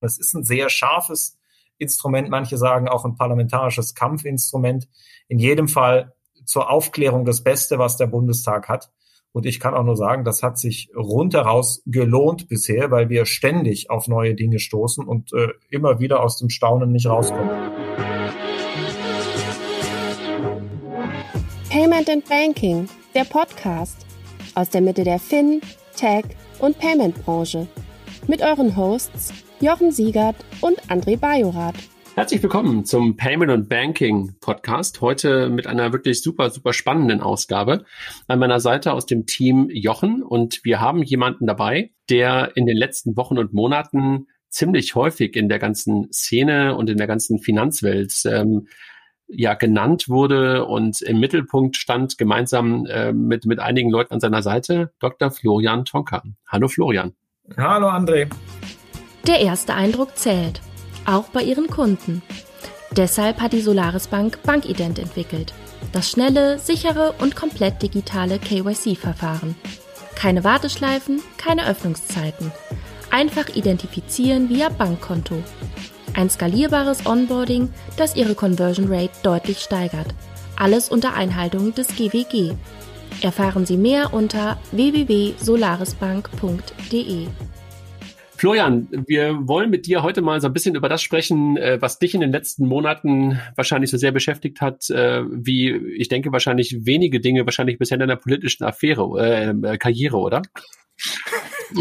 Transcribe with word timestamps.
Es 0.00 0.18
ist 0.18 0.34
ein 0.34 0.44
sehr 0.44 0.68
scharfes 0.68 1.38
Instrument, 1.78 2.28
manche 2.28 2.56
sagen 2.56 2.88
auch 2.88 3.04
ein 3.04 3.16
parlamentarisches 3.16 3.94
Kampfinstrument. 3.94 4.88
In 5.28 5.38
jedem 5.38 5.68
Fall 5.68 6.14
zur 6.44 6.70
Aufklärung 6.70 7.24
das 7.24 7.42
Beste, 7.42 7.78
was 7.78 7.96
der 7.96 8.06
Bundestag 8.06 8.68
hat. 8.68 8.90
Und 9.32 9.44
ich 9.44 9.60
kann 9.60 9.74
auch 9.74 9.84
nur 9.84 9.96
sagen, 9.96 10.24
das 10.24 10.42
hat 10.42 10.58
sich 10.58 10.90
rundheraus 10.96 11.82
gelohnt 11.86 12.48
bisher, 12.48 12.90
weil 12.90 13.10
wir 13.10 13.26
ständig 13.26 13.90
auf 13.90 14.08
neue 14.08 14.34
Dinge 14.34 14.58
stoßen 14.58 15.04
und 15.04 15.32
äh, 15.32 15.48
immer 15.70 16.00
wieder 16.00 16.22
aus 16.22 16.38
dem 16.38 16.48
Staunen 16.48 16.90
nicht 16.92 17.06
rauskommen. 17.06 17.50
Payment 21.70 22.08
and 22.08 22.28
Banking, 22.28 22.88
der 23.14 23.24
Podcast 23.24 24.06
aus 24.54 24.70
der 24.70 24.80
Mitte 24.80 25.04
der 25.04 25.18
Fin, 25.18 25.60
Tech 25.94 26.24
und 26.58 26.78
Payment 26.78 27.22
Branche. 27.24 27.68
Mit 28.26 28.42
euren 28.42 28.76
Hosts 28.76 29.32
Jochen 29.60 29.90
Siegert 29.90 30.36
und 30.60 30.80
André 30.82 31.18
Bajorath. 31.18 31.74
Herzlich 32.14 32.40
willkommen 32.42 32.84
zum 32.84 33.16
Payment 33.16 33.50
und 33.50 33.68
Banking 33.68 34.36
Podcast. 34.40 35.00
Heute 35.00 35.48
mit 35.50 35.66
einer 35.66 35.92
wirklich 35.92 36.22
super, 36.22 36.50
super 36.50 36.72
spannenden 36.72 37.20
Ausgabe. 37.20 37.84
An 38.28 38.38
meiner 38.38 38.60
Seite 38.60 38.92
aus 38.92 39.06
dem 39.06 39.26
Team 39.26 39.68
Jochen 39.70 40.22
und 40.22 40.60
wir 40.62 40.80
haben 40.80 41.02
jemanden 41.02 41.46
dabei, 41.46 41.90
der 42.08 42.56
in 42.56 42.66
den 42.66 42.76
letzten 42.76 43.16
Wochen 43.16 43.36
und 43.36 43.52
Monaten 43.52 44.28
ziemlich 44.48 44.94
häufig 44.94 45.34
in 45.34 45.48
der 45.48 45.58
ganzen 45.58 46.12
Szene 46.12 46.76
und 46.76 46.88
in 46.88 46.96
der 46.96 47.08
ganzen 47.08 47.40
Finanzwelt 47.40 48.14
ähm, 48.26 48.68
ja 49.26 49.54
genannt 49.54 50.08
wurde 50.08 50.66
und 50.66 51.02
im 51.02 51.18
Mittelpunkt 51.18 51.76
stand 51.76 52.16
gemeinsam 52.16 52.86
äh, 52.86 53.12
mit 53.12 53.44
mit 53.44 53.58
einigen 53.58 53.90
Leuten 53.90 54.14
an 54.14 54.20
seiner 54.20 54.42
Seite 54.42 54.92
Dr. 55.00 55.32
Florian 55.32 55.84
Tonka. 55.84 56.22
Hallo 56.46 56.68
Florian. 56.68 57.14
Hallo 57.56 57.88
André. 57.88 58.28
Der 59.28 59.40
erste 59.40 59.74
Eindruck 59.74 60.16
zählt, 60.16 60.60
auch 61.04 61.24
bei 61.24 61.42
ihren 61.42 61.68
Kunden. 61.68 62.22
Deshalb 62.92 63.42
hat 63.42 63.52
die 63.52 63.60
Solaris 63.60 64.06
Bank 64.06 64.42
Bankident 64.42 64.98
entwickelt. 64.98 65.52
Das 65.92 66.10
schnelle, 66.10 66.58
sichere 66.58 67.12
und 67.18 67.36
komplett 67.36 67.82
digitale 67.82 68.38
KYC-Verfahren. 68.38 69.54
Keine 70.14 70.44
Warteschleifen, 70.44 71.20
keine 71.36 71.66
Öffnungszeiten. 71.66 72.50
Einfach 73.10 73.54
identifizieren 73.54 74.48
via 74.48 74.70
Bankkonto. 74.70 75.42
Ein 76.14 76.30
skalierbares 76.30 77.04
Onboarding, 77.04 77.68
das 77.98 78.16
Ihre 78.16 78.34
Conversion 78.34 78.90
Rate 78.90 79.12
deutlich 79.22 79.58
steigert. 79.58 80.14
Alles 80.56 80.88
unter 80.88 81.12
Einhaltung 81.12 81.74
des 81.74 81.88
GWG. 81.88 82.54
Erfahren 83.20 83.66
Sie 83.66 83.76
mehr 83.76 84.14
unter 84.14 84.56
www.solarisbank.de. 84.72 87.26
Florian, 88.38 88.86
wir 89.08 89.48
wollen 89.48 89.68
mit 89.68 89.86
dir 89.86 90.04
heute 90.04 90.22
mal 90.22 90.40
so 90.40 90.46
ein 90.46 90.52
bisschen 90.52 90.76
über 90.76 90.88
das 90.88 91.02
sprechen, 91.02 91.56
äh, 91.56 91.82
was 91.82 91.98
dich 91.98 92.14
in 92.14 92.20
den 92.20 92.30
letzten 92.30 92.66
Monaten 92.66 93.40
wahrscheinlich 93.56 93.90
so 93.90 93.96
sehr 93.96 94.12
beschäftigt 94.12 94.60
hat, 94.60 94.88
äh, 94.90 95.24
wie 95.28 95.70
ich 95.96 96.08
denke 96.08 96.30
wahrscheinlich 96.30 96.86
wenige 96.86 97.18
Dinge, 97.18 97.44
wahrscheinlich 97.46 97.78
bisher 97.78 97.96
in 97.96 98.00
deiner 98.00 98.14
politischen 98.14 98.62
Affäre, 98.62 99.52
äh, 99.60 99.76
Karriere, 99.78 100.18
oder? 100.18 100.42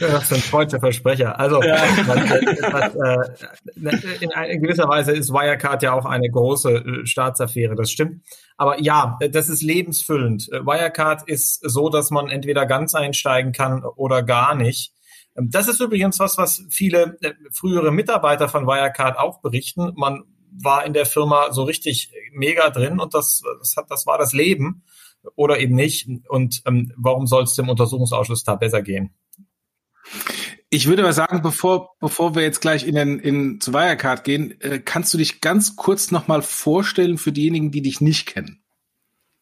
das 0.00 0.22
ist 0.22 0.32
ein 0.32 0.40
freudscher 0.40 0.78
Versprecher. 0.78 1.38
Also 1.38 1.60
ja. 1.60 1.84
das, 2.06 2.94
äh, 2.94 4.52
in, 4.52 4.62
gewisser 4.62 4.88
Weise 4.88 5.10
ist 5.10 5.30
Wirecard 5.30 5.82
ja 5.82 5.92
auch 5.92 6.04
eine 6.04 6.30
große 6.30 6.70
äh, 6.70 7.06
Staatsaffäre, 7.06 7.74
das 7.74 7.90
stimmt. 7.90 8.22
Aber 8.56 8.80
ja, 8.80 9.18
das 9.30 9.48
ist 9.48 9.62
lebensfüllend. 9.62 10.48
Wirecard 10.52 11.28
ist 11.28 11.60
so, 11.68 11.88
dass 11.88 12.10
man 12.10 12.28
entweder 12.28 12.64
ganz 12.64 12.94
einsteigen 12.94 13.52
kann 13.52 13.84
oder 13.84 14.22
gar 14.22 14.54
nicht. 14.54 14.92
Ähm, 15.38 15.50
das 15.50 15.68
ist 15.68 15.80
übrigens 15.80 16.18
was, 16.18 16.36
was 16.38 16.64
viele 16.70 17.16
äh, 17.22 17.34
frühere 17.52 17.92
Mitarbeiter 17.92 18.48
von 18.48 18.66
Wirecard 18.66 19.18
auch 19.18 19.40
berichten. 19.40 19.92
Man 19.96 20.24
war 20.50 20.84
in 20.84 20.92
der 20.92 21.06
Firma 21.06 21.52
so 21.52 21.62
richtig 21.62 22.12
mega 22.32 22.70
drin 22.70 22.98
und 22.98 23.14
das, 23.14 23.42
das, 23.58 23.76
hat, 23.76 23.90
das 23.90 24.06
war 24.06 24.18
das 24.18 24.32
Leben 24.32 24.82
oder 25.36 25.58
eben 25.58 25.74
nicht. 25.74 26.08
Und 26.28 26.62
ähm, 26.66 26.92
warum 26.96 27.26
soll 27.26 27.44
es 27.44 27.54
dem 27.54 27.68
Untersuchungsausschuss 27.68 28.44
da 28.44 28.56
besser 28.56 28.82
gehen? 28.82 29.14
Ich 30.70 30.86
würde 30.86 31.02
mal 31.02 31.12
sagen, 31.12 31.42
bevor, 31.42 31.96
bevor 31.98 32.34
wir 32.34 32.42
jetzt 32.42 32.60
gleich 32.60 32.86
in, 32.86 32.94
den, 32.94 33.18
in 33.20 33.60
zu 33.60 33.72
Wirecard 33.72 34.24
gehen, 34.24 34.60
äh, 34.60 34.78
kannst 34.78 35.14
du 35.14 35.18
dich 35.18 35.40
ganz 35.40 35.76
kurz 35.76 36.10
nochmal 36.10 36.42
vorstellen 36.42 37.18
für 37.18 37.32
diejenigen, 37.32 37.70
die 37.70 37.82
dich 37.82 38.00
nicht 38.00 38.26
kennen? 38.26 38.62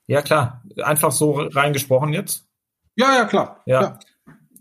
Ja, 0.07 0.23
klar. 0.23 0.63
Einfach 0.83 1.11
so 1.11 1.33
reingesprochen 1.33 2.13
jetzt? 2.13 2.47
Ja, 2.95 3.15
ja, 3.15 3.25
klar. 3.25 3.63
Ja. 3.67 3.79
Klar. 3.79 3.99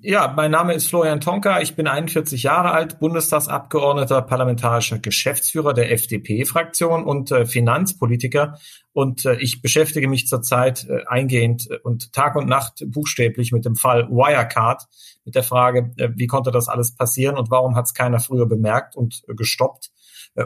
Ja, 0.01 0.33
mein 0.35 0.51
Name 0.51 0.73
ist 0.73 0.87
Florian 0.87 1.21
Tonka. 1.21 1.61
Ich 1.61 1.75
bin 1.75 1.87
41 1.87 2.43
Jahre 2.43 2.71
alt, 2.71 2.99
Bundestagsabgeordneter, 2.99 4.21
parlamentarischer 4.21 4.99
Geschäftsführer 4.99 5.73
der 5.73 5.91
FDP-Fraktion 5.91 7.03
und 7.05 7.31
äh, 7.31 7.45
Finanzpolitiker. 7.45 8.59
Und 8.93 9.25
äh, 9.25 9.35
ich 9.37 9.61
beschäftige 9.61 10.07
mich 10.07 10.27
zurzeit 10.27 10.87
äh, 10.89 11.05
eingehend 11.07 11.69
äh, 11.69 11.79
und 11.83 12.13
Tag 12.13 12.35
und 12.35 12.47
Nacht 12.47 12.83
buchstäblich 12.87 13.51
mit 13.51 13.65
dem 13.65 13.75
Fall 13.75 14.09
Wirecard, 14.09 14.83
mit 15.23 15.35
der 15.35 15.43
Frage, 15.43 15.91
äh, 15.97 16.09
wie 16.15 16.27
konnte 16.27 16.51
das 16.51 16.67
alles 16.67 16.95
passieren 16.95 17.37
und 17.37 17.49
warum 17.49 17.75
hat 17.75 17.85
es 17.85 17.93
keiner 17.93 18.19
früher 18.19 18.47
bemerkt 18.47 18.95
und 18.95 19.23
äh, 19.27 19.33
gestoppt. 19.33 19.91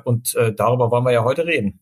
und 0.04 0.36
darüber 0.56 0.92
wollen 0.92 1.04
wir 1.04 1.12
ja 1.12 1.24
heute 1.24 1.46
reden. 1.46 1.80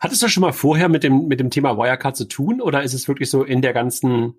Hattest 0.00 0.22
du 0.22 0.28
schon 0.28 0.40
mal 0.40 0.52
vorher 0.52 0.88
mit 0.88 1.04
dem, 1.04 1.28
mit 1.28 1.38
dem 1.38 1.50
Thema 1.50 1.76
Wirecard 1.76 2.16
zu 2.16 2.26
tun 2.26 2.60
oder 2.60 2.82
ist 2.82 2.94
es 2.94 3.06
wirklich 3.06 3.30
so 3.30 3.44
in 3.44 3.62
der 3.62 3.72
ganzen 3.72 4.34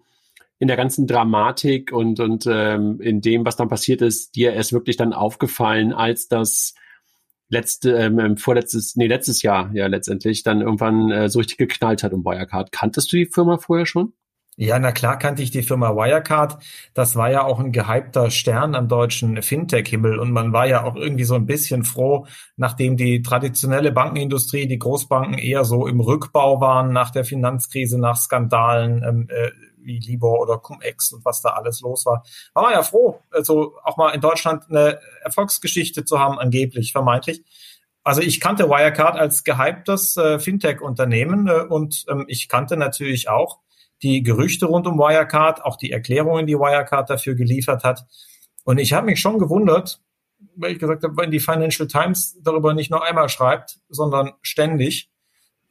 in 0.59 0.68
der 0.68 0.78
ganzen 0.78 1.08
Dramatik 1.08 1.91
und, 1.91 2.19
und 2.19 2.46
ähm, 2.47 3.02
in 3.02 3.22
dem, 3.22 3.46
was 3.46 3.56
dann 3.56 3.68
passiert 3.68 4.02
ist, 4.02 4.36
dir 4.36 4.53
ist 4.53 4.74
wirklich 4.74 4.97
dann 4.97 5.14
aufgefallen, 5.14 5.94
als 5.94 6.28
das 6.28 6.74
letzte, 7.50 7.91
ähm, 7.97 8.19
ähm, 8.19 8.38
vorletztes, 8.38 8.96
nee, 8.96 9.08
letztes 9.08 9.42
Jahr 9.42 9.72
ja 9.74 9.88
letztendlich 9.88 10.44
dann 10.44 10.62
irgendwann 10.62 11.12
äh, 11.12 11.30
so 11.30 11.40
richtig 11.40 11.58
geknallt 11.58 12.03
hat 12.03 12.13
um 12.13 12.25
Wirecard. 12.25 12.72
Kanntest 12.72 13.12
du 13.12 13.18
die 13.18 13.25
Firma 13.25 13.58
vorher 13.58 13.86
schon? 13.86 14.13
Ja, 14.56 14.78
na 14.78 14.92
klar 14.92 15.18
kannte 15.18 15.42
ich 15.42 15.50
die 15.50 15.63
Firma 15.63 15.96
Wirecard. 15.96 16.63
Das 16.94 17.16
war 17.16 17.31
ja 17.31 17.44
auch 17.44 17.59
ein 17.59 17.72
gehypter 17.72 18.30
Stern 18.30 18.75
am 18.75 18.88
deutschen 18.88 19.42
Fintech-Himmel 19.42 20.19
und 20.19 20.31
man 20.31 20.53
war 20.53 20.68
ja 20.68 20.84
auch 20.84 20.96
irgendwie 20.96 21.24
so 21.24 21.34
ein 21.34 21.47
bisschen 21.47 21.84
froh, 21.84 22.28
nachdem 22.56 22.96
die 22.96 23.24
traditionelle 23.24 23.92
Bankenindustrie, 23.92 24.68
die 24.68 24.78
Großbanken 24.78 25.40
eher 25.40 25.66
so 25.66 25.88
im 25.88 26.00
Rückbau 26.00 26.62
waren 26.62 26.94
nach 26.94 27.09
der 27.09 27.25
Finanzkrise, 27.25 28.00
nach 28.00 28.18
Skandalen, 28.18 29.03
ähm, 29.03 29.28
äh, 29.30 29.50
wie 29.83 29.99
Libor 29.99 30.39
oder 30.39 30.57
Cum-Ex 30.57 31.11
und 31.11 31.25
was 31.25 31.41
da 31.41 31.49
alles 31.49 31.81
los 31.81 32.05
war. 32.05 32.23
War 32.53 32.63
man 32.63 32.73
ja 32.73 32.83
froh, 32.83 33.19
also 33.31 33.75
auch 33.83 33.97
mal 33.97 34.11
in 34.11 34.21
Deutschland 34.21 34.66
eine 34.69 34.99
Erfolgsgeschichte 35.23 36.05
zu 36.05 36.19
haben, 36.19 36.39
angeblich, 36.39 36.91
vermeintlich. 36.91 37.44
Also 38.03 38.21
ich 38.21 38.41
kannte 38.41 38.69
Wirecard 38.69 39.17
als 39.17 39.44
gehyptes 39.44 40.17
äh, 40.17 40.38
Fintech-Unternehmen 40.38 41.47
äh, 41.47 41.66
und 41.69 42.05
ähm, 42.09 42.25
ich 42.27 42.49
kannte 42.49 42.75
natürlich 42.75 43.29
auch 43.29 43.59
die 44.01 44.21
Gerüchte 44.21 44.66
rund 44.66 44.85
um 44.85 44.97
Wirecard, 44.97 45.63
auch 45.63 45.77
die 45.77 45.91
Erklärungen, 45.91 46.45
die 46.45 46.57
Wirecard 46.57 47.09
dafür 47.09 47.35
geliefert 47.35 47.85
hat. 47.85 48.05
Und 48.65 48.77
ich 48.77 48.91
habe 48.91 49.05
mich 49.05 49.21
schon 49.21 49.39
gewundert, 49.39 50.01
weil 50.55 50.73
ich 50.73 50.79
gesagt 50.79 51.03
habe, 51.03 51.15
wenn 51.15 51.31
die 51.31 51.39
Financial 51.39 51.88
Times 51.88 52.38
darüber 52.41 52.73
nicht 52.73 52.91
nur 52.91 53.03
einmal 53.03 53.29
schreibt, 53.29 53.79
sondern 53.88 54.33
ständig, 54.41 55.09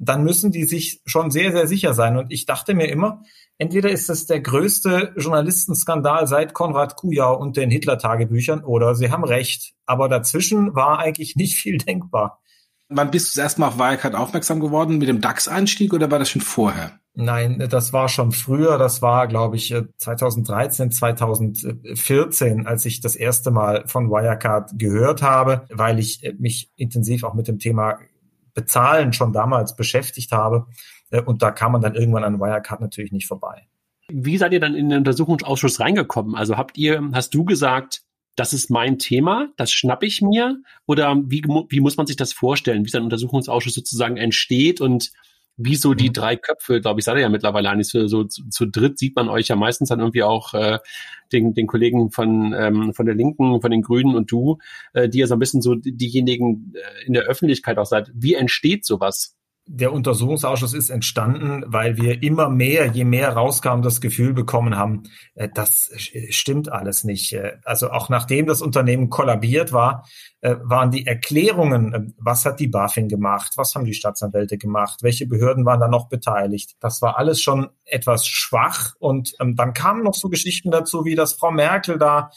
dann 0.05 0.25
müssen 0.25 0.51
die 0.51 0.65
sich 0.65 1.01
schon 1.07 1.31
sehr, 1.31 1.53
sehr 1.53 1.69
sicher 1.69 1.95
sein. 1.95 2.17
Und 2.17 2.33
ich 2.33 2.45
dachte 2.45 2.75
mir 2.75 2.89
immer, 2.89 3.23
entweder 3.59 3.89
ist 3.91 4.09
das 4.09 4.27
der 4.27 4.41
größte 4.41 5.15
Journalistenskandal 5.17 6.27
seit 6.27 6.55
Konrad 6.55 6.97
Kujau 6.97 7.39
und 7.39 7.57
den 7.57 7.71
Hitler-Tagebüchern 7.71 8.65
oder 8.65 8.97
sie 8.97 9.13
haben 9.13 9.25
recht. 9.25 9.75
Aber 9.87 10.09
dazwischen 10.09 10.75
war 10.75 10.99
eigentlich 10.99 11.37
nicht 11.37 11.55
viel 11.55 11.79
denkbar. 11.79 12.41
Wann 12.89 13.13
bist 13.13 13.33
du 13.33 13.39
das 13.39 13.45
erste 13.45 13.61
Mal 13.61 13.69
auf 13.69 13.79
Wirecard 13.79 14.17
aufmerksam 14.17 14.59
geworden? 14.59 14.99
Mit 14.99 15.09
dem 15.09 15.21
DAX-Einstieg 15.21 15.95
oder 15.95 16.11
war 16.11 16.19
das 16.19 16.29
schon 16.29 16.43
vorher? 16.43 16.99
Nein, 17.15 17.65
das 17.71 17.93
war 17.93 18.09
schon 18.09 18.33
früher. 18.33 18.79
Das 18.79 19.03
war, 19.03 19.29
glaube 19.29 19.57
ich, 19.57 19.75
2013, 19.99 20.91
2014, 20.91 22.67
als 22.67 22.85
ich 22.87 23.01
das 23.01 23.15
erste 23.15 23.51
Mal 23.51 23.85
von 23.87 24.11
Wirecard 24.11 24.73
gehört 24.79 25.23
habe, 25.23 25.67
weil 25.71 25.99
ich 25.99 26.35
mich 26.39 26.73
intensiv 26.75 27.23
auch 27.23 27.35
mit 27.35 27.49
dem 27.49 27.59
Thema 27.59 27.99
Bezahlen 28.55 29.13
schon 29.13 29.33
damals 29.33 29.77
beschäftigt 29.77 30.33
habe. 30.33 30.67
Äh, 31.11 31.23
und 31.23 31.43
da 31.43 31.51
kam 31.51 31.73
man 31.73 31.81
dann 31.81 31.95
irgendwann 31.95 32.25
an 32.25 32.41
Wirecard 32.41 32.81
natürlich 32.81 33.13
nicht 33.13 33.27
vorbei. 33.27 33.67
Wie 34.09 34.37
seid 34.37 34.53
ihr 34.53 34.61
dann 34.61 34.75
in 34.75 34.91
den 34.91 34.99
Untersuchungsausschuss 34.99 35.81
reingekommen? 35.81 36.35
Also 36.35 36.57
habt 36.57 36.77
ihr, 36.77 37.03
hast 37.13 37.35
du 37.35 37.45
gesagt, 37.45 38.03
das 38.37 38.53
ist 38.53 38.71
mein 38.71 38.99
Thema, 38.99 39.49
das 39.57 39.73
schnapp 39.73 40.03
ich 40.03 40.23
mir? 40.23 40.59
Oder 40.87 41.17
wie, 41.27 41.43
wie 41.43 41.81
muss 41.81 41.97
man 41.97 42.07
sich 42.07 42.17
das 42.17 42.33
vorstellen, 42.33 42.85
wie 42.85 42.91
so 42.91 42.99
ein 42.99 43.05
Untersuchungsausschuss 43.05 43.75
sozusagen 43.75 44.17
entsteht 44.17 44.81
und 44.81 45.13
wie 45.57 45.77
so 45.77 45.95
die 45.95 46.09
mhm. 46.09 46.15
drei 46.15 46.37
Köpfe, 46.37 46.81
glaube 46.81 47.01
ich, 47.01 47.05
seid 47.05 47.17
ihr 47.17 47.23
ja 47.23 47.29
mittlerweile 47.29 47.71
eigentlich 47.71 47.89
so, 47.89 48.07
so 48.07 48.25
zu, 48.25 48.49
zu 48.49 48.67
dritt 48.67 48.99
sieht 48.99 49.17
man 49.17 49.29
euch 49.29 49.49
ja 49.49 49.57
meistens 49.57 49.91
dann 49.91 50.01
irgendwie 50.01 50.23
auch 50.23 50.55
äh, 50.55 50.79
den, 51.33 51.55
den 51.55 51.67
Kollegen 51.67 52.11
von, 52.11 52.55
ähm, 52.57 52.95
von 52.95 53.07
der 53.07 53.15
Linken, 53.15 53.61
von 53.61 53.71
den 53.71 53.83
Grünen 53.83 54.15
und 54.15 54.31
du, 54.31 54.59
äh, 54.93 55.09
die 55.09 55.19
ja 55.19 55.27
so 55.27 55.35
ein 55.35 55.39
bisschen 55.39 55.63
so 55.63 55.75
diejenigen 55.75 56.73
äh, 56.75 57.07
in 57.07 57.13
der 57.13 57.25
Öffentlichkeit 57.25 57.79
auch 57.79 57.87
seid. 57.87 58.11
Wie 58.15 58.35
entsteht 58.35 58.85
sowas? 58.85 59.37
Der 59.67 59.93
Untersuchungsausschuss 59.93 60.75
ist 60.75 60.91
entstanden, 60.91 61.63
weil 61.67 61.97
wir 61.97 62.23
immer 62.23 62.49
mehr, 62.49 62.87
je 62.87 63.05
mehr 63.05 63.33
rauskam, 63.33 63.81
das 63.81 64.01
Gefühl 64.01 64.33
bekommen 64.35 64.77
haben, 64.77 65.05
äh, 65.35 65.49
das 65.55 65.91
stimmt 66.31 66.71
alles 66.71 67.05
nicht. 67.05 67.33
Äh, 67.33 67.59
also 67.65 67.91
auch 67.91 68.09
nachdem 68.09 68.47
das 68.47 68.61
Unternehmen 68.61 69.09
kollabiert 69.09 69.73
war, 69.73 70.05
äh, 70.41 70.57
waren 70.63 70.91
die 70.91 71.07
Erklärungen, 71.07 72.15
was 72.19 72.45
hat 72.45 72.59
die 72.59 72.67
BaFin 72.67 73.09
gemacht, 73.09 73.53
was 73.57 73.77
haben 73.77 73.85
die 73.85 73.95
Staatsanwälte 73.95 74.59
gemacht, 74.59 74.99
welche 75.03 75.27
Behörden 75.27 75.65
waren 75.65 75.79
da 75.79 75.87
noch 75.87 76.09
beteiligt. 76.09 76.75
Das 76.81 77.01
war 77.01 77.17
alles 77.17 77.41
schon 77.41 77.69
etwas 77.85 78.27
schwach 78.27 78.95
und 78.99 79.35
ähm, 79.41 79.55
dann 79.55 79.75
kamen 79.75 80.03
noch 80.03 80.15
so 80.15 80.29
Geschichten 80.29 80.73
dazu, 80.73 81.05
wie 81.05 81.15
dass 81.15 81.35
Frau 81.35 81.53
Merkel 81.53 81.99
da 81.99 82.31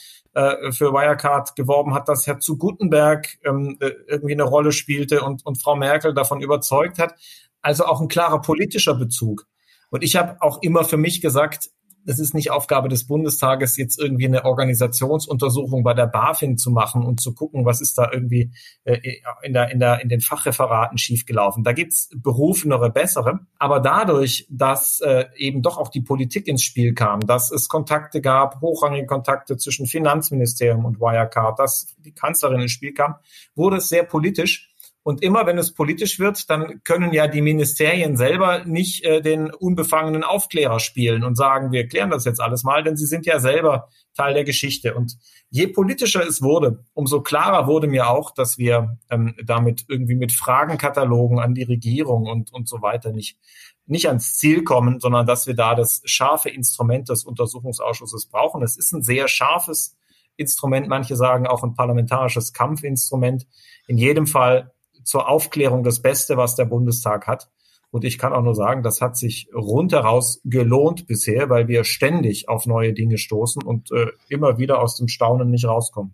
für 0.71 0.91
Wirecard 0.91 1.55
geworben 1.55 1.93
hat, 1.93 2.09
dass 2.09 2.27
Herr 2.27 2.39
zu 2.39 2.57
Gutenberg 2.57 3.37
ähm, 3.45 3.77
irgendwie 3.79 4.33
eine 4.33 4.43
Rolle 4.43 4.73
spielte 4.73 5.21
und, 5.21 5.45
und 5.45 5.61
Frau 5.61 5.77
Merkel 5.77 6.13
davon 6.13 6.41
überzeugt 6.41 6.99
hat. 6.99 7.15
Also 7.61 7.85
auch 7.85 8.01
ein 8.01 8.09
klarer 8.09 8.41
politischer 8.41 8.95
Bezug. 8.95 9.47
Und 9.91 10.03
ich 10.03 10.17
habe 10.17 10.41
auch 10.41 10.61
immer 10.61 10.83
für 10.83 10.97
mich 10.97 11.21
gesagt, 11.21 11.69
es 12.05 12.19
ist 12.19 12.33
nicht 12.33 12.51
Aufgabe 12.51 12.89
des 12.89 13.07
Bundestages, 13.07 13.77
jetzt 13.77 13.99
irgendwie 13.99 14.25
eine 14.25 14.45
Organisationsuntersuchung 14.45 15.83
bei 15.83 15.93
der 15.93 16.07
BaFin 16.07 16.57
zu 16.57 16.71
machen 16.71 17.03
und 17.03 17.19
zu 17.19 17.33
gucken, 17.33 17.65
was 17.65 17.81
ist 17.81 17.97
da 17.97 18.09
irgendwie 18.11 18.51
äh, 18.83 18.99
in, 19.43 19.53
der, 19.53 19.71
in, 19.71 19.79
der, 19.79 20.01
in 20.01 20.09
den 20.09 20.21
Fachreferaten 20.21 20.97
schiefgelaufen. 20.97 21.63
Da 21.63 21.73
gibt's 21.73 22.09
berufenere, 22.15 22.91
bessere. 22.91 23.39
Aber 23.57 23.79
dadurch, 23.79 24.47
dass 24.49 24.99
äh, 25.01 25.25
eben 25.35 25.61
doch 25.61 25.77
auch 25.77 25.89
die 25.89 26.01
Politik 26.01 26.47
ins 26.47 26.63
Spiel 26.63 26.93
kam, 26.93 27.21
dass 27.21 27.51
es 27.51 27.67
Kontakte 27.67 28.21
gab, 28.21 28.61
hochrangige 28.61 29.05
Kontakte 29.05 29.57
zwischen 29.57 29.87
Finanzministerium 29.87 30.85
und 30.85 30.99
Wirecard, 30.99 31.59
dass 31.59 31.95
die 32.03 32.11
Kanzlerin 32.11 32.61
ins 32.61 32.71
Spiel 32.71 32.93
kam, 32.93 33.15
wurde 33.55 33.77
es 33.77 33.89
sehr 33.89 34.03
politisch. 34.03 34.74
Und 35.05 35.21
immer 35.21 35.45
wenn 35.45 35.59
es 35.59 35.75
politisch 35.75 36.17
wird, 36.17 36.49
dann 36.49 36.81
können 36.83 37.13
ja 37.13 37.27
die 37.27 37.43
Ministerien 37.43 38.17
selber 38.17 38.65
nicht 38.65 39.03
äh, 39.03 39.21
den 39.21 39.53
unbefangenen 39.53 40.23
Aufklärer 40.23 40.79
spielen 40.79 41.23
und 41.23 41.35
sagen, 41.35 41.71
wir 41.71 41.87
klären 41.87 42.09
das 42.09 42.25
jetzt 42.25 42.41
alles 42.41 42.63
mal, 42.63 42.83
denn 42.83 42.97
sie 42.97 43.05
sind 43.05 43.27
ja 43.27 43.39
selber 43.39 43.87
Teil 44.15 44.33
der 44.33 44.45
Geschichte. 44.45 44.95
Und 44.95 45.15
je 45.51 45.67
politischer 45.67 46.25
es 46.25 46.41
wurde, 46.41 46.83
umso 46.95 47.21
klarer 47.21 47.67
wurde 47.67 47.85
mir 47.85 48.09
auch, 48.09 48.31
dass 48.31 48.57
wir 48.57 48.97
ähm, 49.11 49.35
damit 49.45 49.85
irgendwie 49.87 50.15
mit 50.15 50.31
Fragenkatalogen 50.31 51.37
an 51.37 51.53
die 51.53 51.61
Regierung 51.61 52.25
und, 52.25 52.51
und 52.51 52.67
so 52.67 52.81
weiter 52.81 53.11
nicht, 53.11 53.37
nicht 53.85 54.07
ans 54.07 54.37
Ziel 54.37 54.63
kommen, 54.63 54.99
sondern 54.99 55.27
dass 55.27 55.45
wir 55.45 55.53
da 55.53 55.75
das 55.75 56.01
scharfe 56.05 56.49
Instrument 56.49 57.09
des 57.09 57.25
Untersuchungsausschusses 57.25 58.25
brauchen. 58.25 58.63
Es 58.63 58.75
ist 58.75 58.91
ein 58.91 59.03
sehr 59.03 59.27
scharfes 59.27 59.95
Instrument, 60.35 60.87
manche 60.87 61.15
sagen 61.15 61.45
auch 61.45 61.63
ein 61.63 61.75
parlamentarisches 61.75 62.53
Kampfinstrument. 62.53 63.45
In 63.85 63.99
jedem 63.99 64.25
Fall 64.25 64.71
zur 65.05 65.29
Aufklärung 65.29 65.83
das 65.83 66.01
Beste, 66.01 66.37
was 66.37 66.55
der 66.55 66.65
Bundestag 66.65 67.27
hat. 67.27 67.49
Und 67.91 68.03
ich 68.03 68.17
kann 68.17 68.33
auch 68.33 68.41
nur 68.41 68.55
sagen, 68.55 68.83
das 68.83 68.99
hat 68.99 69.15
sich 69.15 69.47
rundheraus 69.53 70.41
gelohnt 70.43 71.07
bisher, 71.07 71.49
weil 71.49 71.69
wir 71.69 71.85
ständig 71.85 72.49
auf 72.49 72.65
neue 72.65 72.91
Dinge 72.91 73.17
stoßen 73.17 73.63
und 73.63 73.89
äh, 73.91 74.07
immer 74.27 74.57
wieder 74.57 74.81
aus 74.81 74.97
dem 74.97 75.07
Staunen 75.07 75.49
nicht 75.49 75.65
rauskommen. 75.65 76.13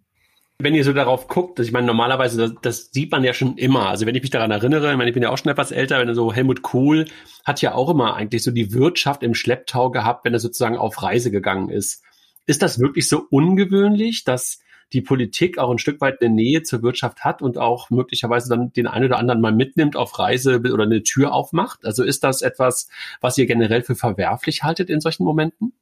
Wenn 0.59 0.75
ihr 0.75 0.83
so 0.83 0.93
darauf 0.93 1.27
guckt, 1.27 1.59
ich 1.59 1.71
meine, 1.71 1.88
normalerweise, 1.88 2.38
das, 2.38 2.53
das 2.61 2.91
sieht 2.91 3.11
man 3.11 3.23
ja 3.23 3.33
schon 3.33 3.57
immer. 3.57 3.88
Also 3.88 4.05
wenn 4.05 4.13
ich 4.13 4.21
mich 4.21 4.29
daran 4.29 4.51
erinnere, 4.51 4.91
ich, 4.91 4.97
meine, 4.97 5.09
ich 5.09 5.15
bin 5.15 5.23
ja 5.23 5.31
auch 5.31 5.39
schon 5.39 5.51
etwas 5.51 5.71
älter, 5.71 5.97
wenn 5.97 6.13
so 6.13 6.31
Helmut 6.31 6.61
Kohl 6.61 7.07
hat 7.43 7.63
ja 7.63 7.73
auch 7.73 7.89
immer 7.89 8.15
eigentlich 8.15 8.43
so 8.43 8.51
die 8.51 8.73
Wirtschaft 8.73 9.23
im 9.23 9.33
Schlepptau 9.33 9.89
gehabt, 9.89 10.23
wenn 10.23 10.33
er 10.33 10.39
sozusagen 10.39 10.77
auf 10.77 11.01
Reise 11.01 11.31
gegangen 11.31 11.69
ist. 11.69 12.03
Ist 12.45 12.61
das 12.61 12.79
wirklich 12.79 13.07
so 13.07 13.25
ungewöhnlich, 13.31 14.23
dass 14.23 14.59
die 14.93 15.01
Politik 15.01 15.57
auch 15.57 15.71
ein 15.71 15.77
Stück 15.77 16.01
weit 16.01 16.21
eine 16.21 16.33
Nähe 16.33 16.63
zur 16.63 16.81
Wirtschaft 16.83 17.23
hat 17.23 17.41
und 17.41 17.57
auch 17.57 17.89
möglicherweise 17.89 18.49
dann 18.49 18.73
den 18.73 18.88
einen 18.88 19.05
oder 19.05 19.17
anderen 19.17 19.41
mal 19.41 19.53
mitnimmt 19.53 19.95
auf 19.95 20.17
Reise 20.19 20.59
oder 20.59 20.83
eine 20.83 21.03
Tür 21.03 21.33
aufmacht? 21.33 21.85
Also 21.85 22.03
ist 22.03 22.23
das 22.23 22.41
etwas, 22.41 22.89
was 23.21 23.38
ihr 23.38 23.45
generell 23.45 23.83
für 23.83 23.95
verwerflich 23.95 24.63
haltet 24.63 24.89
in 24.89 25.01
solchen 25.01 25.23
Momenten? 25.23 25.73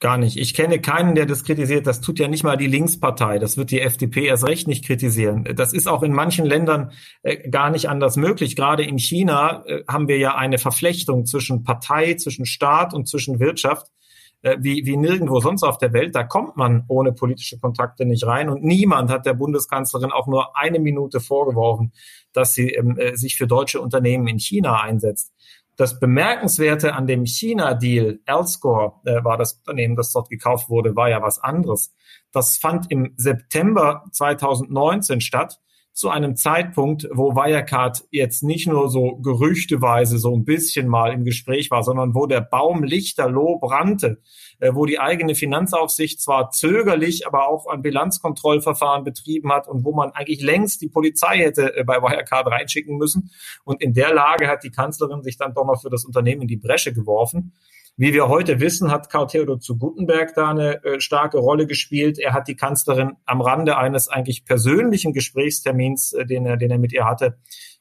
Gar 0.00 0.16
nicht. 0.18 0.36
Ich 0.36 0.54
kenne 0.54 0.80
keinen, 0.80 1.16
der 1.16 1.26
das 1.26 1.42
kritisiert. 1.42 1.88
Das 1.88 2.00
tut 2.00 2.20
ja 2.20 2.28
nicht 2.28 2.44
mal 2.44 2.56
die 2.56 2.68
Linkspartei. 2.68 3.40
Das 3.40 3.56
wird 3.56 3.72
die 3.72 3.80
FDP 3.80 4.26
erst 4.26 4.46
recht 4.46 4.68
nicht 4.68 4.84
kritisieren. 4.84 5.48
Das 5.56 5.72
ist 5.72 5.88
auch 5.88 6.04
in 6.04 6.12
manchen 6.12 6.46
Ländern 6.46 6.92
äh, 7.22 7.48
gar 7.48 7.70
nicht 7.70 7.88
anders 7.88 8.16
möglich. 8.16 8.54
Gerade 8.54 8.84
in 8.84 8.98
China 8.98 9.64
äh, 9.66 9.82
haben 9.88 10.06
wir 10.06 10.18
ja 10.18 10.36
eine 10.36 10.58
Verflechtung 10.58 11.26
zwischen 11.26 11.64
Partei, 11.64 12.14
zwischen 12.14 12.46
Staat 12.46 12.94
und 12.94 13.08
zwischen 13.08 13.40
Wirtschaft 13.40 13.88
wie, 14.42 14.86
wie 14.86 14.96
nirgendwo 14.96 15.40
sonst 15.40 15.62
auf 15.62 15.78
der 15.78 15.92
Welt. 15.92 16.14
Da 16.14 16.22
kommt 16.22 16.56
man 16.56 16.84
ohne 16.88 17.12
politische 17.12 17.58
Kontakte 17.58 18.04
nicht 18.04 18.24
rein. 18.26 18.48
Und 18.48 18.62
niemand 18.62 19.10
hat 19.10 19.26
der 19.26 19.34
Bundeskanzlerin 19.34 20.12
auch 20.12 20.26
nur 20.26 20.56
eine 20.56 20.78
Minute 20.78 21.20
vorgeworfen, 21.20 21.92
dass 22.32 22.54
sie 22.54 22.70
ähm, 22.70 22.96
äh, 22.98 23.16
sich 23.16 23.36
für 23.36 23.46
deutsche 23.46 23.80
Unternehmen 23.80 24.28
in 24.28 24.38
China 24.38 24.80
einsetzt. 24.80 25.32
Das 25.76 26.00
Bemerkenswerte 26.00 26.94
an 26.94 27.06
dem 27.06 27.24
China-Deal, 27.24 28.18
Elscore 28.26 28.94
äh, 29.04 29.22
war 29.22 29.38
das 29.38 29.54
Unternehmen, 29.54 29.94
das 29.94 30.12
dort 30.12 30.28
gekauft 30.28 30.68
wurde, 30.68 30.96
war 30.96 31.08
ja 31.08 31.22
was 31.22 31.38
anderes. 31.38 31.94
Das 32.32 32.56
fand 32.56 32.90
im 32.90 33.14
September 33.16 34.04
2019 34.12 35.20
statt 35.20 35.60
zu 35.98 36.10
einem 36.10 36.36
Zeitpunkt, 36.36 37.08
wo 37.12 37.34
Wirecard 37.34 38.04
jetzt 38.12 38.44
nicht 38.44 38.68
nur 38.68 38.88
so 38.88 39.16
gerüchteweise 39.16 40.18
so 40.18 40.32
ein 40.32 40.44
bisschen 40.44 40.86
mal 40.86 41.12
im 41.12 41.24
Gespräch 41.24 41.72
war, 41.72 41.82
sondern 41.82 42.14
wo 42.14 42.26
der 42.26 42.40
Baum 42.40 42.84
lichterloh 42.84 43.58
brannte, 43.58 44.22
äh, 44.60 44.72
wo 44.74 44.86
die 44.86 45.00
eigene 45.00 45.34
Finanzaufsicht 45.34 46.20
zwar 46.20 46.50
zögerlich, 46.50 47.26
aber 47.26 47.48
auch 47.48 47.66
ein 47.66 47.82
Bilanzkontrollverfahren 47.82 49.02
betrieben 49.02 49.52
hat 49.52 49.66
und 49.66 49.84
wo 49.84 49.92
man 49.92 50.12
eigentlich 50.12 50.40
längst 50.40 50.82
die 50.82 50.88
Polizei 50.88 51.38
hätte 51.38 51.76
äh, 51.76 51.82
bei 51.82 52.00
Wirecard 52.00 52.46
reinschicken 52.46 52.96
müssen. 52.96 53.32
Und 53.64 53.82
in 53.82 53.92
der 53.92 54.14
Lage 54.14 54.46
hat 54.46 54.62
die 54.62 54.70
Kanzlerin 54.70 55.24
sich 55.24 55.36
dann 55.36 55.52
doch 55.52 55.66
noch 55.66 55.82
für 55.82 55.90
das 55.90 56.04
Unternehmen 56.04 56.42
in 56.42 56.48
die 56.48 56.58
Bresche 56.58 56.92
geworfen. 56.92 57.54
Wie 58.00 58.12
wir 58.12 58.28
heute 58.28 58.60
wissen, 58.60 58.92
hat 58.92 59.10
Karl 59.10 59.26
Theodor 59.26 59.58
zu 59.58 59.76
Gutenberg 59.76 60.32
da 60.36 60.50
eine 60.50 60.84
äh, 60.84 61.00
starke 61.00 61.38
Rolle 61.38 61.66
gespielt. 61.66 62.20
Er 62.20 62.32
hat 62.32 62.46
die 62.46 62.54
Kanzlerin 62.54 63.16
am 63.26 63.40
Rande 63.40 63.76
eines 63.76 64.06
eigentlich 64.06 64.44
persönlichen 64.44 65.12
Gesprächstermins, 65.12 66.12
äh, 66.12 66.24
den, 66.24 66.46
er, 66.46 66.56
den 66.56 66.70
er 66.70 66.78
mit 66.78 66.92
ihr 66.92 67.06
hatte, 67.06 67.38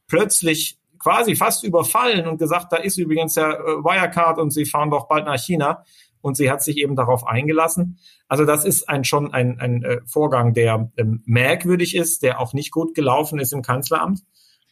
plötzlich 0.07 0.79
quasi 0.97 1.35
fast 1.35 1.63
überfallen 1.63 2.25
und 2.25 2.39
gesagt, 2.39 2.73
da 2.73 2.77
ist 2.77 2.97
übrigens 2.97 3.35
der 3.35 3.59
äh, 3.59 3.83
Wirecard 3.83 4.39
und 4.39 4.49
sie 4.49 4.65
fahren 4.65 4.89
doch 4.89 5.07
bald 5.07 5.25
nach 5.25 5.37
China. 5.37 5.83
Und 6.21 6.35
sie 6.35 6.49
hat 6.49 6.63
sich 6.63 6.77
eben 6.77 6.95
darauf 6.95 7.27
eingelassen. 7.27 7.99
Also 8.27 8.43
das 8.43 8.65
ist 8.65 8.89
ein, 8.89 9.03
schon 9.03 9.35
ein, 9.35 9.59
ein 9.59 9.83
äh, 9.83 9.99
Vorgang, 10.07 10.55
der 10.55 10.91
ähm, 10.97 11.21
merkwürdig 11.27 11.95
ist, 11.95 12.23
der 12.23 12.39
auch 12.39 12.53
nicht 12.53 12.71
gut 12.71 12.95
gelaufen 12.95 13.37
ist 13.37 13.53
im 13.53 13.61
Kanzleramt. 13.61 14.21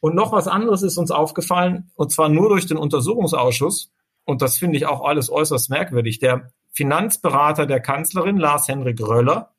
Und 0.01 0.15
noch 0.15 0.31
was 0.31 0.47
anderes 0.47 0.81
ist 0.81 0.97
uns 0.97 1.11
aufgefallen, 1.11 1.91
und 1.93 2.11
zwar 2.11 2.29
nur 2.29 2.49
durch 2.49 2.65
den 2.65 2.77
Untersuchungsausschuss 2.77 3.91
und 4.25 4.41
das 4.41 4.57
finde 4.57 4.77
ich 4.77 4.85
auch 4.85 5.03
alles 5.03 5.29
äußerst 5.29 5.69
merkwürdig, 5.69 6.19
der 6.19 6.51
Finanzberater 6.73 7.65
der 7.65 7.79
Kanzlerin, 7.79 8.37
Lars-Henrik 8.37 8.99
Röller, 8.99 9.55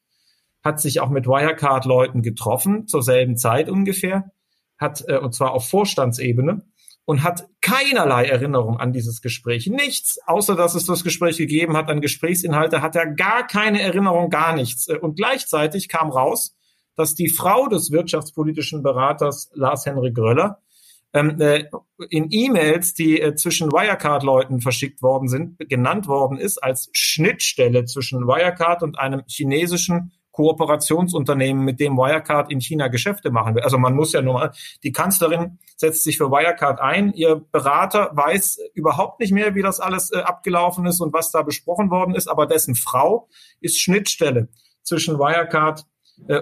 hat 0.63 0.81
sich 0.81 1.01
auch 1.01 1.09
mit 1.09 1.27
Wirecard-Leuten 1.27 2.23
getroffen, 2.23 2.87
zur 2.89 3.03
selben 3.03 3.37
Zeit 3.37 3.71
ungefähr, 3.71 4.33
hat, 4.79 5.05
äh, 5.09 5.19
und 5.19 5.35
zwar 5.35 5.53
auf 5.53 5.69
Vorstandsebene, 5.69 6.63
und 7.07 7.23
hat 7.23 7.47
keinerlei 7.61 8.25
Erinnerung 8.25 8.79
an 8.79 8.93
dieses 8.93 9.23
Gespräch. 9.23 9.69
Nichts, 9.69 10.19
außer 10.27 10.57
dass 10.57 10.75
es 10.75 10.87
das 10.87 11.05
Gespräch 11.05 11.37
gegeben 11.37 11.77
hat 11.77 11.89
an 11.89 12.01
Gesprächsinhalte, 12.01 12.83
hat 12.83 12.97
er 12.97 13.07
gar 13.07 13.47
keine 13.47 13.81
Erinnerung, 13.81 14.29
gar 14.29 14.55
nichts. 14.55 14.89
Äh, 14.89 14.99
und 14.99 15.17
gleichzeitig 15.17 15.89
kam 15.89 16.11
raus, 16.11 16.57
dass 16.97 17.15
die 17.15 17.29
Frau 17.29 17.69
des 17.69 17.93
wirtschaftspolitischen 17.93 18.83
Beraters 18.83 19.51
Lars-Henrik 19.55 20.19
Röller 20.19 20.61
ähm, 21.17 21.41
äh, 21.41 21.65
in 22.11 22.29
E-Mails, 22.31 22.95
die 22.95 23.21
äh, 23.21 23.35
zwischen 23.35 23.73
Wirecard-Leuten 23.73 24.61
verschickt 24.61 25.03
worden 25.03 25.29
sind, 25.29 25.59
genannt 25.59 26.07
worden 26.09 26.39
ist 26.39 26.59
als 26.63 26.91
Schnittstelle 26.93 27.87
zwischen 27.87 28.27
Wirecard 28.27 28.83
und 28.83 28.99
einem 28.99 29.23
chinesischen 29.27 30.13
Kooperationsunternehmen, 30.33 31.65
mit 31.65 31.81
dem 31.81 31.97
Wirecard 31.97 32.53
in 32.53 32.61
China 32.61 32.89
Geschäfte 32.89 33.31
machen 33.31 33.55
will. 33.55 33.63
Also 33.63 33.79
man 33.79 33.95
muss 33.95 34.13
ja 34.13 34.21
nur 34.21 34.35
mal, 34.35 34.53
die 34.83 34.93
Kanzlerin 34.93 35.59
setzt 35.79 36.05
sich 36.05 36.19
für 36.19 36.31
Wirecard 36.31 36.79
ein, 36.79 37.15
ihr 37.15 37.37
Berater 37.51 38.11
weiß 38.13 38.59
überhaupt 38.75 39.19
nicht 39.19 39.33
mehr, 39.33 39.55
wie 39.55 39.63
das 39.63 39.81
alles 39.81 40.13
äh, 40.13 40.19
abgelaufen 40.19 40.85
ist 40.85 41.01
und 41.01 41.15
was 41.15 41.31
da 41.31 41.41
besprochen 41.41 41.91
worden 41.91 42.15
ist, 42.15 42.29
aber 42.29 42.47
dessen 42.47 42.75
Frau 42.75 43.29
ist 43.63 43.81
Schnittstelle 43.81 44.49
zwischen 44.83 45.19
Wirecard 45.19 45.87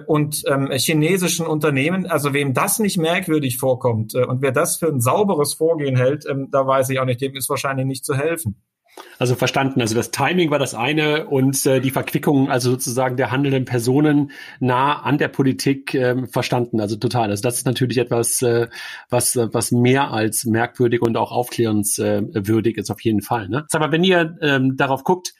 und 0.07 0.43
ähm, 0.47 0.71
chinesischen 0.71 1.45
Unternehmen. 1.45 2.05
Also 2.05 2.33
wem 2.33 2.53
das 2.53 2.79
nicht 2.79 2.97
merkwürdig 2.97 3.57
vorkommt 3.57 4.15
äh, 4.15 4.25
und 4.25 4.41
wer 4.41 4.51
das 4.51 4.77
für 4.77 4.87
ein 4.87 5.01
sauberes 5.01 5.53
Vorgehen 5.53 5.95
hält, 5.95 6.25
ähm, 6.29 6.49
da 6.51 6.65
weiß 6.65 6.89
ich 6.89 6.99
auch 6.99 7.05
nicht, 7.05 7.21
dem 7.21 7.35
ist 7.35 7.49
wahrscheinlich 7.49 7.85
nicht 7.85 8.05
zu 8.05 8.15
helfen. 8.15 8.61
Also 9.19 9.35
verstanden. 9.35 9.81
Also 9.81 9.95
das 9.95 10.11
Timing 10.11 10.51
war 10.51 10.59
das 10.59 10.73
eine 10.73 11.27
und 11.27 11.65
äh, 11.65 11.79
die 11.81 11.91
Verquickung, 11.91 12.49
also 12.49 12.71
sozusagen 12.71 13.17
der 13.17 13.31
handelnden 13.31 13.65
Personen 13.65 14.31
nah 14.59 15.01
an 15.01 15.17
der 15.17 15.27
Politik 15.27 15.93
äh, 15.93 16.25
verstanden. 16.27 16.79
Also 16.79 16.95
total. 16.95 17.29
Also 17.29 17.41
das 17.41 17.57
ist 17.57 17.65
natürlich 17.65 17.97
etwas, 17.97 18.41
äh, 18.41 18.67
was 19.09 19.35
was 19.35 19.71
mehr 19.71 20.11
als 20.11 20.45
merkwürdig 20.45 21.01
und 21.01 21.17
auch 21.17 21.31
aufklärenswürdig 21.31 22.77
ist 22.77 22.89
auf 22.89 23.01
jeden 23.01 23.21
Fall. 23.21 23.49
Ne? 23.49 23.65
Aber 23.73 23.91
wenn 23.91 24.03
ihr 24.03 24.37
ähm, 24.41 24.77
darauf 24.77 25.03
guckt, 25.03 25.33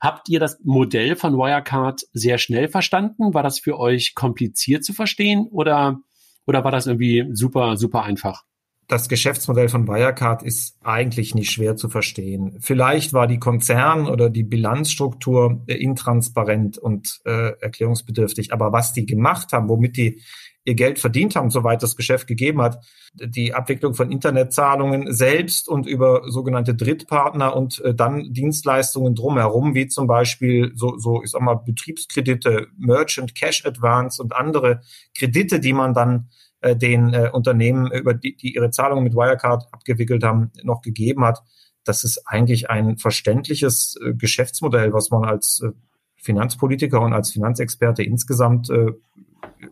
Habt 0.00 0.28
ihr 0.28 0.40
das 0.40 0.58
Modell 0.62 1.16
von 1.16 1.34
Wirecard 1.34 2.02
sehr 2.12 2.38
schnell 2.38 2.68
verstanden? 2.68 3.34
War 3.34 3.42
das 3.42 3.58
für 3.58 3.78
euch 3.78 4.14
kompliziert 4.14 4.84
zu 4.84 4.92
verstehen 4.92 5.48
oder, 5.50 5.98
oder 6.46 6.64
war 6.64 6.70
das 6.70 6.86
irgendwie 6.86 7.26
super, 7.32 7.76
super 7.76 8.04
einfach? 8.04 8.44
das 8.88 9.10
Geschäftsmodell 9.10 9.68
von 9.68 9.86
Wirecard 9.86 10.42
ist 10.42 10.78
eigentlich 10.82 11.34
nicht 11.34 11.50
schwer 11.50 11.76
zu 11.76 11.90
verstehen. 11.90 12.56
Vielleicht 12.60 13.12
war 13.12 13.26
die 13.26 13.38
Konzern- 13.38 14.08
oder 14.08 14.30
die 14.30 14.44
Bilanzstruktur 14.44 15.62
intransparent 15.66 16.78
und 16.78 17.20
äh, 17.26 17.52
erklärungsbedürftig, 17.60 18.50
aber 18.52 18.72
was 18.72 18.94
die 18.94 19.04
gemacht 19.04 19.52
haben, 19.52 19.68
womit 19.68 19.98
die 19.98 20.22
ihr 20.68 20.74
Geld 20.74 20.98
verdient 20.98 21.34
haben, 21.34 21.48
soweit 21.48 21.82
das 21.82 21.96
Geschäft 21.96 22.26
gegeben 22.26 22.60
hat, 22.60 22.84
die 23.14 23.54
Abwicklung 23.54 23.94
von 23.94 24.12
Internetzahlungen 24.12 25.12
selbst 25.12 25.66
und 25.66 25.86
über 25.86 26.22
sogenannte 26.30 26.74
Drittpartner 26.74 27.56
und 27.56 27.80
äh, 27.80 27.94
dann 27.94 28.32
Dienstleistungen 28.34 29.14
drumherum, 29.14 29.74
wie 29.74 29.88
zum 29.88 30.06
Beispiel 30.06 30.72
so, 30.74 30.98
so 30.98 31.22
ich 31.22 31.30
sag 31.30 31.40
mal 31.40 31.54
Betriebskredite, 31.54 32.66
Merchant 32.76 33.34
Cash 33.34 33.64
Advance 33.64 34.22
und 34.22 34.36
andere 34.36 34.82
Kredite, 35.16 35.58
die 35.58 35.72
man 35.72 35.94
dann 35.94 36.28
äh, 36.60 36.76
den 36.76 37.14
äh, 37.14 37.30
Unternehmen, 37.32 37.90
über 37.90 38.12
die, 38.12 38.36
die 38.36 38.54
ihre 38.54 38.70
Zahlungen 38.70 39.04
mit 39.04 39.14
Wirecard 39.14 39.72
abgewickelt 39.72 40.22
haben, 40.22 40.52
noch 40.62 40.82
gegeben 40.82 41.24
hat. 41.24 41.42
Das 41.84 42.04
ist 42.04 42.22
eigentlich 42.26 42.68
ein 42.68 42.98
verständliches 42.98 43.98
äh, 44.04 44.12
Geschäftsmodell, 44.12 44.92
was 44.92 45.08
man 45.10 45.24
als 45.24 45.62
äh, 45.64 45.70
Finanzpolitiker 46.16 47.00
und 47.00 47.14
als 47.14 47.30
Finanzexperte 47.30 48.02
insgesamt 48.02 48.68
äh, 48.68 48.92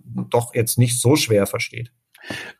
doch 0.05 0.55
jetzt 0.55 0.79
nicht 0.79 1.01
so 1.01 1.17
schwer 1.17 1.47
versteht. 1.47 1.93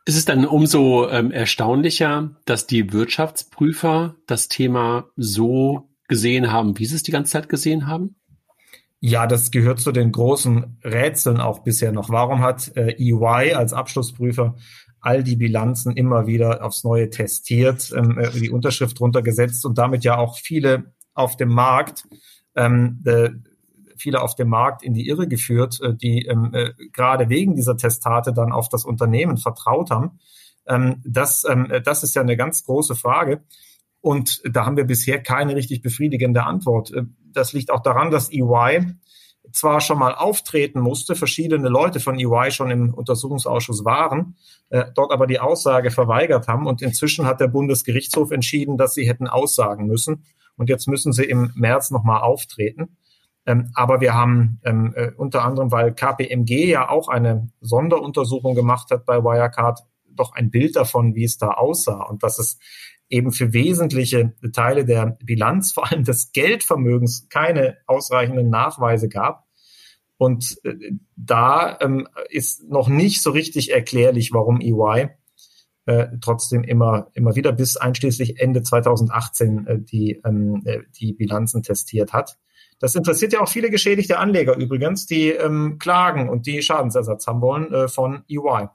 Ist 0.05 0.17
es 0.17 0.25
dann 0.25 0.45
umso 0.45 1.09
ähm, 1.09 1.31
erstaunlicher, 1.31 2.37
dass 2.45 2.67
die 2.67 2.93
Wirtschaftsprüfer 2.93 4.15
das 4.25 4.47
Thema 4.47 5.09
so 5.17 5.89
gesehen 6.07 6.51
haben, 6.51 6.79
wie 6.79 6.85
sie 6.85 6.95
es 6.95 7.03
die 7.03 7.11
ganze 7.11 7.33
Zeit 7.33 7.49
gesehen 7.49 7.87
haben? 7.87 8.15
Ja, 8.99 9.27
das 9.27 9.51
gehört 9.51 9.79
zu 9.79 9.91
den 9.91 10.11
großen 10.11 10.79
Rätseln 10.83 11.39
auch 11.39 11.59
bisher 11.59 11.91
noch. 11.91 12.09
Warum 12.09 12.39
hat 12.39 12.75
äh, 12.75 12.95
EY 12.97 13.53
als 13.53 13.73
Abschlussprüfer 13.73 14.55
all 14.99 15.23
die 15.23 15.35
Bilanzen 15.35 15.95
immer 15.95 16.25
wieder 16.25 16.63
aufs 16.63 16.83
Neue 16.83 17.09
testiert, 17.09 17.93
ähm, 17.95 18.17
äh, 18.17 18.31
die 18.31 18.49
Unterschrift 18.49 18.99
runtergesetzt 18.99 19.65
und 19.65 19.77
damit 19.77 20.03
ja 20.03 20.17
auch 20.17 20.37
viele 20.37 20.93
auf 21.13 21.37
dem 21.37 21.49
Markt, 21.49 22.07
ähm, 22.55 23.03
äh, 23.05 23.29
viele 23.99 24.21
auf 24.21 24.35
dem 24.35 24.49
Markt 24.49 24.83
in 24.83 24.93
die 24.93 25.07
Irre 25.07 25.27
geführt, 25.27 25.79
äh, 25.81 25.93
die 25.93 26.25
ähm, 26.25 26.51
äh, 26.53 26.73
gerade 26.91 27.29
wegen 27.29 27.55
dieser 27.55 27.77
Testate 27.77 28.33
dann 28.33 28.51
auf 28.51 28.69
das 28.69 28.85
Unternehmen 28.85 29.37
vertraut 29.37 29.91
haben. 29.91 30.19
Ähm, 30.67 31.01
das, 31.05 31.45
ähm, 31.49 31.71
das 31.83 32.03
ist 32.03 32.15
ja 32.15 32.21
eine 32.21 32.37
ganz 32.37 32.63
große 32.63 32.95
Frage. 32.95 33.43
Und 34.01 34.41
da 34.49 34.65
haben 34.65 34.77
wir 34.77 34.85
bisher 34.85 35.21
keine 35.21 35.55
richtig 35.55 35.81
befriedigende 35.81 36.43
Antwort. 36.43 36.93
Äh, 36.93 37.03
das 37.33 37.53
liegt 37.53 37.71
auch 37.71 37.81
daran, 37.81 38.11
dass 38.11 38.31
EY 38.31 38.95
zwar 39.51 39.81
schon 39.81 39.99
mal 39.99 40.13
auftreten 40.13 40.79
musste, 40.79 41.15
verschiedene 41.15 41.69
Leute 41.69 41.99
von 41.99 42.19
EY 42.19 42.51
schon 42.51 42.71
im 42.71 42.93
Untersuchungsausschuss 42.93 43.85
waren, 43.85 44.35
äh, 44.69 44.85
dort 44.93 45.11
aber 45.11 45.27
die 45.27 45.39
Aussage 45.39 45.91
verweigert 45.91 46.47
haben. 46.47 46.67
Und 46.67 46.81
inzwischen 46.81 47.25
hat 47.25 47.39
der 47.39 47.47
Bundesgerichtshof 47.47 48.31
entschieden, 48.31 48.77
dass 48.77 48.93
sie 48.93 49.07
hätten 49.07 49.27
aussagen 49.27 49.87
müssen. 49.87 50.25
Und 50.57 50.69
jetzt 50.69 50.87
müssen 50.87 51.13
sie 51.13 51.23
im 51.23 51.51
März 51.55 51.91
nochmal 51.91 52.21
auftreten. 52.21 52.97
Ähm, 53.47 53.71
aber 53.73 54.01
wir 54.01 54.13
haben 54.13 54.59
ähm, 54.65 54.93
äh, 54.95 55.11
unter 55.15 55.43
anderem, 55.43 55.71
weil 55.71 55.93
KPMG 55.95 56.67
ja 56.67 56.89
auch 56.89 57.07
eine 57.07 57.49
Sonderuntersuchung 57.61 58.53
gemacht 58.55 58.91
hat 58.91 59.05
bei 59.05 59.23
Wirecard, 59.23 59.79
doch 60.05 60.33
ein 60.33 60.51
Bild 60.51 60.75
davon, 60.75 61.15
wie 61.15 61.23
es 61.23 61.37
da 61.37 61.51
aussah 61.51 62.03
und 62.03 62.23
dass 62.23 62.39
es 62.39 62.59
eben 63.09 63.31
für 63.31 63.53
wesentliche 63.53 64.33
Teile 64.51 64.83
der 64.83 65.17
Bilanz, 65.23 65.71
vor 65.73 65.89
allem 65.89 66.03
des 66.03 66.33
Geldvermögens, 66.33 67.29
keine 67.29 67.77
ausreichenden 67.87 68.49
Nachweise 68.49 69.07
gab. 69.07 69.47
Und 70.17 70.57
äh, 70.63 70.73
da 71.15 71.77
ähm, 71.79 72.07
ist 72.29 72.67
noch 72.69 72.89
nicht 72.89 73.21
so 73.21 73.31
richtig 73.31 73.71
erklärlich, 73.71 74.33
warum 74.33 74.59
EY 74.59 75.09
äh, 75.85 76.07
trotzdem 76.19 76.63
immer, 76.63 77.07
immer 77.13 77.35
wieder 77.35 77.53
bis 77.53 77.77
einschließlich 77.77 78.41
Ende 78.41 78.61
2018 78.61 79.67
äh, 79.67 79.79
die, 79.79 80.21
ähm, 80.25 80.63
äh, 80.65 80.79
die 80.99 81.13
Bilanzen 81.13 81.63
testiert 81.63 82.11
hat. 82.11 82.37
Das 82.79 82.95
interessiert 82.95 83.33
ja 83.33 83.41
auch 83.41 83.49
viele 83.49 83.69
geschädigte 83.69 84.19
Anleger 84.19 84.55
übrigens, 84.55 85.05
die 85.05 85.29
ähm, 85.29 85.77
klagen 85.79 86.29
und 86.29 86.45
die 86.45 86.61
Schadensersatz 86.61 87.27
haben 87.27 87.41
wollen 87.41 87.73
äh, 87.73 87.87
von 87.87 88.23
EY. 88.29 88.67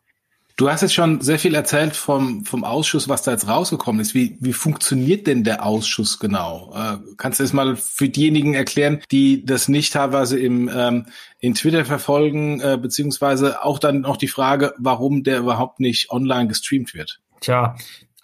Du 0.57 0.69
hast 0.69 0.83
jetzt 0.83 0.95
schon 0.95 1.21
sehr 1.23 1.39
viel 1.39 1.55
erzählt 1.55 1.97
vom, 1.97 2.45
vom 2.45 2.63
Ausschuss, 2.63 3.09
was 3.09 3.23
da 3.23 3.31
jetzt 3.31 3.49
rausgekommen 3.49 4.03
ist. 4.03 4.15
Wie, 4.15 4.37
wie 4.41 4.53
funktioniert 4.53 5.27
denn 5.27 5.45
der 5.45 5.65
Ausschuss 5.65 6.19
genau? 6.19 6.73
Äh, 6.77 6.99
kannst 7.17 7.41
du 7.41 7.45
das 7.45 7.55
mal 7.55 7.75
für 7.77 8.09
diejenigen 8.09 8.53
erklären, 8.53 9.03
die 9.11 9.47
das 9.47 9.69
nicht 9.69 9.95
teilweise 9.95 10.39
im, 10.39 10.71
ähm, 10.73 11.07
in 11.39 11.55
Twitter 11.55 11.87
verfolgen, 11.87 12.61
äh, 12.61 12.79
beziehungsweise 12.81 13.65
auch 13.65 13.79
dann 13.79 14.03
noch 14.03 14.19
die 14.19 14.29
Frage, 14.29 14.75
warum 14.77 15.23
der 15.23 15.39
überhaupt 15.39 15.81
nicht 15.81 16.11
online 16.11 16.49
gestreamt 16.49 16.93
wird? 16.93 17.21
Tja, 17.41 17.75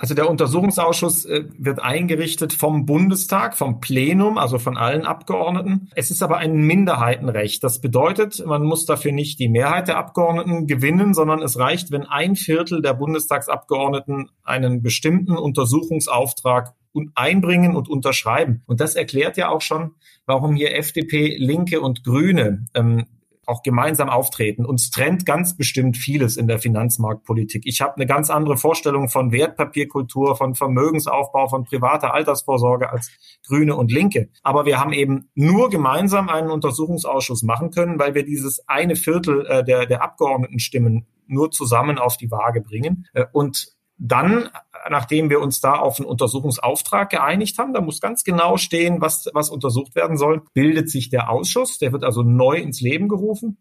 also 0.00 0.14
der 0.14 0.31
Untersuchungsausschuss 0.31 1.25
äh, 1.25 1.45
wird 1.59 1.83
eingerichtet 1.83 2.52
vom 2.52 2.87
Bundestag, 2.87 3.57
vom 3.57 3.81
Plenum, 3.81 4.38
also 4.38 4.61
von 4.61 4.76
allen 4.76 5.05
Abgeordneten. 5.05 5.90
Es 5.97 6.12
ist 6.12 6.23
aber 6.23 6.37
ein 6.37 6.55
Minderheitenrecht. 6.55 7.64
Das 7.64 7.81
bedeutet, 7.81 8.47
man 8.47 8.62
muss 8.62 8.87
dafür 8.87 9.11
nicht 9.11 9.40
die 9.40 9.49
Mehrheit 9.49 9.88
der 9.88 9.99
Abgeordneten 9.99 10.69
gewinnen, 10.69 11.14
sondern 11.14 11.43
es 11.43 11.59
reicht, 11.59 11.90
wenn 11.90 12.05
ein 12.05 12.37
Viertel 12.37 12.81
der 12.81 12.95
Bundestagsabgeordneten 12.95 14.31
einen 14.45 14.83
bestimmten 14.83 15.37
Untersuchungsauftrag 15.37 16.75
einbringen 17.14 17.75
und 17.76 17.88
unterschreiben. 17.88 18.62
Und 18.67 18.81
das 18.81 18.95
erklärt 18.95 19.37
ja 19.37 19.49
auch 19.49 19.61
schon, 19.61 19.93
warum 20.26 20.55
hier 20.55 20.76
FDP, 20.76 21.37
Linke 21.38 21.81
und 21.81 22.05
Grüne 22.05 22.67
ähm, 22.75 23.07
auch 23.49 23.62
gemeinsam 23.62 24.09
auftreten. 24.09 24.67
Uns 24.67 24.90
trennt 24.90 25.26
ganz 25.26 25.57
bestimmt 25.57 25.97
vieles 25.97 26.37
in 26.37 26.47
der 26.47 26.59
Finanzmarktpolitik. 26.59 27.62
Ich 27.67 27.81
habe 27.81 27.97
eine 27.97 28.07
ganz 28.07 28.31
andere 28.31 28.57
Vorstellung 28.57 29.09
von 29.09 29.33
Wertpapierkultur, 29.33 30.37
von 30.37 30.55
Vermögensaufbau, 30.55 31.49
von 31.49 31.64
privater 31.64 32.12
Altersvorsorge 32.14 32.90
als 32.90 33.11
Grüne 33.47 33.76
und 33.76 33.90
Linke. 33.90 34.28
Aber 34.43 34.67
wir 34.67 34.78
haben 34.78 34.93
eben 34.93 35.31
nur 35.35 35.71
gemeinsam 35.71 36.28
einen 36.28 36.50
Untersuchungsausschuss 36.50 37.43
machen 37.43 37.71
können, 37.71 37.99
weil 37.99 38.14
wir 38.14 38.25
dieses 38.25 38.69
eine 38.69 38.97
Viertel 38.97 39.47
äh, 39.47 39.64
der, 39.64 39.87
der 39.87 40.02
Abgeordnetenstimmen 40.02 41.07
nur 41.26 41.50
zusammen 41.50 41.99
auf 41.99 42.17
die 42.17 42.31
Waage 42.31 42.61
bringen. 42.61 43.07
Äh, 43.12 43.26
und 43.33 43.77
dann, 43.99 44.49
nachdem 44.88 45.28
wir 45.28 45.40
uns 45.40 45.61
da 45.61 45.75
auf 45.75 45.99
einen 45.99 46.09
Untersuchungsauftrag 46.09 47.11
geeinigt 47.11 47.59
haben, 47.59 47.75
da 47.75 47.81
muss 47.81 48.00
ganz 48.00 48.25
genau 48.25 48.57
stehen, 48.57 49.00
was, 49.00 49.28
was 49.35 49.50
untersucht 49.50 49.95
werden 49.95 50.17
soll, 50.17 50.43
bildet 50.55 50.88
sich 50.88 51.11
der 51.11 51.31
Ausschuss. 51.31 51.78
Der 51.78 51.93
wird 51.93 52.05
also 52.05 52.23
neu 52.23 52.57
ins 52.57 52.81
Leben 52.81 53.09
gerufen. 53.09 53.59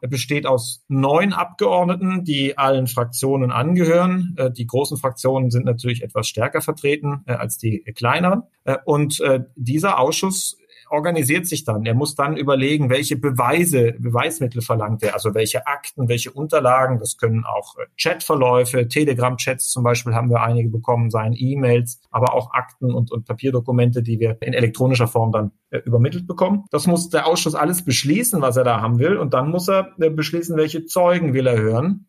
Er 0.00 0.08
besteht 0.08 0.46
aus 0.46 0.84
neun 0.88 1.32
Abgeordneten, 1.32 2.24
die 2.24 2.56
allen 2.56 2.86
Fraktionen 2.86 3.50
angehören. 3.50 4.34
Äh, 4.36 4.50
die 4.50 4.66
großen 4.66 4.96
Fraktionen 4.96 5.50
sind 5.50 5.64
natürlich 5.64 6.02
etwas 6.02 6.28
stärker 6.28 6.60
vertreten 6.60 7.22
äh, 7.26 7.32
als 7.32 7.58
die 7.58 7.82
kleineren. 7.96 8.42
Äh, 8.64 8.76
und 8.84 9.22
dieser 9.56 9.98
Ausschuss 9.98 10.56
organisiert 10.90 11.46
sich 11.46 11.64
dann. 11.64 11.84
Er 11.86 11.94
muss 11.94 12.14
dann 12.14 12.36
überlegen, 12.36 12.90
welche 12.90 13.16
Beweise, 13.16 13.94
Beweismittel 13.98 14.62
verlangt 14.62 15.02
er, 15.02 15.14
also 15.14 15.34
welche 15.34 15.66
Akten, 15.66 16.08
welche 16.08 16.32
Unterlagen. 16.32 16.98
Das 16.98 17.16
können 17.16 17.44
auch 17.44 17.76
äh, 17.78 17.86
Chatverläufe, 18.00 18.88
Telegram-Chats 18.88 19.70
zum 19.70 19.84
Beispiel 19.84 20.14
haben 20.14 20.30
wir 20.30 20.42
einige 20.42 20.68
bekommen, 20.68 21.10
seien 21.10 21.34
E-Mails, 21.36 22.00
aber 22.10 22.34
auch 22.34 22.52
Akten 22.52 22.92
und, 22.92 23.12
und 23.12 23.26
Papierdokumente, 23.26 24.02
die 24.02 24.20
wir 24.20 24.36
in 24.40 24.52
elektronischer 24.52 25.08
Form 25.08 25.32
dann 25.32 25.52
äh, 25.70 25.78
übermittelt 25.78 26.26
bekommen. 26.26 26.64
Das 26.70 26.86
muss 26.86 27.08
der 27.08 27.26
Ausschuss 27.26 27.54
alles 27.54 27.84
beschließen, 27.84 28.40
was 28.40 28.56
er 28.56 28.64
da 28.64 28.80
haben 28.80 28.98
will. 28.98 29.16
Und 29.16 29.34
dann 29.34 29.50
muss 29.50 29.68
er 29.68 29.92
äh, 29.98 30.10
beschließen, 30.10 30.56
welche 30.56 30.86
Zeugen 30.86 31.34
will 31.34 31.46
er 31.46 31.58
hören 31.58 32.07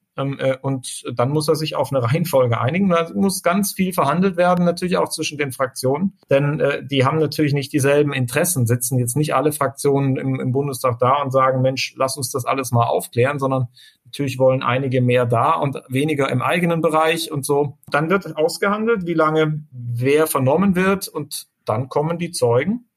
und 0.62 1.04
dann 1.14 1.30
muss 1.30 1.48
er 1.48 1.56
sich 1.56 1.76
auf 1.76 1.92
eine 1.92 2.04
Reihenfolge 2.10 2.60
einigen. 2.60 2.90
Da 2.90 3.10
muss 3.14 3.44
ganz 3.44 3.74
viel 3.74 3.94
verhandelt 3.94 4.38
werden, 4.38 4.66
natürlich 4.66 4.98
auch 4.98 5.10
zwischen 5.10 5.38
den 5.38 5.52
Fraktionen, 5.52 6.18
denn 6.30 6.60
äh, 6.60 6.86
die 6.86 7.06
haben 7.06 7.20
natürlich 7.20 7.54
nicht 7.54 7.74
dieselben 7.74 8.14
Interessen, 8.14 8.68
sitzen 8.68 9.00
jetzt 9.00 9.16
nicht 9.16 9.34
alle 9.36 9.52
Fraktionen 9.52 10.18
im, 10.18 10.40
im 10.40 10.52
Bundestag 10.52 11.00
da 11.00 11.22
und 11.22 11.32
sagen, 11.32 11.62
Mensch, 11.62 11.94
lass 11.98 12.18
uns 12.18 12.32
das 12.32 12.46
alles 12.46 12.72
mal 12.72 12.86
aufklären, 12.86 13.40
sondern 13.40 13.68
Natürlich 14.10 14.40
wollen 14.40 14.64
einige 14.64 15.02
mehr 15.02 15.28
da 15.28 15.52
und 15.52 15.84
weniger 15.88 16.32
im 16.32 16.42
eigenen 16.42 16.82
Bereich 16.82 17.32
und 17.32 17.46
so. 17.46 17.78
Dann 17.92 18.10
wird 18.10 18.36
ausgehandelt, 18.38 19.06
wie 19.06 19.14
lange 19.14 19.68
wer 19.72 20.26
vernommen 20.26 20.76
wird 20.76 21.08
und 21.08 21.46
dann 21.64 21.90
kommen 21.90 22.18
die 22.18 22.32
Zeugen. 22.32 22.89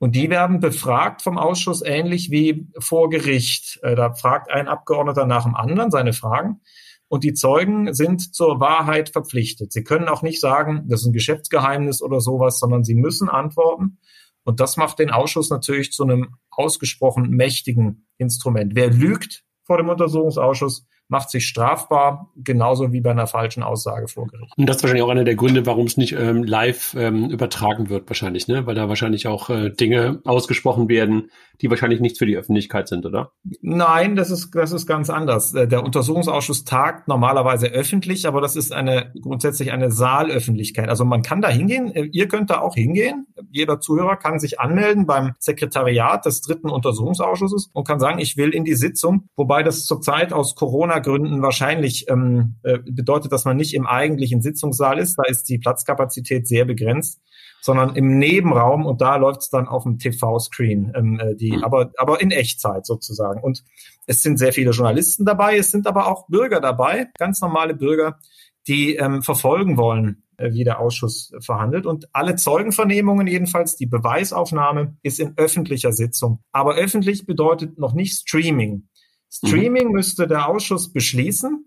Und 0.00 0.16
die 0.16 0.30
werden 0.30 0.60
befragt 0.60 1.20
vom 1.20 1.36
Ausschuss 1.36 1.82
ähnlich 1.84 2.30
wie 2.30 2.66
vor 2.78 3.10
Gericht. 3.10 3.78
Äh, 3.82 3.94
da 3.94 4.14
fragt 4.14 4.50
ein 4.50 4.66
Abgeordneter 4.66 5.26
nach 5.26 5.44
dem 5.44 5.54
anderen 5.54 5.90
seine 5.90 6.14
Fragen. 6.14 6.62
Und 7.08 7.22
die 7.22 7.34
Zeugen 7.34 7.92
sind 7.92 8.34
zur 8.34 8.60
Wahrheit 8.60 9.10
verpflichtet. 9.10 9.72
Sie 9.72 9.84
können 9.84 10.08
auch 10.08 10.22
nicht 10.22 10.40
sagen, 10.40 10.86
das 10.88 11.02
ist 11.02 11.08
ein 11.08 11.12
Geschäftsgeheimnis 11.12 12.00
oder 12.00 12.20
sowas, 12.20 12.58
sondern 12.58 12.82
sie 12.82 12.94
müssen 12.94 13.28
antworten. 13.28 13.98
Und 14.42 14.60
das 14.60 14.78
macht 14.78 15.00
den 15.00 15.10
Ausschuss 15.10 15.50
natürlich 15.50 15.92
zu 15.92 16.04
einem 16.04 16.36
ausgesprochen 16.50 17.28
mächtigen 17.28 18.06
Instrument. 18.16 18.74
Wer 18.74 18.90
lügt 18.90 19.44
vor 19.64 19.76
dem 19.76 19.90
Untersuchungsausschuss, 19.90 20.86
macht 21.10 21.30
sich 21.30 21.46
strafbar, 21.46 22.30
genauso 22.36 22.92
wie 22.92 23.00
bei 23.00 23.10
einer 23.10 23.26
falschen 23.26 23.62
Aussage 23.62 24.08
vor 24.08 24.26
Gericht. 24.28 24.52
Und 24.56 24.68
das 24.68 24.76
ist 24.76 24.82
wahrscheinlich 24.82 25.04
auch 25.04 25.10
einer 25.10 25.24
der 25.24 25.34
Gründe, 25.34 25.66
warum 25.66 25.86
es 25.86 25.96
nicht 25.96 26.12
ähm, 26.12 26.44
live 26.44 26.94
ähm, 26.98 27.30
übertragen 27.30 27.88
wird, 27.88 28.08
wahrscheinlich, 28.08 28.48
ne? 28.48 28.66
Weil 28.66 28.74
da 28.74 28.88
wahrscheinlich 28.88 29.26
auch 29.26 29.50
äh, 29.50 29.70
Dinge 29.70 30.20
ausgesprochen 30.24 30.88
werden, 30.88 31.30
die 31.60 31.68
wahrscheinlich 31.68 32.00
nichts 32.00 32.18
für 32.18 32.26
die 32.26 32.36
Öffentlichkeit 32.36 32.88
sind, 32.88 33.04
oder? 33.04 33.32
Nein, 33.60 34.16
das 34.16 34.30
ist, 34.30 34.50
das 34.54 34.72
ist 34.72 34.86
ganz 34.86 35.10
anders. 35.10 35.52
Äh, 35.54 35.68
der 35.68 35.84
Untersuchungsausschuss 35.84 36.64
tagt 36.64 37.08
normalerweise 37.08 37.66
öffentlich, 37.68 38.26
aber 38.26 38.40
das 38.40 38.56
ist 38.56 38.72
eine 38.72 39.12
grundsätzlich 39.20 39.72
eine 39.72 39.90
Saalöffentlichkeit. 39.90 40.88
Also 40.88 41.04
man 41.04 41.22
kann 41.22 41.42
da 41.42 41.48
hingehen, 41.48 41.92
äh, 41.94 42.08
ihr 42.12 42.28
könnt 42.28 42.50
da 42.50 42.60
auch 42.60 42.74
hingehen. 42.74 43.26
Jeder 43.50 43.80
Zuhörer 43.80 44.16
kann 44.16 44.38
sich 44.38 44.60
anmelden 44.60 45.06
beim 45.06 45.32
Sekretariat 45.38 46.24
des 46.24 46.40
dritten 46.40 46.70
Untersuchungsausschusses 46.70 47.70
und 47.72 47.86
kann 47.86 48.00
sagen, 48.00 48.18
ich 48.20 48.36
will 48.36 48.50
in 48.50 48.64
die 48.64 48.74
Sitzung, 48.74 49.28
wobei 49.36 49.62
das 49.62 49.84
zurzeit 49.84 50.32
aus 50.32 50.54
Corona-Gründen 51.00 51.42
wahrscheinlich 51.42 52.08
ähm, 52.08 52.56
äh, 52.62 52.78
bedeutet, 52.78 53.32
dass 53.32 53.44
man 53.44 53.56
nicht 53.56 53.74
im 53.74 53.86
eigentlichen 53.86 54.42
Sitzungssaal 54.42 54.98
ist. 54.98 55.16
Da 55.16 55.24
ist 55.24 55.48
die 55.48 55.58
Platzkapazität 55.58 56.46
sehr 56.46 56.64
begrenzt 56.64 57.20
sondern 57.62 57.94
im 57.94 58.18
Nebenraum 58.18 58.86
und 58.86 59.02
da 59.02 59.16
läuft 59.16 59.42
es 59.42 59.50
dann 59.50 59.68
auf 59.68 59.82
dem 59.82 59.98
TV-Screen, 59.98 60.92
ähm, 60.96 61.20
äh, 61.20 61.34
die, 61.34 61.52
mhm. 61.52 61.62
aber, 61.62 61.90
aber 61.98 62.20
in 62.22 62.30
Echtzeit 62.30 62.86
sozusagen. 62.86 63.42
Und 63.42 63.64
es 64.06 64.22
sind 64.22 64.38
sehr 64.38 64.54
viele 64.54 64.70
Journalisten 64.70 65.26
dabei, 65.26 65.58
es 65.58 65.70
sind 65.70 65.86
aber 65.86 66.06
auch 66.06 66.26
Bürger 66.28 66.60
dabei, 66.60 67.08
ganz 67.18 67.42
normale 67.42 67.74
Bürger, 67.74 68.18
die 68.66 68.96
ähm, 68.96 69.22
verfolgen 69.22 69.76
wollen, 69.76 70.22
äh, 70.38 70.52
wie 70.52 70.64
der 70.64 70.80
Ausschuss 70.80 71.32
verhandelt. 71.40 71.84
Und 71.84 72.08
alle 72.14 72.34
Zeugenvernehmungen, 72.36 73.26
jedenfalls 73.26 73.76
die 73.76 73.86
Beweisaufnahme, 73.86 74.96
ist 75.02 75.20
in 75.20 75.34
öffentlicher 75.36 75.92
Sitzung. 75.92 76.42
Aber 76.52 76.76
öffentlich 76.76 77.26
bedeutet 77.26 77.78
noch 77.78 77.92
nicht 77.92 78.14
Streaming. 78.14 78.88
Streaming 79.30 79.88
mhm. 79.88 79.94
müsste 79.94 80.26
der 80.26 80.48
Ausschuss 80.48 80.92
beschließen. 80.92 81.66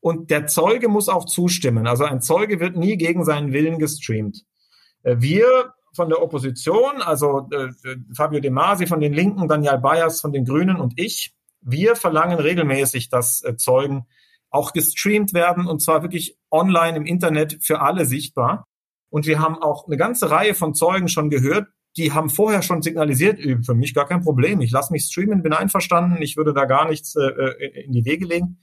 Und 0.00 0.30
der 0.30 0.46
Zeuge 0.46 0.88
muss 0.88 1.08
auch 1.08 1.26
zustimmen. 1.26 1.86
Also 1.86 2.04
ein 2.04 2.20
Zeuge 2.20 2.58
wird 2.58 2.76
nie 2.76 2.96
gegen 2.96 3.24
seinen 3.24 3.52
Willen 3.52 3.78
gestreamt. 3.78 4.44
Äh, 5.02 5.16
wir 5.18 5.74
von 5.94 6.08
der 6.08 6.22
Opposition, 6.22 7.02
also 7.02 7.48
äh, 7.52 7.68
Fabio 8.16 8.40
De 8.40 8.50
Masi 8.50 8.86
von 8.86 9.00
den 9.00 9.12
Linken, 9.12 9.46
Daniel 9.46 9.78
Bayers 9.78 10.20
von 10.20 10.32
den 10.32 10.44
Grünen 10.44 10.76
und 10.76 10.94
ich, 10.96 11.34
wir 11.60 11.96
verlangen 11.96 12.38
regelmäßig, 12.38 13.10
dass 13.10 13.42
äh, 13.44 13.56
Zeugen 13.56 14.06
auch 14.50 14.72
gestreamt 14.72 15.34
werden 15.34 15.66
und 15.66 15.80
zwar 15.82 16.02
wirklich 16.02 16.38
online 16.50 16.96
im 16.96 17.06
Internet 17.06 17.58
für 17.62 17.80
alle 17.80 18.04
sichtbar. 18.04 18.66
Und 19.08 19.26
wir 19.26 19.40
haben 19.40 19.56
auch 19.58 19.86
eine 19.86 19.96
ganze 19.96 20.30
Reihe 20.30 20.54
von 20.54 20.74
Zeugen 20.74 21.08
schon 21.08 21.30
gehört, 21.30 21.68
die 21.96 22.12
haben 22.12 22.30
vorher 22.30 22.62
schon 22.62 22.82
signalisiert, 22.82 23.40
für 23.64 23.74
mich 23.74 23.94
gar 23.94 24.06
kein 24.06 24.22
Problem, 24.22 24.60
ich 24.60 24.70
lasse 24.70 24.92
mich 24.92 25.04
streamen, 25.04 25.42
bin 25.42 25.52
einverstanden, 25.52 26.22
ich 26.22 26.36
würde 26.36 26.54
da 26.54 26.64
gar 26.64 26.88
nichts 26.88 27.14
äh, 27.16 27.22
äh, 27.22 27.84
in 27.84 27.92
die 27.92 28.04
Wege 28.04 28.26
legen. 28.26 28.58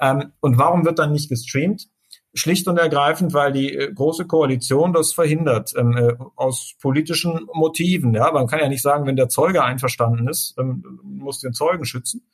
Ähm, 0.00 0.32
und 0.40 0.58
warum 0.58 0.84
wird 0.84 0.98
dann 0.98 1.12
nicht 1.12 1.28
gestreamt? 1.28 1.88
Schlicht 2.36 2.66
und 2.66 2.78
ergreifend, 2.78 3.32
weil 3.32 3.52
die 3.52 3.72
äh, 3.72 3.92
große 3.92 4.26
Koalition 4.26 4.92
das 4.92 5.12
verhindert, 5.12 5.72
ähm, 5.76 5.96
äh, 5.96 6.14
aus 6.34 6.74
politischen 6.80 7.46
Motiven. 7.52 8.12
Ja, 8.14 8.32
man 8.32 8.48
kann 8.48 8.58
ja 8.58 8.68
nicht 8.68 8.82
sagen, 8.82 9.06
wenn 9.06 9.16
der 9.16 9.28
Zeuge 9.28 9.62
einverstanden 9.62 10.26
ist, 10.26 10.54
ähm, 10.58 10.82
muss 11.04 11.40
den 11.40 11.52
Zeugen 11.52 11.84
schützen, 11.84 12.26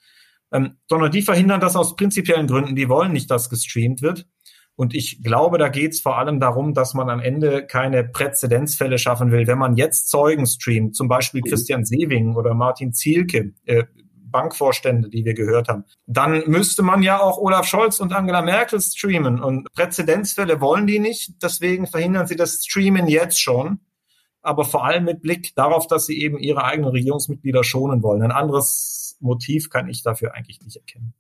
ähm, 0.53 0.77
sondern 0.89 1.11
die 1.11 1.23
verhindern 1.23 1.61
das 1.61 1.77
aus 1.77 1.97
prinzipiellen 1.97 2.47
Gründen. 2.47 2.77
Die 2.77 2.89
wollen 2.89 3.13
nicht, 3.13 3.31
dass 3.31 3.51
gestreamt 3.51 4.01
wird. 4.01 4.27
Und 4.81 4.95
ich 4.95 5.23
glaube, 5.23 5.59
da 5.59 5.69
geht 5.69 5.93
es 5.93 6.01
vor 6.01 6.17
allem 6.17 6.41
darum, 6.41 6.73
dass 6.73 6.95
man 6.95 7.11
am 7.11 7.21
Ende 7.21 7.67
keine 7.67 8.03
Präzedenzfälle 8.03 8.97
schaffen 8.97 9.31
will. 9.31 9.47
Wenn 9.47 9.59
man 9.59 9.77
jetzt 9.77 10.09
Zeugen 10.09 10.47
streamt, 10.47 10.97
zum 10.97 11.07
Beispiel 11.07 11.43
mhm. 11.45 11.51
Christian 11.51 11.85
Sewing 11.85 12.35
oder 12.35 12.55
Martin 12.55 12.95
Zielke, 12.95 13.53
äh, 13.67 13.85
Bankvorstände, 14.31 15.11
die 15.11 15.27
wir 15.27 15.35
gehört 15.35 15.69
haben. 15.69 15.85
Dann 16.07 16.45
müsste 16.47 16.83
man 16.83 17.03
ja 17.03 17.21
auch 17.21 17.37
Olaf 17.37 17.67
Scholz 17.67 18.01
und 18.01 18.15
Angela 18.15 18.41
Merkel 18.41 18.81
streamen. 18.81 19.43
Und 19.43 19.71
Präzedenzfälle 19.75 20.63
wollen 20.63 20.87
die 20.87 20.99
nicht. 20.99 21.35
Deswegen 21.43 21.87
verhindern 21.87 22.27
sie 22.27 22.37
das 22.37 22.65
Streamen 22.65 23.07
jetzt 23.07 23.39
schon. 23.39 23.81
Aber 24.41 24.65
vor 24.65 24.87
allem 24.87 25.05
mit 25.05 25.21
Blick 25.21 25.55
darauf, 25.57 25.89
dass 25.89 26.07
sie 26.07 26.19
eben 26.23 26.39
ihre 26.39 26.65
eigenen 26.65 26.93
Regierungsmitglieder 26.93 27.65
schonen 27.65 28.03
wollen. 28.03 28.23
Ein 28.23 28.33
anderes 28.33 29.19
Motiv 29.21 29.69
kann 29.69 29.91
ich 29.91 30.03
dafür 30.03 30.33
eigentlich 30.35 30.63
nicht 30.63 30.79
erkennen. 30.79 31.13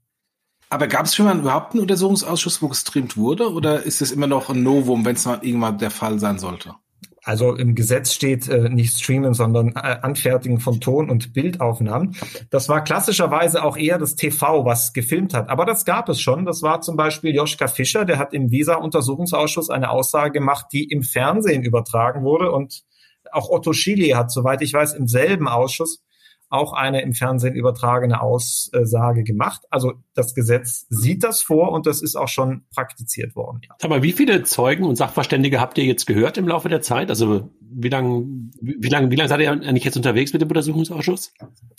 Aber 0.71 0.87
gab 0.87 1.07
es 1.07 1.17
schon 1.17 1.27
mal 1.27 1.37
überhaupt 1.37 1.73
einen 1.73 1.83
Untersuchungsausschuss, 1.83 2.63
wo 2.63 2.69
gestreamt 2.69 3.17
wurde? 3.17 3.53
Oder 3.53 3.83
ist 3.83 4.01
es 4.01 4.13
immer 4.13 4.29
noch 4.29 4.51
ein 4.51 4.63
Novum, 4.63 5.05
wenn 5.05 5.17
es 5.17 5.27
mal 5.27 5.41
irgendwann 5.43 5.79
der 5.79 5.91
Fall 5.91 6.21
sein 6.21 6.39
sollte? 6.39 6.77
Also 7.23 7.55
im 7.55 7.75
Gesetz 7.75 8.15
steht 8.15 8.49
äh, 8.49 8.69
nicht 8.71 8.99
streamen, 8.99 9.35
sondern 9.35 9.71
äh, 9.71 9.99
Anfertigen 10.01 10.61
von 10.61 10.81
Ton- 10.81 11.11
und 11.11 11.35
Bildaufnahmen. 11.35 12.17
Das 12.51 12.69
war 12.69 12.83
klassischerweise 12.83 13.63
auch 13.65 13.77
eher 13.77 13.99
das 13.99 14.15
TV, 14.15 14.65
was 14.65 14.93
gefilmt 14.93 15.35
hat. 15.35 15.51
Aber 15.51 15.67
das 15.67 15.85
gab 15.85 16.09
es 16.09 16.21
schon. 16.21 16.47
Das 16.47 16.63
war 16.63 16.81
zum 16.81 16.97
Beispiel 16.97 17.35
Joschka 17.35 17.67
Fischer, 17.67 18.05
der 18.05 18.19
hat 18.19 18.33
im 18.33 18.51
Visa-Untersuchungsausschuss 18.51 19.71
eine 19.71 19.91
Aussage 19.91 20.31
gemacht, 20.31 20.67
die 20.73 20.85
im 20.85 21.03
Fernsehen 21.03 21.63
übertragen 21.63 22.23
wurde. 22.23 22.53
Und 22.53 22.85
auch 23.33 23.51
Otto 23.51 23.73
Schily 23.73 24.11
hat, 24.11 24.31
soweit 24.31 24.63
ich 24.63 24.73
weiß, 24.73 24.95
im 24.95 25.09
selben 25.09 25.49
Ausschuss 25.49 26.03
auch 26.51 26.73
eine 26.73 27.01
im 27.01 27.15
Fernsehen 27.15 27.55
übertragene 27.55 28.21
Aussage 28.21 29.23
gemacht. 29.23 29.63
Also 29.71 29.95
das 30.15 30.35
Gesetz 30.35 30.87
sieht 30.91 31.23
das 31.23 31.41
vor 31.41 31.71
und 31.71 31.87
das 31.87 32.03
ist 32.03 32.17
auch 32.17 32.29
schon 32.29 32.65
praktiziert 32.75 33.37
worden. 33.37 33.61
Ja. 33.67 33.77
Aber 33.83 34.03
wie 34.03 34.13
viele 34.13 34.43
Zeugen 34.43 34.85
und 34.85 34.97
Sachverständige 34.97 35.61
habt 35.61 35.79
ihr 35.79 35.85
jetzt 35.85 36.07
gehört 36.07 36.39
im 36.39 36.49
Laufe 36.49 36.69
der 36.69 36.83
Zeit? 36.83 37.09
Also 37.09 37.51
wie 37.61 37.89
lange 37.89 38.27
wie 38.61 38.89
lang, 38.89 39.13
wie 39.13 39.17
lang 39.17 39.29
seid 39.29 39.41
ihr 39.41 39.51
eigentlich 39.51 39.85
jetzt 39.85 39.97
unterwegs 39.97 40.33
mit 40.33 40.43
dem 40.43 40.49
Untersuchungsausschuss? 40.49 41.33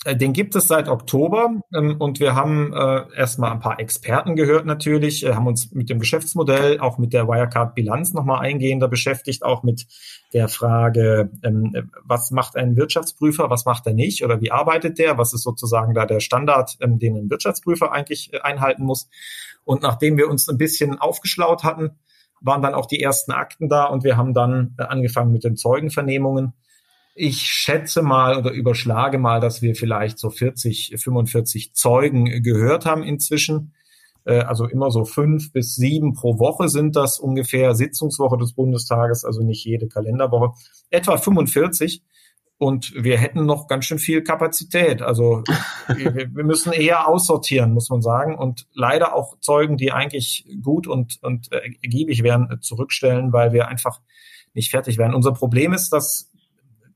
Äh, 0.06 0.16
den 0.16 0.32
gibt 0.32 0.56
es 0.56 0.68
seit 0.68 0.88
Oktober 0.88 1.50
ähm, 1.74 1.96
und 1.98 2.18
wir 2.18 2.34
haben 2.34 2.72
äh, 2.72 3.02
erstmal 3.14 3.52
ein 3.52 3.60
paar 3.60 3.78
Experten 3.78 4.36
gehört 4.36 4.64
natürlich, 4.64 5.24
äh, 5.24 5.34
haben 5.34 5.46
uns 5.46 5.70
mit 5.72 5.90
dem 5.90 5.98
Geschäftsmodell, 5.98 6.80
auch 6.80 6.96
mit 6.96 7.12
der 7.12 7.28
Wirecard-Bilanz 7.28 8.14
nochmal 8.14 8.40
eingehender 8.40 8.88
beschäftigt, 8.88 9.44
auch 9.44 9.62
mit 9.62 9.86
der 10.32 10.48
Frage, 10.48 11.30
ähm, 11.42 11.90
was 12.04 12.30
macht 12.30 12.56
ein 12.56 12.76
Wirtschaftsprüfer, 12.76 13.50
was 13.50 13.64
macht 13.64 13.86
er 13.86 13.92
nicht 13.92 14.24
oder 14.24 14.40
wie 14.40 14.50
arbeitet 14.50 14.98
der, 14.98 15.18
was 15.18 15.32
ist 15.32 15.42
sozusagen 15.42 15.94
da 15.94 16.06
der 16.06 16.20
Standard, 16.20 16.76
ähm, 16.80 16.98
den 16.98 17.16
ein 17.16 17.30
Wirtschaftsprüfer 17.30 17.92
eigentlich 17.92 18.32
äh, 18.32 18.40
einhalten 18.40 18.84
muss. 18.84 19.08
Und 19.64 19.82
nachdem 19.82 20.16
wir 20.16 20.28
uns 20.28 20.48
ein 20.48 20.58
bisschen 20.58 20.98
aufgeschlaut 20.98 21.64
hatten, 21.64 21.90
waren 22.40 22.62
dann 22.62 22.74
auch 22.74 22.86
die 22.86 23.00
ersten 23.00 23.32
Akten 23.32 23.68
da 23.68 23.84
und 23.84 24.04
wir 24.04 24.16
haben 24.16 24.34
dann 24.34 24.74
äh, 24.78 24.84
angefangen 24.84 25.32
mit 25.32 25.44
den 25.44 25.56
Zeugenvernehmungen. 25.56 26.54
Ich 27.14 27.42
schätze 27.42 28.02
mal 28.02 28.38
oder 28.38 28.52
überschlage 28.52 29.18
mal, 29.18 29.40
dass 29.40 29.60
wir 29.60 29.74
vielleicht 29.74 30.18
so 30.18 30.30
40, 30.30 30.94
45 30.96 31.74
Zeugen 31.74 32.42
gehört 32.42 32.86
haben 32.86 33.02
inzwischen. 33.02 33.74
Äh, 34.24 34.40
also 34.40 34.66
immer 34.66 34.90
so 34.90 35.04
fünf 35.04 35.52
bis 35.52 35.74
sieben 35.74 36.14
pro 36.14 36.38
Woche 36.38 36.68
sind 36.68 36.96
das 36.96 37.18
ungefähr 37.18 37.74
Sitzungswoche 37.74 38.36
des 38.38 38.52
Bundestages, 38.54 39.24
also 39.24 39.42
nicht 39.42 39.64
jede 39.64 39.88
Kalenderwoche. 39.88 40.52
Etwa 40.90 41.16
45. 41.16 42.02
Und 42.58 42.92
wir 42.94 43.18
hätten 43.18 43.44
noch 43.44 43.66
ganz 43.66 43.86
schön 43.86 43.98
viel 43.98 44.22
Kapazität. 44.22 45.02
Also 45.02 45.42
wir, 45.88 46.44
müssen 46.44 46.72
eher 46.72 47.08
aussortieren, 47.08 47.72
muss 47.72 47.90
man 47.90 48.02
sagen. 48.02 48.38
Und 48.38 48.68
leider 48.72 49.14
auch 49.14 49.38
Zeugen, 49.40 49.76
die 49.76 49.90
eigentlich 49.90 50.46
gut 50.62 50.86
und, 50.86 51.18
und 51.22 51.50
äh, 51.50 51.72
ergiebig 51.82 52.22
wären, 52.22 52.58
zurückstellen, 52.60 53.32
weil 53.32 53.52
wir 53.52 53.66
einfach 53.66 54.00
nicht 54.54 54.70
fertig 54.70 54.98
werden. 54.98 55.14
Unser 55.14 55.32
Problem 55.32 55.72
ist, 55.72 55.90
dass 55.90 56.31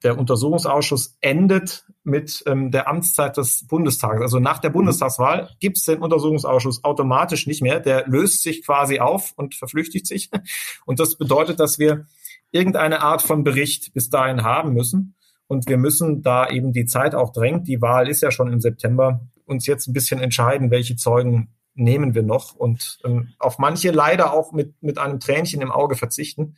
der 0.02 0.18
Untersuchungsausschuss 0.18 1.16
endet 1.20 1.84
mit 2.04 2.42
ähm, 2.46 2.70
der 2.70 2.88
Amtszeit 2.88 3.36
des 3.36 3.66
Bundestages. 3.66 4.22
Also 4.22 4.38
nach 4.38 4.58
der 4.58 4.70
Bundestagswahl 4.70 5.50
gibt 5.60 5.78
es 5.78 5.84
den 5.84 6.00
Untersuchungsausschuss 6.00 6.84
automatisch 6.84 7.46
nicht 7.46 7.62
mehr. 7.62 7.80
Der 7.80 8.06
löst 8.06 8.42
sich 8.42 8.64
quasi 8.64 9.00
auf 9.00 9.32
und 9.36 9.54
verflüchtigt 9.54 10.06
sich. 10.06 10.30
Und 10.86 11.00
das 11.00 11.16
bedeutet, 11.16 11.60
dass 11.60 11.78
wir 11.78 12.06
irgendeine 12.50 13.02
Art 13.02 13.22
von 13.22 13.44
Bericht 13.44 13.92
bis 13.92 14.08
dahin 14.08 14.42
haben 14.42 14.72
müssen. 14.72 15.14
Und 15.48 15.68
wir 15.68 15.78
müssen 15.78 16.22
da 16.22 16.48
eben 16.48 16.72
die 16.72 16.86
Zeit 16.86 17.14
auch 17.14 17.32
drängt. 17.32 17.68
Die 17.68 17.80
Wahl 17.80 18.08
ist 18.08 18.22
ja 18.22 18.30
schon 18.30 18.52
im 18.52 18.60
September. 18.60 19.20
Uns 19.44 19.66
jetzt 19.66 19.86
ein 19.86 19.92
bisschen 19.92 20.20
entscheiden, 20.20 20.70
welche 20.70 20.96
Zeugen 20.96 21.54
nehmen 21.76 22.14
wir 22.14 22.22
noch 22.22 22.54
und 22.54 22.98
ähm, 23.04 23.34
auf 23.38 23.58
manche 23.58 23.90
leider 23.90 24.32
auch 24.32 24.52
mit, 24.52 24.82
mit 24.82 24.98
einem 24.98 25.20
Tränchen 25.20 25.60
im 25.60 25.70
Auge 25.70 25.94
verzichten. 25.94 26.56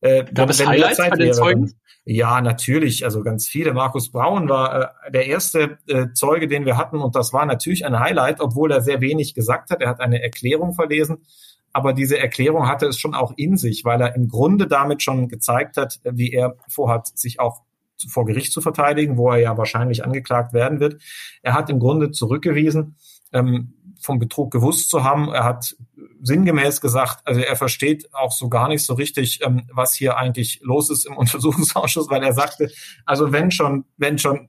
Äh, 0.00 0.24
Gab 0.32 0.50
es 0.50 0.64
Highlights 0.64 0.98
bei 0.98 1.10
den 1.10 1.32
Zeugen? 1.32 1.72
Ja, 2.04 2.40
natürlich. 2.40 3.04
Also 3.04 3.22
ganz 3.22 3.48
viele. 3.48 3.72
Markus 3.72 4.12
Braun 4.12 4.48
war 4.48 4.92
äh, 5.06 5.10
der 5.10 5.26
erste 5.26 5.78
äh, 5.88 6.06
Zeuge, 6.14 6.46
den 6.46 6.64
wir 6.64 6.76
hatten. 6.76 6.98
Und 6.98 7.16
das 7.16 7.32
war 7.32 7.44
natürlich 7.46 7.84
ein 7.84 7.98
Highlight, 7.98 8.40
obwohl 8.40 8.70
er 8.70 8.80
sehr 8.80 9.00
wenig 9.00 9.34
gesagt 9.34 9.70
hat. 9.70 9.82
Er 9.82 9.88
hat 9.88 10.00
eine 10.00 10.22
Erklärung 10.22 10.74
verlesen. 10.74 11.26
Aber 11.72 11.92
diese 11.92 12.18
Erklärung 12.18 12.68
hatte 12.68 12.86
es 12.86 12.98
schon 12.98 13.14
auch 13.14 13.34
in 13.36 13.56
sich, 13.56 13.84
weil 13.84 14.00
er 14.00 14.14
im 14.14 14.28
Grunde 14.28 14.66
damit 14.66 15.02
schon 15.02 15.28
gezeigt 15.28 15.76
hat, 15.76 16.00
wie 16.04 16.32
er 16.32 16.56
vorhat, 16.68 17.08
sich 17.18 17.40
auch 17.40 17.62
vor 18.08 18.24
Gericht 18.24 18.52
zu 18.52 18.60
verteidigen, 18.60 19.16
wo 19.16 19.30
er 19.30 19.38
ja 19.38 19.58
wahrscheinlich 19.58 20.04
angeklagt 20.04 20.52
werden 20.52 20.80
wird. 20.80 21.02
Er 21.42 21.54
hat 21.54 21.68
im 21.68 21.80
Grunde 21.80 22.12
zurückgewiesen, 22.12 22.96
ähm, 23.32 23.74
vom 24.00 24.18
Betrug 24.18 24.52
gewusst 24.52 24.90
zu 24.90 25.02
haben. 25.04 25.28
Er 25.28 25.44
hat 25.44 25.76
sinngemäß 26.26 26.80
gesagt, 26.80 27.26
also 27.26 27.40
er 27.40 27.56
versteht 27.56 28.12
auch 28.14 28.32
so 28.32 28.48
gar 28.48 28.68
nicht 28.68 28.84
so 28.84 28.94
richtig, 28.94 29.40
ähm, 29.42 29.68
was 29.72 29.94
hier 29.94 30.16
eigentlich 30.16 30.60
los 30.62 30.90
ist 30.90 31.06
im 31.06 31.16
Untersuchungsausschuss, 31.16 32.10
weil 32.10 32.22
er 32.22 32.32
sagte, 32.32 32.70
also 33.04 33.32
wenn 33.32 33.50
schon, 33.50 33.84
wenn 33.96 34.18
schon 34.18 34.48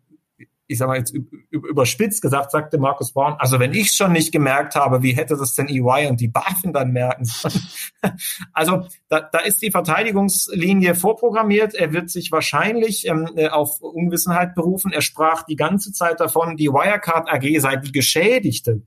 ich 0.70 0.78
sag 0.78 0.88
mal 0.88 0.98
jetzt 0.98 1.16
überspitzt 1.50 2.22
gesagt, 2.22 2.52
sagte 2.52 2.78
Markus 2.78 3.13
Braun, 3.13 3.36
also 3.40 3.60
wenn 3.60 3.74
ich 3.74 3.92
schon 3.92 4.12
nicht 4.12 4.34
gemerkt 4.34 4.76
habe, 4.76 5.02
wie 5.02 5.16
hätte 5.16 5.38
das 5.38 5.56
denn 5.56 5.70
EY 5.70 6.08
und 6.08 6.20
die 6.20 6.28
BaFin 6.28 6.74
dann 6.74 6.92
merken 6.92 7.24
sollen? 7.24 7.62
also 8.54 8.86
da, 9.08 9.22
da 9.22 9.40
ist 9.40 9.62
die 9.62 9.72
Verteidigungslinie 9.72 10.94
vorprogrammiert. 10.94 11.74
Er 11.74 11.94
wird 11.94 12.10
sich 12.10 12.32
wahrscheinlich 12.34 13.08
ähm, 13.08 13.30
äh, 13.38 13.48
auf 13.48 13.80
Unwissenheit 13.82 14.56
berufen. 14.56 14.92
Er 14.92 15.02
sprach 15.02 15.44
die 15.44 15.56
ganze 15.56 15.94
Zeit 15.94 16.20
davon, 16.20 16.58
die 16.58 16.68
Wirecard 16.68 17.32
AG 17.32 17.60
sei 17.60 17.78
die 17.78 17.94
Geschädigte 17.94 18.82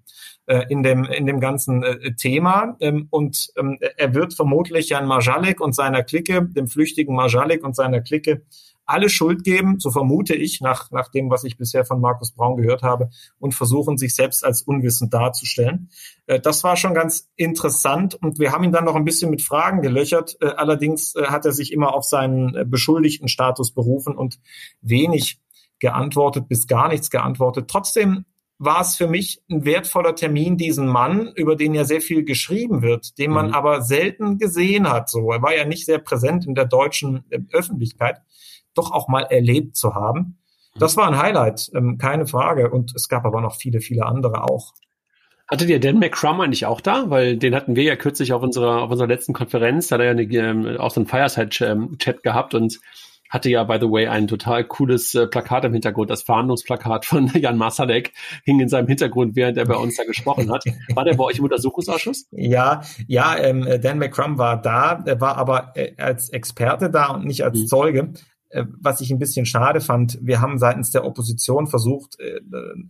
äh, 0.51 0.65
in 0.69 0.83
dem 0.83 1.05
in 1.05 1.27
dem 1.27 1.39
ganzen 1.39 1.85
äh, 1.85 2.15
Thema 2.15 2.77
ähm, 2.81 3.07
und 3.11 3.53
ähm, 3.57 3.79
er 3.97 4.15
wird 4.15 4.35
vermutlich 4.35 4.89
Jan 4.89 5.07
Marjalek 5.07 5.61
und 5.61 5.77
seiner 5.77 6.03
Clique, 6.03 6.45
dem 6.45 6.67
flüchtigen 6.67 7.15
Marjalek 7.15 7.63
und 7.63 7.77
seiner 7.77 8.01
Clique 8.01 8.43
alle 8.85 9.09
Schuld 9.09 9.45
geben, 9.45 9.79
so 9.79 9.93
vermute 9.93 10.35
ich, 10.35 10.61
nach, 10.61 10.91
nach 10.91 11.09
dem, 11.09 11.31
was 11.31 11.45
ich 11.45 11.57
bisher 11.57 11.85
von 11.85 12.01
Markus 12.01 12.33
Braun 12.33 12.57
gehört 12.57 12.83
habe, 12.83 13.11
und 13.39 13.55
versuchen, 13.55 13.97
sich 13.97 14.17
selbst 14.17 14.45
als 14.45 14.63
unwissend 14.63 15.15
darzustellen. 15.15 15.91
Äh, 16.27 16.41
das 16.41 16.65
war 16.65 16.77
schon 16.77 16.93
ganz 16.93 17.31
interessant 17.37 18.17
und 18.17 18.41
wir 18.41 18.51
haben 18.51 18.65
ihn 18.65 18.73
dann 18.73 18.85
noch 18.85 18.97
ein 18.97 19.05
bisschen 19.05 19.31
mit 19.31 19.43
Fragen 19.43 19.83
gelöchert. 19.83 20.37
Äh, 20.41 20.47
allerdings 20.47 21.15
äh, 21.15 21.27
hat 21.27 21.47
er 21.47 21.53
sich 21.53 21.73
immer 21.73 21.95
auf 21.95 22.05
seinen 22.05 22.69
beschuldigten 22.69 23.29
Status 23.29 23.73
berufen 23.73 24.17
und 24.17 24.41
wenig 24.81 25.39
geantwortet, 25.79 26.49
bis 26.49 26.67
gar 26.67 26.89
nichts 26.89 27.11
geantwortet. 27.11 27.69
Trotzdem 27.69 28.25
war 28.63 28.83
es 28.83 28.95
für 28.95 29.09
mich 29.09 29.43
ein 29.51 29.65
wertvoller 29.65 30.15
Termin, 30.15 30.59
diesen 30.59 30.87
Mann, 30.87 31.33
über 31.35 31.57
den 31.57 31.73
ja 31.73 31.85
sehr 31.85 32.03
viel 32.03 32.25
geschrieben 32.25 32.83
wird, 32.83 33.19
den 33.19 33.31
man 33.31 33.49
mhm. 33.49 33.55
aber 33.55 33.81
selten 33.81 34.37
gesehen 34.37 34.89
hat. 34.89 35.09
So, 35.09 35.33
er 35.33 35.41
war 35.41 35.57
ja 35.57 35.65
nicht 35.65 35.87
sehr 35.87 35.99
präsent 35.99 36.47
in 36.47 36.55
der 36.55 36.67
deutschen 36.67 37.25
Öffentlichkeit 37.53 38.19
doch 38.75 38.93
auch 38.93 39.09
mal 39.09 39.23
erlebt 39.23 39.77
zu 39.77 39.95
haben. 39.95 40.39
Das 40.77 40.97
war 40.97 41.09
ein 41.09 41.19
Highlight, 41.19 41.71
ähm, 41.75 41.97
keine 41.97 42.27
Frage. 42.27 42.71
Und 42.71 42.95
es 42.95 43.09
gab 43.09 43.25
aber 43.25 43.41
noch 43.41 43.57
viele, 43.57 43.81
viele 43.81 44.05
andere 44.05 44.45
auch. 44.45 44.75
Hattet 45.49 45.71
ihr 45.71 45.81
Dan 45.81 45.99
McCrum 45.99 46.41
eigentlich 46.41 46.67
auch 46.67 46.83
da? 46.83 47.09
Weil 47.09 47.39
den 47.39 47.55
hatten 47.55 47.77
wir 47.77 47.83
ja 47.83 47.97
kürzlich 47.97 48.35
auf 48.35 48.43
unserer, 48.43 48.83
auf 48.83 48.91
unserer 48.91 49.09
letzten 49.09 49.33
Konferenz. 49.33 49.89
Da 49.89 49.95
hat 49.95 50.01
er 50.03 50.07
ja 50.07 50.11
eine, 50.13 50.23
ähm, 50.23 50.77
auch 50.79 50.91
so 50.91 51.01
einen 51.01 51.09
Fireside-Chat 51.09 52.23
gehabt 52.23 52.55
und 52.55 52.79
hatte 53.31 53.49
ja, 53.49 53.65
by 53.65 53.79
the 53.81 53.91
way, 53.91 54.09
ein 54.09 54.27
total 54.27 54.65
cooles 54.65 55.15
äh, 55.15 55.27
Plakat 55.27 55.65
im 55.65 55.73
Hintergrund. 55.73 56.11
Das 56.11 56.23
Verhandlungsplakat 56.23 57.07
von 57.07 57.29
Jan 57.35 57.57
Masalek 57.57 58.13
hing 58.45 58.61
in 58.61 58.69
seinem 58.69 58.89
Hintergrund, 58.89 59.37
während 59.37 59.57
er 59.57 59.65
bei 59.65 59.77
uns 59.77 59.97
da 59.97 60.05
gesprochen 60.05 60.51
hat. 60.51 60.65
War 60.95 61.05
der 61.05 61.15
bei 61.15 61.25
euch 61.25 61.39
im 61.39 61.45
Untersuchungsausschuss? 61.45 62.27
Ja, 62.33 62.83
ja, 63.07 63.39
ähm, 63.39 63.67
Dan 63.81 63.99
McCrum 63.99 64.37
war 64.37 64.61
da, 64.61 65.03
er 65.07 65.21
war 65.21 65.37
aber 65.37 65.73
äh, 65.77 65.95
als 65.97 66.29
Experte 66.31 66.91
da 66.91 67.13
und 67.13 67.25
nicht 67.25 67.45
als 67.45 67.59
mhm. 67.59 67.67
Zeuge. 67.67 68.13
Äh, 68.51 68.65
was 68.81 69.01
ich 69.01 69.13
ein 69.13 69.21
bisschen 69.21 69.47
schade 69.47 69.81
fand, 69.81 70.19
wir 70.21 70.41
haben 70.41 70.59
seitens 70.59 70.91
der 70.91 71.05
Opposition 71.05 71.69
versucht, 71.69 72.19
äh, 72.19 72.41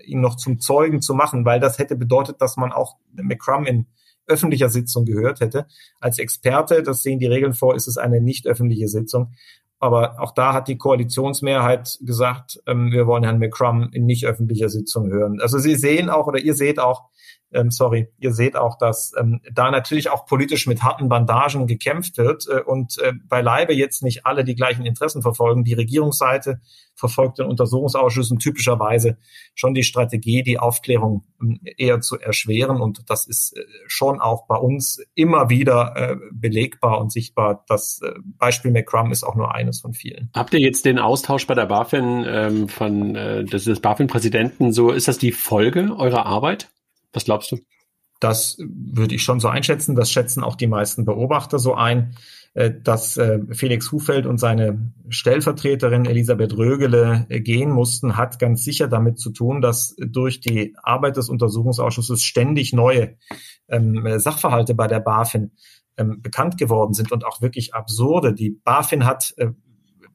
ihn 0.05 0.23
noch 0.23 0.37
zum 0.37 0.59
Zeugen 0.59 1.03
zu 1.03 1.15
machen, 1.15 1.45
weil 1.45 1.61
das 1.61 1.79
hätte 1.79 1.97
bedeutet, 1.97 2.41
dass 2.41 2.57
man 2.57 2.73
auch 2.73 2.97
McCrum 3.13 3.67
in 3.67 3.87
öffentlicher 4.27 4.69
Sitzung 4.69 5.05
gehört 5.05 5.41
hätte. 5.41 5.67
Als 5.99 6.19
Experte, 6.19 6.83
das 6.83 7.03
sehen 7.03 7.19
die 7.19 7.27
Regeln 7.27 7.53
vor, 7.53 7.75
ist 7.75 7.89
es 7.89 7.99
eine 7.99 8.21
nicht 8.21 8.47
öffentliche 8.47 8.89
Sitzung. 8.89 9.33
Aber 9.81 10.21
auch 10.21 10.33
da 10.33 10.53
hat 10.53 10.69
die 10.69 10.77
Koalitionsmehrheit 10.77 11.99
gesagt, 12.03 12.61
ähm, 12.67 12.93
wir 12.93 13.07
wollen 13.07 13.25
Herrn 13.25 13.39
McCrum 13.39 13.89
in 13.93 14.05
nicht 14.05 14.27
öffentlicher 14.27 14.69
Sitzung 14.69 15.11
hören. 15.11 15.41
Also 15.41 15.59
Sie 15.59 15.75
sehen 15.75 16.11
auch 16.11 16.27
oder 16.27 16.39
ihr 16.39 16.55
seht 16.55 16.79
auch, 16.79 17.09
ähm, 17.53 17.71
sorry, 17.71 18.09
ihr 18.19 18.33
seht 18.33 18.57
auch, 18.57 18.79
dass 18.79 19.13
ähm, 19.19 19.41
da 19.53 19.71
natürlich 19.71 20.11
auch 20.11 20.27
politisch 20.27 20.67
mit 20.67 20.83
harten 20.83 21.09
Bandagen 21.09 21.67
gekämpft 21.67 22.17
wird 22.19 22.47
äh, 22.49 22.61
und 22.63 22.99
äh, 22.99 23.13
beileibe 23.29 23.75
jetzt 23.75 24.03
nicht 24.03 24.27
alle 24.27 24.45
die 24.45 24.55
gleichen 24.55 24.87
Interessen 24.87 25.23
verfolgen. 25.23 25.65
Die 25.65 25.75
Regierungsseite 25.75 26.61
verfolgt 26.95 27.41
in 27.41 27.47
Untersuchungsausschüssen 27.47 28.39
typischerweise 28.39 29.19
schon 29.55 29.75
die 29.75 29.83
Strategie, 29.83 30.43
die 30.43 30.59
Aufklärung 30.59 31.25
ähm, 31.41 31.61
eher 31.77 32.01
zu 32.01 32.19
erschweren. 32.19 32.81
Und 32.81 33.11
das 33.11 33.27
ist 33.27 33.57
äh, 33.57 33.65
schon 33.87 34.21
auch 34.21 34.47
bei 34.47 34.57
uns 34.57 35.03
immer 35.15 35.51
wieder 35.51 35.95
äh, 35.97 36.17
belegbar 36.33 37.01
und 37.01 37.11
sichtbar. 37.11 37.65
Das 37.67 38.01
äh, 38.03 38.13
Beispiel 38.39 38.71
McCrum 38.71 39.11
ist 39.11 39.25
auch 39.25 39.35
nur 39.35 39.55
eines 39.55 39.81
von 39.81 39.93
vielen. 39.93 40.31
Habt 40.35 40.55
ihr 40.55 40.61
jetzt 40.61 40.85
den 40.85 40.99
Austausch 40.99 41.47
bei 41.47 41.55
der 41.55 41.67
BaFin 41.67 42.25
ähm, 42.27 42.69
von 42.69 43.17
äh, 43.17 43.45
des, 43.45 43.65
des 43.65 43.81
BaFin-Präsidenten 43.81 44.73
so, 44.73 44.91
ist 44.91 45.09
das 45.09 45.19
die 45.19 45.33
Folge 45.33 45.97
eurer 45.97 46.27
Arbeit? 46.27 46.71
Was 47.13 47.25
glaubst 47.25 47.53
du? 47.53 47.59
Das 48.21 48.59
würde 48.61 49.15
ich 49.15 49.23
schon 49.23 49.41
so 49.41 49.49
einschätzen. 49.49 49.97
Das 49.97 50.11
schätzen 50.11 50.45
auch 50.45 50.55
die 50.55 50.67
meisten 50.67 51.05
Beobachter 51.07 51.59
so 51.59 51.75
ein, 51.75 52.15
äh, 52.53 52.73
dass 52.83 53.17
äh, 53.17 53.39
Felix 53.53 53.93
Hufeld 53.93 54.27
und 54.27 54.39
seine 54.39 54.93
Stellvertreterin 55.09 56.05
Elisabeth 56.05 56.57
Rögele 56.57 57.27
äh, 57.29 57.41
gehen 57.41 57.71
mussten, 57.71 58.17
hat 58.17 58.39
ganz 58.39 58.65
sicher 58.65 58.89
damit 58.89 59.19
zu 59.19 59.31
tun, 59.31 59.63
dass 59.63 59.95
durch 59.99 60.41
die 60.41 60.75
Arbeit 60.83 61.17
des 61.17 61.29
Untersuchungsausschusses 61.29 62.23
ständig 62.23 62.73
neue 62.73 63.17
ähm, 63.69 64.19
Sachverhalte 64.19 64.75
bei 64.75 64.87
der 64.87 65.01
BaFin 65.01 65.53
ähm, 65.97 66.21
bekannt 66.21 66.59
geworden 66.59 66.93
sind 66.93 67.13
und 67.13 67.25
auch 67.25 67.41
wirklich 67.41 67.73
absurde. 67.73 68.35
Die 68.35 68.51
BaFin 68.51 69.07
hat 69.07 69.35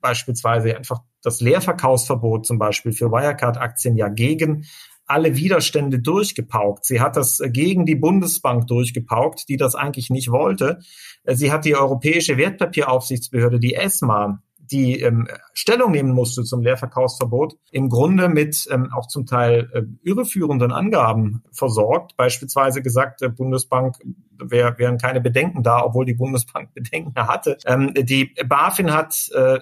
beispielsweise 0.01 0.75
einfach 0.77 0.99
das 1.23 1.41
Leerverkaufsverbot 1.41 2.45
zum 2.45 2.59
Beispiel 2.59 2.91
für 2.91 3.11
Wirecard-Aktien 3.11 3.95
ja 3.95 4.09
gegen 4.09 4.65
alle 5.05 5.35
Widerstände 5.35 5.99
durchgepaukt. 5.99 6.85
Sie 6.85 7.01
hat 7.01 7.15
das 7.15 7.41
gegen 7.47 7.85
die 7.85 7.95
Bundesbank 7.95 8.67
durchgepaukt, 8.67 9.47
die 9.49 9.57
das 9.57 9.75
eigentlich 9.75 10.09
nicht 10.09 10.31
wollte. 10.31 10.79
Sie 11.25 11.51
hat 11.51 11.65
die 11.65 11.75
Europäische 11.75 12.37
Wertpapieraufsichtsbehörde, 12.37 13.59
die 13.59 13.75
ESMA, 13.75 14.41
die 14.71 14.99
ähm, 14.99 15.27
Stellung 15.53 15.91
nehmen 15.91 16.11
musste 16.11 16.43
zum 16.43 16.61
Leerverkaufsverbot, 16.61 17.55
im 17.71 17.89
Grunde 17.89 18.29
mit 18.29 18.67
ähm, 18.71 18.91
auch 18.93 19.07
zum 19.07 19.25
Teil 19.25 19.69
äh, 19.73 19.83
irreführenden 20.03 20.71
Angaben 20.71 21.43
versorgt. 21.51 22.17
Beispielsweise 22.17 22.81
gesagt, 22.81 23.21
der 23.21 23.29
Bundesbank 23.29 23.97
wär, 24.37 24.77
wären 24.77 24.97
keine 24.97 25.21
Bedenken 25.21 25.63
da, 25.63 25.83
obwohl 25.83 26.05
die 26.05 26.13
Bundesbank 26.13 26.73
Bedenken 26.73 27.15
hatte. 27.15 27.57
Ähm, 27.65 27.93
die 27.95 28.33
BaFin 28.45 28.93
hat 28.93 29.29
äh, 29.33 29.59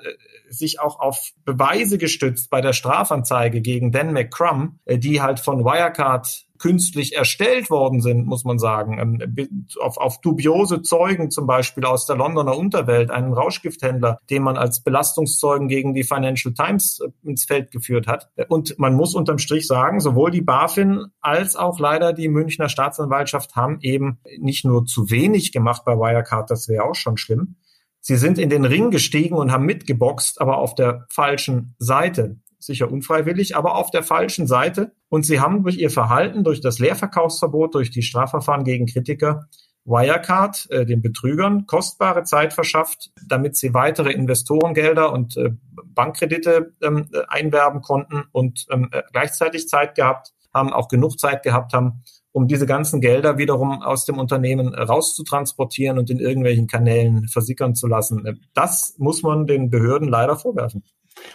sich 0.53 0.79
auch 0.79 0.99
auf 0.99 1.31
Beweise 1.45 1.97
gestützt 1.97 2.49
bei 2.49 2.61
der 2.61 2.73
Strafanzeige 2.73 3.61
gegen 3.61 3.91
Dan 3.91 4.13
McCrum, 4.13 4.79
äh, 4.85 4.97
die 4.97 5.21
halt 5.21 5.39
von 5.39 5.63
Wirecard 5.65 6.45
künstlich 6.63 7.13
erstellt 7.13 7.69
worden 7.69 7.99
sind, 7.99 8.25
muss 8.25 8.45
man 8.45 8.57
sagen. 8.57 8.97
Ähm, 8.97 9.67
auf, 9.81 9.97
auf 9.97 10.21
dubiose 10.21 10.81
Zeugen 10.81 11.29
zum 11.29 11.45
Beispiel 11.45 11.83
aus 11.83 12.05
der 12.05 12.15
Londoner 12.15 12.57
Unterwelt, 12.57 13.11
einen 13.11 13.33
Rauschgifthändler, 13.33 14.17
den 14.29 14.43
man 14.43 14.55
als 14.55 14.81
Belastungszeugen 14.81 15.67
gegen 15.67 15.93
die 15.93 16.05
Financial 16.05 16.53
Times 16.53 17.01
äh, 17.01 17.29
ins 17.29 17.43
Feld 17.43 17.71
geführt 17.71 18.07
hat. 18.07 18.29
Und 18.47 18.79
man 18.79 18.93
muss 18.93 19.13
unterm 19.13 19.39
Strich 19.39 19.67
sagen, 19.67 19.99
sowohl 19.99 20.31
die 20.31 20.41
BaFin 20.41 21.07
als 21.19 21.57
auch 21.57 21.79
leider 21.79 22.13
die 22.13 22.29
Münchner 22.29 22.69
Staatsanwaltschaft 22.69 23.57
haben 23.57 23.79
eben 23.81 24.19
nicht 24.39 24.63
nur 24.63 24.85
zu 24.85 25.09
wenig 25.09 25.51
gemacht 25.51 25.83
bei 25.85 25.97
Wirecard, 25.97 26.49
das 26.49 26.69
wäre 26.69 26.85
auch 26.85 26.95
schon 26.95 27.17
schlimm. 27.17 27.57
Sie 28.05 28.17
sind 28.17 28.37
in 28.37 28.49
den 28.49 28.65
Ring 28.65 28.91
gestiegen 28.91 29.35
und 29.35 29.53
haben 29.53 29.65
mitgeboxt, 29.65 30.41
aber 30.41 30.57
auf 30.57 30.75
der 30.75 31.05
falschen 31.09 31.73
Seite 31.79 32.41
sicher 32.59 32.91
unfreiwillig, 32.91 33.55
aber 33.55 33.75
auf 33.75 33.91
der 33.91 34.03
falschen 34.03 34.45
Seite. 34.45 34.91
Und 35.07 35.25
sie 35.25 35.39
haben 35.39 35.63
durch 35.63 35.77
ihr 35.77 35.89
Verhalten, 35.89 36.43
durch 36.43 36.59
das 36.59 36.79
Leerverkaufsverbot, 36.79 37.75
durch 37.75 37.91
die 37.91 38.01
Strafverfahren 38.01 38.65
gegen 38.65 38.87
Kritiker 38.87 39.47
Wirecard, 39.85 40.67
äh, 40.69 40.85
den 40.85 41.01
Betrügern, 41.01 41.65
kostbare 41.65 42.23
Zeit 42.23 42.53
verschafft, 42.53 43.11
damit 43.27 43.55
sie 43.55 43.73
weitere 43.73 44.11
Investorengelder 44.11 45.11
und 45.11 45.37
äh, 45.37 45.51
Bankkredite 45.71 46.73
ähm, 46.81 47.09
äh, 47.13 47.21
einwerben 47.27 47.81
konnten 47.81 48.23
und 48.31 48.65
ähm, 48.69 48.89
äh, 48.91 49.03
gleichzeitig 49.11 49.67
Zeit 49.67 49.95
gehabt 49.95 50.33
haben, 50.53 50.71
auch 50.71 50.87
genug 50.87 51.19
Zeit 51.19 51.43
gehabt 51.43 51.73
haben, 51.73 52.03
um 52.33 52.47
diese 52.47 52.65
ganzen 52.65 52.99
Gelder 52.99 53.37
wiederum 53.37 53.81
aus 53.81 54.05
dem 54.05 54.17
Unternehmen 54.17 54.73
rauszutransportieren 54.73 55.97
und 55.97 56.09
in 56.09 56.19
irgendwelchen 56.19 56.67
Kanälen 56.67 57.27
versickern 57.27 57.75
zu 57.75 57.87
lassen. 57.87 58.25
Äh, 58.25 58.33
das 58.53 58.95
muss 58.97 59.23
man 59.23 59.47
den 59.47 59.69
Behörden 59.69 60.09
leider 60.09 60.35
vorwerfen. 60.35 60.83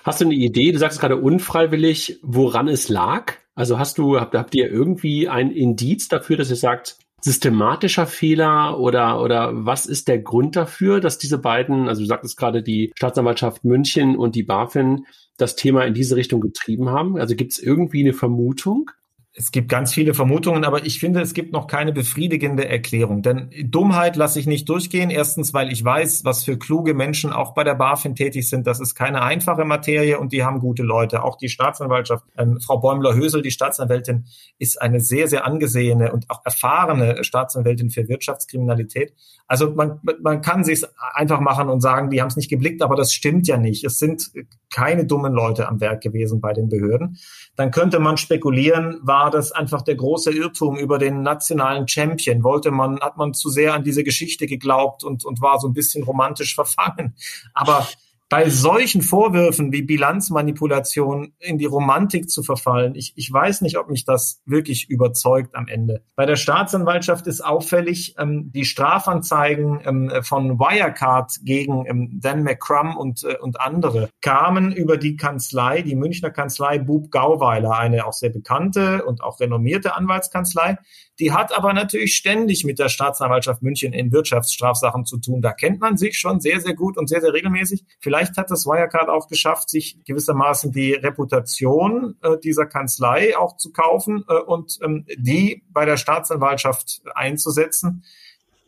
Hast 0.04 0.20
du 0.20 0.26
eine 0.26 0.34
Idee? 0.34 0.72
Du 0.72 0.78
sagst 0.78 1.00
gerade 1.00 1.16
unfreiwillig, 1.16 2.18
woran 2.22 2.68
es 2.68 2.88
lag? 2.88 3.34
Also 3.54 3.78
hast 3.78 3.98
du, 3.98 4.20
habt, 4.20 4.34
habt 4.34 4.54
ihr 4.54 4.70
irgendwie 4.70 5.28
ein 5.28 5.50
Indiz 5.50 6.08
dafür, 6.08 6.36
dass 6.36 6.50
ihr 6.50 6.56
sagt, 6.56 6.98
systematischer 7.20 8.06
Fehler 8.06 8.78
oder, 8.78 9.20
oder 9.20 9.50
was 9.52 9.86
ist 9.86 10.08
der 10.08 10.20
Grund 10.20 10.54
dafür, 10.54 11.00
dass 11.00 11.18
diese 11.18 11.38
beiden, 11.38 11.88
also 11.88 12.02
du 12.02 12.06
sagtest 12.06 12.36
gerade 12.36 12.62
die 12.62 12.92
Staatsanwaltschaft 12.96 13.64
München 13.64 14.16
und 14.16 14.36
die 14.36 14.44
BaFin 14.44 15.04
das 15.36 15.56
Thema 15.56 15.84
in 15.84 15.94
diese 15.94 16.16
Richtung 16.16 16.40
getrieben 16.40 16.90
haben? 16.90 17.18
Also 17.18 17.34
gibt 17.34 17.52
es 17.52 17.58
irgendwie 17.58 18.00
eine 18.00 18.12
Vermutung? 18.12 18.90
Es 19.38 19.52
gibt 19.52 19.68
ganz 19.68 19.94
viele 19.94 20.14
Vermutungen, 20.14 20.64
aber 20.64 20.84
ich 20.84 20.98
finde, 20.98 21.20
es 21.20 21.32
gibt 21.32 21.52
noch 21.52 21.68
keine 21.68 21.92
befriedigende 21.92 22.68
Erklärung. 22.68 23.22
Denn 23.22 23.50
Dummheit 23.66 24.16
lasse 24.16 24.40
ich 24.40 24.48
nicht 24.48 24.68
durchgehen. 24.68 25.10
Erstens, 25.10 25.54
weil 25.54 25.70
ich 25.70 25.84
weiß, 25.84 26.24
was 26.24 26.42
für 26.42 26.58
kluge 26.58 26.92
Menschen 26.92 27.32
auch 27.32 27.54
bei 27.54 27.62
der 27.62 27.76
BaFin 27.76 28.16
tätig 28.16 28.48
sind. 28.48 28.66
Das 28.66 28.80
ist 28.80 28.96
keine 28.96 29.22
einfache 29.22 29.64
Materie 29.64 30.18
und 30.18 30.32
die 30.32 30.42
haben 30.42 30.58
gute 30.58 30.82
Leute. 30.82 31.22
Auch 31.22 31.36
die 31.36 31.48
Staatsanwaltschaft, 31.48 32.24
ähm, 32.36 32.58
Frau 32.60 32.78
Bäumler-Hösel, 32.78 33.40
die 33.42 33.52
Staatsanwältin, 33.52 34.24
ist 34.58 34.82
eine 34.82 34.98
sehr, 34.98 35.28
sehr 35.28 35.46
angesehene 35.46 36.10
und 36.12 36.28
auch 36.30 36.40
erfahrene 36.44 37.22
Staatsanwältin 37.22 37.90
für 37.90 38.08
Wirtschaftskriminalität. 38.08 39.14
Also 39.46 39.70
man, 39.70 40.00
man 40.20 40.42
kann 40.42 40.64
sich 40.64 40.82
einfach 41.14 41.38
machen 41.38 41.68
und 41.68 41.80
sagen, 41.80 42.10
die 42.10 42.20
haben 42.20 42.28
es 42.28 42.36
nicht 42.36 42.50
geblickt, 42.50 42.82
aber 42.82 42.96
das 42.96 43.12
stimmt 43.12 43.46
ja 43.46 43.56
nicht. 43.56 43.84
Es 43.84 44.00
sind 44.00 44.32
keine 44.70 45.06
dummen 45.06 45.32
Leute 45.32 45.68
am 45.68 45.80
Werk 45.80 46.02
gewesen 46.02 46.40
bei 46.40 46.52
den 46.52 46.68
Behörden. 46.68 47.18
Dann 47.56 47.70
könnte 47.70 47.98
man 47.98 48.16
spekulieren, 48.16 48.98
war 49.02 49.30
das 49.30 49.52
einfach 49.52 49.82
der 49.82 49.96
große 49.96 50.30
Irrtum 50.30 50.76
über 50.76 50.98
den 50.98 51.22
nationalen 51.22 51.88
Champion? 51.88 52.42
Wollte 52.42 52.70
man, 52.70 53.00
hat 53.00 53.16
man 53.16 53.34
zu 53.34 53.50
sehr 53.50 53.74
an 53.74 53.84
diese 53.84 54.04
Geschichte 54.04 54.46
geglaubt 54.46 55.04
und, 55.04 55.24
und 55.24 55.40
war 55.40 55.58
so 55.58 55.68
ein 55.68 55.74
bisschen 55.74 56.04
romantisch 56.04 56.54
verfangen? 56.56 57.14
Aber 57.54 57.86
bei 58.28 58.50
solchen 58.50 59.00
Vorwürfen 59.00 59.72
wie 59.72 59.82
Bilanzmanipulation 59.82 61.32
in 61.38 61.56
die 61.56 61.64
Romantik 61.64 62.28
zu 62.28 62.42
verfallen, 62.42 62.94
ich, 62.94 63.14
ich 63.16 63.32
weiß 63.32 63.62
nicht, 63.62 63.78
ob 63.78 63.88
mich 63.88 64.04
das 64.04 64.42
wirklich 64.44 64.90
überzeugt 64.90 65.54
am 65.54 65.66
Ende. 65.66 66.02
Bei 66.14 66.26
der 66.26 66.36
Staatsanwaltschaft 66.36 67.26
ist 67.26 67.40
auffällig, 67.40 68.16
ähm, 68.18 68.52
die 68.52 68.66
Strafanzeigen 68.66 69.80
ähm, 69.84 70.12
von 70.22 70.58
Wirecard 70.58 71.38
gegen 71.42 71.86
ähm, 71.86 72.20
Dan 72.20 72.42
McCrum 72.42 72.96
und, 72.96 73.24
äh, 73.24 73.38
und 73.38 73.60
andere 73.60 74.10
kamen 74.20 74.72
über 74.72 74.98
die 74.98 75.16
Kanzlei, 75.16 75.80
die 75.80 75.96
Münchner 75.96 76.30
Kanzlei 76.30 76.78
Bub 76.78 77.10
Gauweiler, 77.10 77.78
eine 77.78 78.06
auch 78.06 78.12
sehr 78.12 78.30
bekannte 78.30 79.04
und 79.04 79.22
auch 79.22 79.40
renommierte 79.40 79.96
Anwaltskanzlei. 79.96 80.76
Die 81.18 81.32
hat 81.32 81.56
aber 81.56 81.72
natürlich 81.72 82.14
ständig 82.14 82.64
mit 82.64 82.78
der 82.78 82.88
Staatsanwaltschaft 82.88 83.62
München 83.62 83.92
in 83.92 84.12
Wirtschaftsstrafsachen 84.12 85.04
zu 85.04 85.18
tun. 85.18 85.42
Da 85.42 85.52
kennt 85.52 85.80
man 85.80 85.96
sich 85.96 86.18
schon 86.18 86.40
sehr, 86.40 86.60
sehr 86.60 86.74
gut 86.74 86.96
und 86.96 87.08
sehr, 87.08 87.20
sehr 87.20 87.32
regelmäßig. 87.32 87.84
Vielleicht 88.00 88.17
hat 88.24 88.50
das 88.50 88.66
Wirecard 88.66 89.08
auch 89.08 89.28
geschafft, 89.28 89.70
sich 89.70 89.98
gewissermaßen 90.04 90.72
die 90.72 90.92
Reputation 90.92 92.16
äh, 92.22 92.38
dieser 92.38 92.66
Kanzlei 92.66 93.36
auch 93.36 93.56
zu 93.56 93.72
kaufen 93.72 94.24
äh, 94.28 94.34
und 94.34 94.78
ähm, 94.82 95.06
die 95.16 95.64
bei 95.70 95.84
der 95.84 95.96
Staatsanwaltschaft 95.96 97.02
einzusetzen 97.14 98.02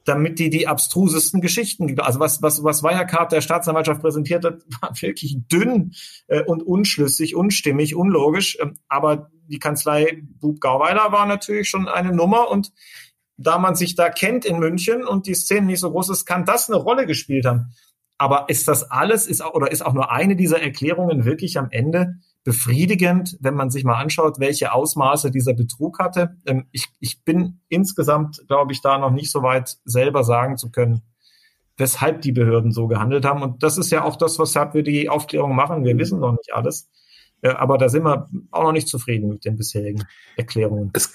damit 0.05 0.39
die 0.39 0.51
die 0.51 0.67
abstrusesten 0.67 1.41
Geschichten, 1.41 1.99
also 2.01 2.21
was, 2.21 2.43
was, 2.43 2.65
was 2.65 2.83
Wirecard 2.83 3.33
der 3.33 3.41
Staatsanwaltschaft 3.41 4.01
präsentiert 4.01 4.45
hat, 4.45 4.63
war 4.81 4.91
wirklich 5.01 5.39
dünn 5.51 5.93
äh, 6.27 6.43
und 6.43 6.63
unschlüssig, 6.63 7.37
unstimmig, 7.37 7.95
unlogisch. 7.95 8.59
Ähm, 8.61 8.79
aber 8.89 9.31
die 9.49 9.59
Kanzlei 9.59 10.23
Bub 10.23 10.61
Gauweiler 10.61 11.13
war 11.13 11.27
natürlich 11.27 11.69
schon 11.69 11.89
eine 11.89 12.13
Nummer 12.13 12.51
und 12.51 12.73
da 13.37 13.59
man 13.59 13.75
sich 13.75 13.95
da 13.95 14.11
kennt 14.11 14.45
in 14.45 14.59
München 14.59 15.05
und 15.05 15.27
die 15.27 15.35
Szene 15.35 15.67
nicht 15.67 15.81
so 15.81 15.91
groß 15.91 16.11
ist, 16.11 16.27
kann 16.27 16.45
das 16.45 16.69
eine 16.69 16.79
Rolle 16.79 17.07
gespielt 17.07 17.47
haben. 17.47 17.73
Aber 18.21 18.51
ist 18.51 18.69
das 18.69 18.91
alles, 18.91 19.27
ist 19.27 19.43
oder 19.43 19.73
ist 19.73 19.81
auch 19.81 19.95
nur 19.95 20.13
eine 20.13 20.37
dieser 20.37 20.61
Erklärungen 20.61 21.25
wirklich 21.25 21.57
am 21.57 21.69
Ende 21.71 22.17
befriedigend, 22.45 23.39
wenn 23.41 23.55
man 23.55 23.71
sich 23.71 23.83
mal 23.83 23.99
anschaut, 23.99 24.39
welche 24.39 24.75
Ausmaße 24.75 25.31
dieser 25.31 25.55
Betrug 25.55 25.99
hatte. 25.99 26.37
Ähm, 26.45 26.67
ich, 26.71 26.89
ich 27.01 27.25
bin 27.25 27.61
insgesamt, 27.71 28.45
glaube 28.47 28.73
ich, 28.73 28.83
da 28.83 28.99
noch 28.99 29.11
nicht 29.11 29.31
so 29.31 29.43
weit 29.43 29.79
selber 29.87 30.23
sagen 30.23 30.59
zu 30.59 30.71
können, 30.71 31.01
weshalb 31.79 32.21
die 32.21 32.33
Behörden 32.33 32.73
so 32.73 32.89
gehandelt 32.89 33.25
haben. 33.25 33.43
Und 33.43 33.63
das 33.63 33.79
ist 33.79 33.91
ja 33.91 34.05
auch 34.05 34.17
das, 34.17 34.39
weshalb 34.39 34.75
wir 34.75 34.83
die 34.83 35.09
Aufklärung 35.09 35.57
machen. 35.57 35.87
Wir 35.87 35.97
wissen 35.97 36.21
noch 36.21 36.33
nicht 36.33 36.53
alles. 36.53 36.91
Äh, 37.41 37.49
aber 37.49 37.79
da 37.79 37.89
sind 37.89 38.05
wir 38.05 38.29
auch 38.51 38.65
noch 38.65 38.73
nicht 38.73 38.89
zufrieden 38.89 39.31
mit 39.31 39.47
den 39.47 39.57
bisherigen 39.57 40.05
Erklärungen. 40.37 40.91
Es, 40.93 41.11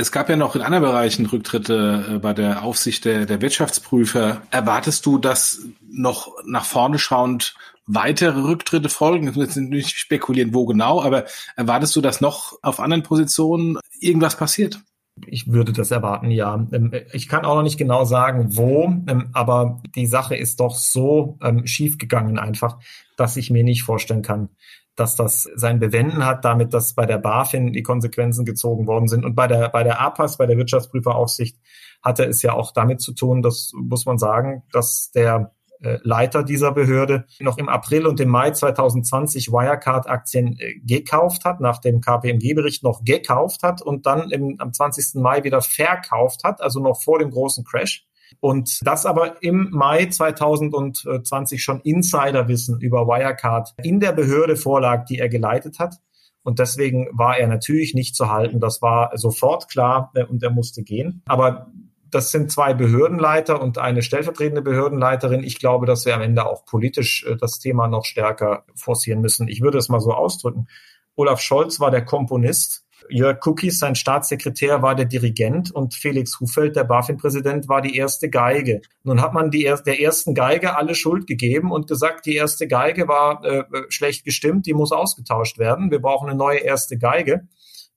es 0.00 0.12
gab 0.12 0.30
ja 0.30 0.36
noch 0.36 0.54
in 0.54 0.62
anderen 0.62 0.84
Bereichen 0.84 1.26
Rücktritte 1.26 2.04
äh, 2.08 2.18
bei 2.18 2.32
der 2.32 2.62
Aufsicht 2.62 3.04
der, 3.04 3.26
der 3.26 3.42
Wirtschaftsprüfer. 3.42 4.40
Erwartest 4.50 5.04
du, 5.04 5.18
dass 5.18 5.66
noch 5.90 6.32
nach 6.46 6.64
vorne 6.64 7.00
schauend 7.00 7.56
weitere 7.86 8.40
Rücktritte 8.40 8.88
folgen? 8.88 9.32
Jetzt 9.34 9.56
nicht 9.56 9.98
spekulieren, 9.98 10.54
wo 10.54 10.66
genau, 10.66 11.02
aber 11.02 11.24
erwartest 11.56 11.96
du, 11.96 12.00
dass 12.00 12.20
noch 12.20 12.58
auf 12.62 12.78
anderen 12.78 13.02
Positionen 13.02 13.76
irgendwas 14.00 14.36
passiert? 14.36 14.80
Ich 15.26 15.50
würde 15.50 15.72
das 15.72 15.90
erwarten, 15.90 16.30
ja. 16.30 16.64
Ähm, 16.70 16.92
ich 17.12 17.26
kann 17.26 17.44
auch 17.44 17.56
noch 17.56 17.64
nicht 17.64 17.76
genau 17.76 18.04
sagen, 18.04 18.56
wo, 18.56 18.84
ähm, 19.08 19.30
aber 19.32 19.82
die 19.96 20.06
Sache 20.06 20.36
ist 20.36 20.60
doch 20.60 20.76
so 20.76 21.38
ähm, 21.42 21.66
schiefgegangen 21.66 22.38
einfach, 22.38 22.78
dass 23.16 23.36
ich 23.36 23.50
mir 23.50 23.64
nicht 23.64 23.82
vorstellen 23.82 24.22
kann, 24.22 24.50
dass 24.98 25.14
das 25.14 25.48
sein 25.54 25.78
Bewenden 25.78 26.24
hat, 26.24 26.44
damit, 26.44 26.74
dass 26.74 26.94
bei 26.94 27.06
der 27.06 27.18
BaFin 27.18 27.72
die 27.72 27.82
Konsequenzen 27.82 28.44
gezogen 28.44 28.86
worden 28.86 29.06
sind. 29.06 29.24
Und 29.24 29.34
bei 29.34 29.46
der, 29.46 29.68
bei 29.68 29.84
der 29.84 30.00
APAS, 30.00 30.38
bei 30.38 30.46
der 30.46 30.56
Wirtschaftsprüferaufsicht, 30.56 31.56
hatte 32.02 32.24
es 32.24 32.42
ja 32.42 32.52
auch 32.52 32.72
damit 32.72 33.00
zu 33.00 33.12
tun, 33.12 33.42
das 33.42 33.72
muss 33.74 34.06
man 34.06 34.18
sagen, 34.18 34.64
dass 34.72 35.10
der 35.12 35.52
äh, 35.80 35.98
Leiter 36.02 36.42
dieser 36.42 36.72
Behörde 36.72 37.26
noch 37.38 37.58
im 37.58 37.68
April 37.68 38.06
und 38.08 38.18
im 38.18 38.28
Mai 38.28 38.50
2020 38.50 39.52
Wirecard-Aktien 39.52 40.58
äh, 40.58 40.80
gekauft 40.80 41.44
hat, 41.44 41.60
nach 41.60 41.78
dem 41.78 42.00
KPMG-Bericht 42.00 42.82
noch 42.82 43.04
gekauft 43.04 43.62
hat 43.62 43.80
und 43.80 44.06
dann 44.06 44.30
im, 44.30 44.56
am 44.58 44.72
20. 44.72 45.20
Mai 45.22 45.44
wieder 45.44 45.62
verkauft 45.62 46.42
hat, 46.42 46.60
also 46.60 46.80
noch 46.80 47.00
vor 47.00 47.20
dem 47.20 47.30
großen 47.30 47.64
Crash. 47.64 48.07
Und 48.40 48.86
das 48.86 49.06
aber 49.06 49.42
im 49.42 49.70
Mai 49.70 50.06
2020 50.06 51.62
schon 51.62 51.80
Insiderwissen 51.80 52.80
über 52.80 53.06
Wirecard 53.06 53.74
in 53.82 54.00
der 54.00 54.12
Behörde 54.12 54.56
vorlag, 54.56 55.04
die 55.06 55.18
er 55.18 55.28
geleitet 55.28 55.78
hat. 55.78 55.96
Und 56.42 56.58
deswegen 56.58 57.08
war 57.12 57.38
er 57.38 57.46
natürlich 57.46 57.94
nicht 57.94 58.16
zu 58.16 58.30
halten. 58.30 58.60
Das 58.60 58.80
war 58.80 59.16
sofort 59.18 59.68
klar 59.68 60.10
äh, 60.14 60.24
und 60.24 60.42
er 60.42 60.50
musste 60.50 60.82
gehen. 60.82 61.22
Aber 61.26 61.66
das 62.10 62.30
sind 62.30 62.50
zwei 62.50 62.74
Behördenleiter 62.74 63.60
und 63.60 63.78
eine 63.78 64.02
stellvertretende 64.02 64.62
Behördenleiterin. 64.62 65.44
Ich 65.44 65.58
glaube, 65.58 65.86
dass 65.86 66.06
wir 66.06 66.14
am 66.14 66.22
Ende 66.22 66.46
auch 66.46 66.64
politisch 66.64 67.26
äh, 67.28 67.36
das 67.36 67.58
Thema 67.58 67.86
noch 67.86 68.04
stärker 68.04 68.64
forcieren 68.74 69.20
müssen. 69.20 69.48
Ich 69.48 69.60
würde 69.60 69.78
es 69.78 69.88
mal 69.88 70.00
so 70.00 70.12
ausdrücken. 70.12 70.68
Olaf 71.16 71.40
Scholz 71.40 71.80
war 71.80 71.90
der 71.90 72.04
Komponist. 72.04 72.86
Jörg 73.10 73.44
Cookies, 73.46 73.78
sein 73.78 73.94
Staatssekretär, 73.94 74.82
war 74.82 74.94
der 74.94 75.06
Dirigent 75.06 75.70
und 75.70 75.94
Felix 75.94 76.38
Hufeld, 76.40 76.76
der 76.76 76.84
BaFin-Präsident, 76.84 77.68
war 77.68 77.80
die 77.80 77.96
erste 77.96 78.30
Geige. 78.30 78.80
Nun 79.02 79.20
hat 79.20 79.34
man 79.34 79.50
die, 79.50 79.64
der 79.86 80.00
ersten 80.00 80.34
Geige 80.34 80.76
alle 80.76 80.94
Schuld 80.94 81.26
gegeben 81.26 81.72
und 81.72 81.86
gesagt, 81.86 82.26
die 82.26 82.34
erste 82.34 82.68
Geige 82.68 83.08
war 83.08 83.44
äh, 83.44 83.64
schlecht 83.88 84.24
gestimmt, 84.24 84.66
die 84.66 84.74
muss 84.74 84.92
ausgetauscht 84.92 85.58
werden. 85.58 85.90
Wir 85.90 86.00
brauchen 86.00 86.28
eine 86.28 86.38
neue 86.38 86.58
erste 86.58 86.98
Geige. 86.98 87.48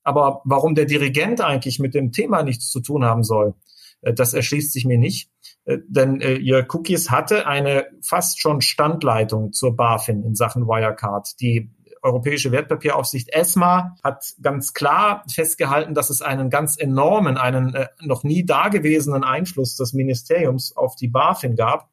Aber 0.04 0.42
warum 0.46 0.76
der 0.76 0.86
Dirigent 0.86 1.42
eigentlich 1.42 1.80
mit 1.80 1.94
dem 1.94 2.12
Thema 2.12 2.44
nichts 2.44 2.70
zu 2.70 2.80
tun 2.80 3.06
haben 3.06 3.24
soll, 3.24 3.56
äh, 4.02 4.14
das 4.14 4.34
erschließt 4.34 4.74
sich 4.74 4.86
mir 4.86 4.98
nicht. 4.98 5.30
Äh, 5.66 5.80
denn 5.88 6.22
äh, 6.22 6.38
Jörg 6.38 6.74
Cookies 6.74 7.12
hatte 7.12 7.48
eine 7.48 7.86
fast 8.02 8.42
schon 8.42 8.62
Standleitung 8.62 9.54
zur 9.54 9.76
BaFin 9.76 10.24
in 10.24 10.36
Sachen 10.36 10.68
Wirecard. 10.68 11.40
Die 11.40 11.72
Europäische 12.02 12.52
Wertpapieraufsicht 12.52 13.30
ESMA 13.30 13.96
hat 14.04 14.34
ganz 14.42 14.74
klar 14.74 15.24
festgehalten, 15.32 15.94
dass 15.94 16.10
es 16.10 16.22
einen 16.22 16.50
ganz 16.50 16.78
enormen, 16.78 17.38
einen 17.38 17.76
äh, 17.76 17.88
noch 18.02 18.24
nie 18.24 18.44
dagewesenen 18.44 19.24
Einfluss 19.24 19.76
des 19.76 19.94
Ministeriums 19.94 20.76
auf 20.76 20.96
die 20.96 21.08
BaFin 21.08 21.56
gab, 21.56 21.90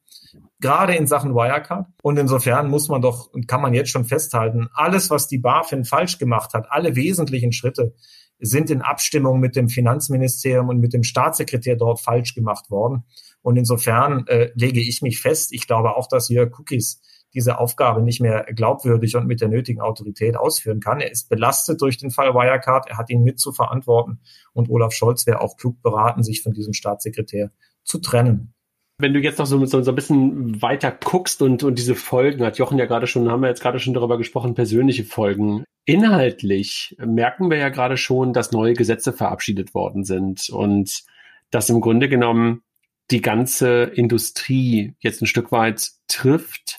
gerade 0.59 0.95
in 0.95 1.05
Sachen 1.05 1.35
Wirecard. 1.35 1.87
Und 2.01 2.17
insofern 2.17 2.69
muss 2.69 2.89
man 2.89 3.01
doch 3.01 3.31
und 3.31 3.47
kann 3.47 3.61
man 3.61 3.73
jetzt 3.73 3.91
schon 3.91 4.05
festhalten, 4.05 4.67
alles, 4.73 5.11
was 5.11 5.27
die 5.27 5.37
BaFin 5.37 5.85
falsch 5.85 6.17
gemacht 6.17 6.53
hat, 6.53 6.67
alle 6.71 6.95
wesentlichen 6.95 7.51
Schritte, 7.51 7.93
sind 8.39 8.69
in 8.69 8.81
Abstimmung 8.81 9.39
mit 9.39 9.55
dem 9.55 9.69
Finanzministerium 9.69 10.69
und 10.69 10.79
mit 10.79 10.93
dem 10.93 11.03
Staatssekretär 11.03 11.75
dort 11.75 11.99
falsch 11.99 12.33
gemacht 12.33 12.71
worden. 12.71 13.03
Und 13.41 13.57
insofern 13.57 14.25
äh, 14.27 14.51
lege 14.55 14.79
ich 14.79 15.01
mich 15.01 15.19
fest, 15.21 15.51
ich 15.51 15.67
glaube 15.67 15.95
auch, 15.95 16.07
dass 16.07 16.29
Jörg 16.29 16.57
Cookies 16.57 17.01
diese 17.33 17.59
Aufgabe 17.59 18.01
nicht 18.01 18.21
mehr 18.21 18.45
glaubwürdig 18.53 19.15
und 19.15 19.27
mit 19.27 19.41
der 19.41 19.49
nötigen 19.49 19.81
Autorität 19.81 20.35
ausführen 20.35 20.79
kann. 20.79 20.99
Er 20.99 21.11
ist 21.11 21.29
belastet 21.29 21.81
durch 21.81 21.97
den 21.97 22.11
Fall 22.11 22.33
Wirecard, 22.33 22.89
er 22.89 22.97
hat 22.97 23.09
ihn 23.09 23.23
mit 23.23 23.39
zu 23.39 23.51
verantworten 23.51 24.19
und 24.53 24.69
Olaf 24.69 24.93
Scholz 24.93 25.27
wäre 25.27 25.41
auch 25.41 25.57
klug 25.57 25.81
beraten, 25.81 26.23
sich 26.23 26.41
von 26.41 26.53
diesem 26.53 26.73
Staatssekretär 26.73 27.51
zu 27.83 27.99
trennen. 27.99 28.53
Wenn 29.01 29.13
du 29.13 29.19
jetzt 29.21 29.39
noch 29.39 29.45
so, 29.45 29.65
so, 29.65 29.81
so 29.81 29.91
ein 29.91 29.95
bisschen 29.95 30.61
weiter 30.61 30.91
guckst 30.91 31.41
und, 31.41 31.63
und 31.63 31.79
diese 31.79 31.95
Folgen, 31.95 32.43
hat 32.43 32.57
Jochen 32.57 32.77
ja 32.77 32.85
gerade 32.85 33.07
schon, 33.07 33.31
haben 33.31 33.41
wir 33.41 33.47
jetzt 33.47 33.61
gerade 33.61 33.79
schon 33.79 33.93
darüber 33.93 34.17
gesprochen, 34.17 34.55
persönliche 34.55 35.05
Folgen. 35.05 35.63
Inhaltlich 35.85 36.97
merken 36.99 37.49
wir 37.49 37.57
ja 37.57 37.69
gerade 37.69 37.95
schon, 37.95 38.33
dass 38.33 38.51
neue 38.51 38.73
Gesetze 38.73 39.13
verabschiedet 39.13 39.73
worden 39.73 40.03
sind 40.03 40.49
und 40.49 41.03
dass 41.49 41.69
im 41.69 41.79
Grunde 41.79 42.09
genommen 42.09 42.61
die 43.09 43.21
ganze 43.21 43.83
Industrie 43.83 44.95
jetzt 44.99 45.21
ein 45.21 45.27
Stück 45.27 45.51
weit 45.51 45.91
trifft, 46.07 46.78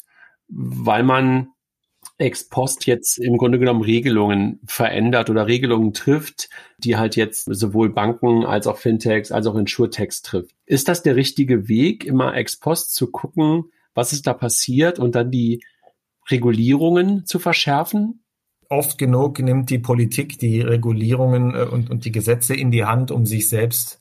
weil 0.51 1.03
man 1.03 1.49
ex 2.19 2.49
post 2.49 2.87
jetzt 2.87 3.19
im 3.19 3.37
Grunde 3.37 3.59
genommen 3.59 3.83
Regelungen 3.83 4.61
verändert 4.67 5.31
oder 5.31 5.47
Regelungen 5.47 5.93
trifft, 5.93 6.49
die 6.79 6.97
halt 6.97 7.17
jetzt 7.17 7.45
sowohl 7.45 7.91
Banken 7.91 8.45
als 8.45 8.67
auch 8.67 8.77
Fintechs 8.77 9.33
als 9.33 9.47
auch 9.47 9.57
Insurtechs 9.57 10.23
trifft. 10.23 10.55
Ist 10.67 10.89
das 10.89 11.03
der 11.03 11.17
richtige 11.17 11.69
Weg, 11.69 12.05
immer 12.05 12.35
ex 12.35 12.59
post 12.59 12.95
zu 12.95 13.11
gucken, 13.11 13.65
was 13.95 14.13
ist 14.13 14.27
da 14.27 14.35
passiert 14.35 14.99
und 14.99 15.15
dann 15.15 15.31
die 15.31 15.63
Regulierungen 16.29 17.27
zu 17.27 17.39
verschärfen? 17.39 18.23
oft 18.71 18.99
genug 18.99 19.41
nimmt 19.41 19.69
die 19.69 19.81
Politik 19.81 20.39
die 20.39 20.61
Regulierungen 20.61 21.55
äh, 21.55 21.65
und, 21.65 21.91
und 21.91 22.05
die 22.05 22.13
Gesetze 22.13 22.55
in 22.55 22.71
die 22.71 22.85
Hand, 22.85 23.11
um 23.11 23.27
sich 23.27 23.49
selbst 23.49 24.00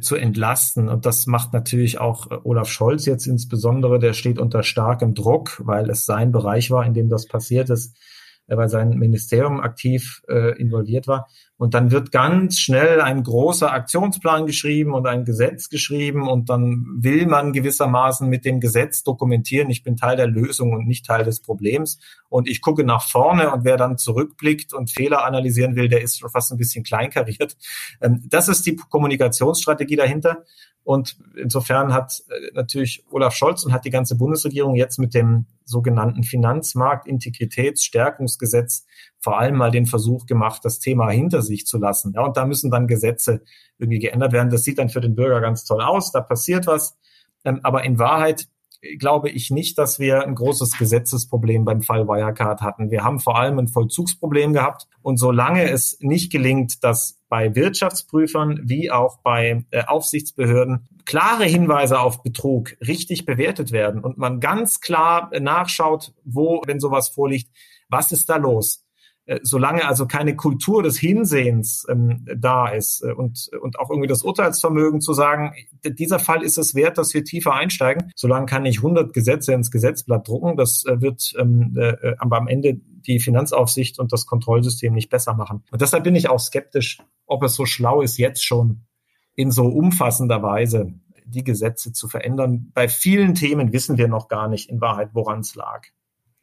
zu 0.00 0.16
entlasten. 0.16 0.88
Und 0.88 1.06
das 1.06 1.26
macht 1.26 1.52
natürlich 1.52 1.98
auch 1.98 2.30
äh, 2.30 2.38
Olaf 2.44 2.68
Scholz 2.68 3.06
jetzt 3.06 3.26
insbesondere, 3.26 3.98
der 3.98 4.12
steht 4.12 4.38
unter 4.38 4.62
starkem 4.62 5.14
Druck, 5.14 5.62
weil 5.64 5.88
es 5.90 6.04
sein 6.04 6.32
Bereich 6.32 6.70
war, 6.70 6.84
in 6.84 6.94
dem 6.94 7.08
das 7.08 7.26
passiert 7.26 7.70
ist, 7.70 7.96
weil 8.46 8.68
sein 8.68 8.90
Ministerium 8.90 9.60
aktiv 9.60 10.22
äh, 10.28 10.58
involviert 10.58 11.06
war. 11.08 11.28
Und 11.58 11.74
dann 11.74 11.90
wird 11.90 12.12
ganz 12.12 12.60
schnell 12.60 13.00
ein 13.00 13.24
großer 13.24 13.72
Aktionsplan 13.72 14.46
geschrieben 14.46 14.94
und 14.94 15.08
ein 15.08 15.24
Gesetz 15.24 15.68
geschrieben 15.68 16.28
und 16.28 16.48
dann 16.48 16.86
will 17.00 17.26
man 17.26 17.52
gewissermaßen 17.52 18.28
mit 18.28 18.44
dem 18.44 18.60
Gesetz 18.60 19.02
dokumentieren, 19.02 19.68
ich 19.68 19.82
bin 19.82 19.96
Teil 19.96 20.16
der 20.16 20.28
Lösung 20.28 20.72
und 20.72 20.86
nicht 20.86 21.04
Teil 21.04 21.24
des 21.24 21.40
Problems. 21.40 21.98
Und 22.28 22.48
ich 22.48 22.60
gucke 22.60 22.84
nach 22.84 23.02
vorne 23.02 23.50
und 23.50 23.64
wer 23.64 23.76
dann 23.76 23.98
zurückblickt 23.98 24.72
und 24.72 24.92
Fehler 24.92 25.24
analysieren 25.24 25.74
will, 25.74 25.88
der 25.88 26.00
ist 26.00 26.20
schon 26.20 26.30
fast 26.30 26.52
ein 26.52 26.58
bisschen 26.58 26.84
kleinkariert. 26.84 27.56
Ähm, 28.00 28.22
das 28.28 28.46
ist 28.48 28.64
die 28.64 28.76
Kommunikationsstrategie 28.76 29.96
dahinter. 29.96 30.44
Und 30.84 31.18
insofern 31.36 31.92
hat 31.92 32.22
äh, 32.28 32.52
natürlich 32.54 33.04
Olaf 33.10 33.34
Scholz 33.34 33.64
und 33.64 33.74
hat 33.74 33.84
die 33.84 33.90
ganze 33.90 34.16
Bundesregierung 34.16 34.74
jetzt 34.74 34.98
mit 34.98 35.12
dem 35.12 35.44
sogenannten 35.64 36.22
Finanzmarktintegritätsstärkungsgesetz 36.22 38.86
vor 39.20 39.38
allem 39.38 39.56
mal 39.56 39.70
den 39.70 39.86
Versuch 39.86 40.26
gemacht, 40.26 40.64
das 40.64 40.78
Thema 40.78 41.10
hinter 41.10 41.42
sich 41.42 41.66
zu 41.66 41.78
lassen. 41.78 42.12
Ja, 42.14 42.24
und 42.24 42.36
da 42.36 42.46
müssen 42.46 42.70
dann 42.70 42.86
Gesetze 42.86 43.42
irgendwie 43.78 43.98
geändert 43.98 44.32
werden. 44.32 44.50
Das 44.50 44.64
sieht 44.64 44.78
dann 44.78 44.88
für 44.88 45.00
den 45.00 45.14
Bürger 45.14 45.40
ganz 45.40 45.64
toll 45.64 45.82
aus. 45.82 46.12
Da 46.12 46.20
passiert 46.20 46.66
was. 46.66 46.96
Ähm, 47.44 47.60
aber 47.62 47.84
in 47.84 47.98
Wahrheit 47.98 48.48
glaube 48.98 49.28
ich 49.28 49.50
nicht, 49.50 49.76
dass 49.76 49.98
wir 49.98 50.22
ein 50.24 50.34
großes 50.34 50.78
Gesetzesproblem 50.78 51.64
beim 51.64 51.82
Fall 51.82 52.06
Wirecard 52.06 52.60
hatten. 52.60 52.90
Wir 52.90 53.02
haben 53.02 53.18
vor 53.18 53.36
allem 53.36 53.58
ein 53.58 53.68
Vollzugsproblem 53.68 54.52
gehabt. 54.52 54.86
Und 55.02 55.16
solange 55.16 55.68
es 55.68 55.98
nicht 56.00 56.30
gelingt, 56.30 56.84
dass 56.84 57.20
bei 57.28 57.54
Wirtschaftsprüfern 57.54 58.60
wie 58.64 58.90
auch 58.90 59.18
bei 59.22 59.64
äh, 59.70 59.84
Aufsichtsbehörden 59.84 60.88
klare 61.04 61.44
Hinweise 61.44 61.98
auf 61.98 62.22
Betrug 62.22 62.76
richtig 62.86 63.24
bewertet 63.24 63.72
werden 63.72 64.04
und 64.04 64.18
man 64.18 64.40
ganz 64.40 64.80
klar 64.80 65.30
nachschaut, 65.40 66.12
wo, 66.24 66.62
wenn 66.66 66.80
sowas 66.80 67.08
vorliegt, 67.08 67.50
was 67.88 68.12
ist 68.12 68.28
da 68.28 68.36
los? 68.36 68.84
Äh, 69.28 69.40
solange 69.42 69.86
also 69.86 70.06
keine 70.06 70.34
Kultur 70.36 70.82
des 70.82 70.98
Hinsehens 70.98 71.86
ähm, 71.90 72.26
da 72.34 72.68
ist 72.68 73.02
äh, 73.02 73.12
und, 73.12 73.50
und 73.60 73.78
auch 73.78 73.90
irgendwie 73.90 74.08
das 74.08 74.22
Urteilsvermögen 74.22 75.02
zu 75.02 75.12
sagen, 75.12 75.52
dieser 75.84 76.18
Fall 76.18 76.42
ist 76.42 76.56
es 76.56 76.74
wert, 76.74 76.96
dass 76.96 77.12
wir 77.12 77.24
tiefer 77.24 77.52
einsteigen, 77.52 78.10
solange 78.16 78.46
kann 78.46 78.64
ich 78.64 78.78
100 78.78 79.12
Gesetze 79.12 79.52
ins 79.52 79.70
Gesetzblatt 79.70 80.26
drucken. 80.26 80.56
Das 80.56 80.84
äh, 80.86 81.02
wird 81.02 81.34
ähm, 81.38 81.76
äh, 81.76 82.14
am 82.18 82.48
Ende 82.48 82.80
die 83.06 83.20
Finanzaufsicht 83.20 83.98
und 83.98 84.12
das 84.14 84.24
Kontrollsystem 84.24 84.94
nicht 84.94 85.10
besser 85.10 85.34
machen. 85.34 85.62
Und 85.70 85.82
deshalb 85.82 86.04
bin 86.04 86.16
ich 86.16 86.30
auch 86.30 86.40
skeptisch, 86.40 86.98
ob 87.26 87.42
es 87.42 87.54
so 87.54 87.66
schlau 87.66 88.00
ist, 88.00 88.16
jetzt 88.16 88.42
schon 88.42 88.86
in 89.34 89.50
so 89.50 89.66
umfassender 89.66 90.42
Weise 90.42 90.94
die 91.26 91.44
Gesetze 91.44 91.92
zu 91.92 92.08
verändern. 92.08 92.70
Bei 92.72 92.88
vielen 92.88 93.34
Themen 93.34 93.74
wissen 93.74 93.98
wir 93.98 94.08
noch 94.08 94.28
gar 94.28 94.48
nicht 94.48 94.70
in 94.70 94.80
Wahrheit, 94.80 95.10
woran 95.12 95.40
es 95.40 95.54
lag. 95.54 95.86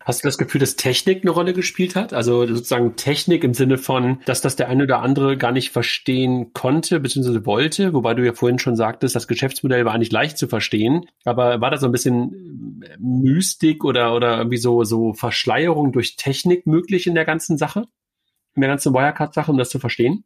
Hast 0.05 0.23
du 0.23 0.27
das 0.27 0.37
Gefühl, 0.37 0.59
dass 0.59 0.75
Technik 0.75 1.23
eine 1.23 1.31
Rolle 1.31 1.53
gespielt 1.53 1.95
hat? 1.95 2.13
Also 2.13 2.45
sozusagen 2.45 2.95
Technik 2.95 3.43
im 3.43 3.55
Sinne 3.55 3.79
von, 3.79 4.21
dass 4.25 4.39
das 4.39 4.55
der 4.55 4.69
eine 4.69 4.83
oder 4.83 5.01
andere 5.01 5.35
gar 5.35 5.51
nicht 5.51 5.71
verstehen 5.71 6.53
konnte 6.53 6.99
bzw. 6.99 7.43
wollte, 7.47 7.91
wobei 7.91 8.13
du 8.13 8.23
ja 8.23 8.33
vorhin 8.33 8.59
schon 8.59 8.75
sagtest, 8.75 9.15
das 9.15 9.27
Geschäftsmodell 9.27 9.83
war 9.83 9.95
eigentlich 9.95 10.11
leicht 10.11 10.37
zu 10.37 10.47
verstehen. 10.47 11.07
Aber 11.23 11.59
war 11.59 11.71
da 11.71 11.77
so 11.77 11.87
ein 11.87 11.91
bisschen 11.91 12.85
Mystik 12.99 13.83
oder, 13.83 14.15
oder 14.15 14.37
irgendwie 14.37 14.57
so, 14.57 14.83
so 14.83 15.13
Verschleierung 15.13 15.91
durch 15.91 16.17
Technik 16.17 16.67
möglich 16.67 17.07
in 17.07 17.15
der 17.15 17.25
ganzen 17.25 17.57
Sache? 17.57 17.85
In 18.53 18.61
der 18.61 18.69
ganzen 18.69 18.93
Wirecard-Sache, 18.93 19.51
um 19.51 19.57
das 19.57 19.71
zu 19.71 19.79
verstehen? 19.79 20.23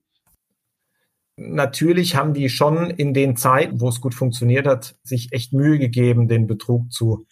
Natürlich 1.37 2.17
haben 2.17 2.33
die 2.33 2.49
schon 2.49 2.89
in 2.89 3.13
den 3.13 3.37
Zeiten, 3.37 3.79
wo 3.79 3.87
es 3.87 4.01
gut 4.01 4.13
funktioniert 4.13 4.67
hat, 4.67 4.97
sich 5.03 5.31
echt 5.31 5.53
Mühe 5.53 5.79
gegeben, 5.79 6.27
den 6.27 6.47
Betrug 6.47 6.91
zu 6.91 7.25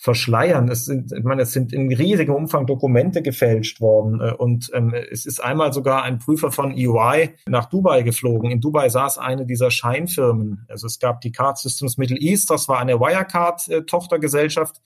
verschleiern. 0.00 0.68
Es 0.68 0.84
sind, 0.84 1.10
ich 1.12 1.24
meine, 1.24 1.42
es 1.42 1.52
sind 1.52 1.72
in 1.72 1.92
riesigem 1.92 2.32
Umfang 2.32 2.66
Dokumente 2.66 3.20
gefälscht 3.20 3.80
worden 3.80 4.20
äh, 4.20 4.32
und 4.32 4.70
ähm, 4.72 4.94
es 4.94 5.26
ist 5.26 5.42
einmal 5.42 5.72
sogar 5.72 6.04
ein 6.04 6.20
Prüfer 6.20 6.52
von 6.52 6.70
EY 6.70 7.30
nach 7.46 7.66
Dubai 7.66 8.02
geflogen. 8.02 8.52
In 8.52 8.60
Dubai 8.60 8.88
saß 8.88 9.18
eine 9.18 9.44
dieser 9.44 9.72
Scheinfirmen. 9.72 10.64
Also 10.68 10.86
es 10.86 11.00
gab 11.00 11.20
die 11.20 11.32
Card 11.32 11.58
Systems 11.58 11.98
Middle 11.98 12.16
East, 12.16 12.48
das 12.48 12.68
war 12.68 12.78
eine 12.78 13.00
Wirecard-Tochtergesellschaft, 13.00 14.80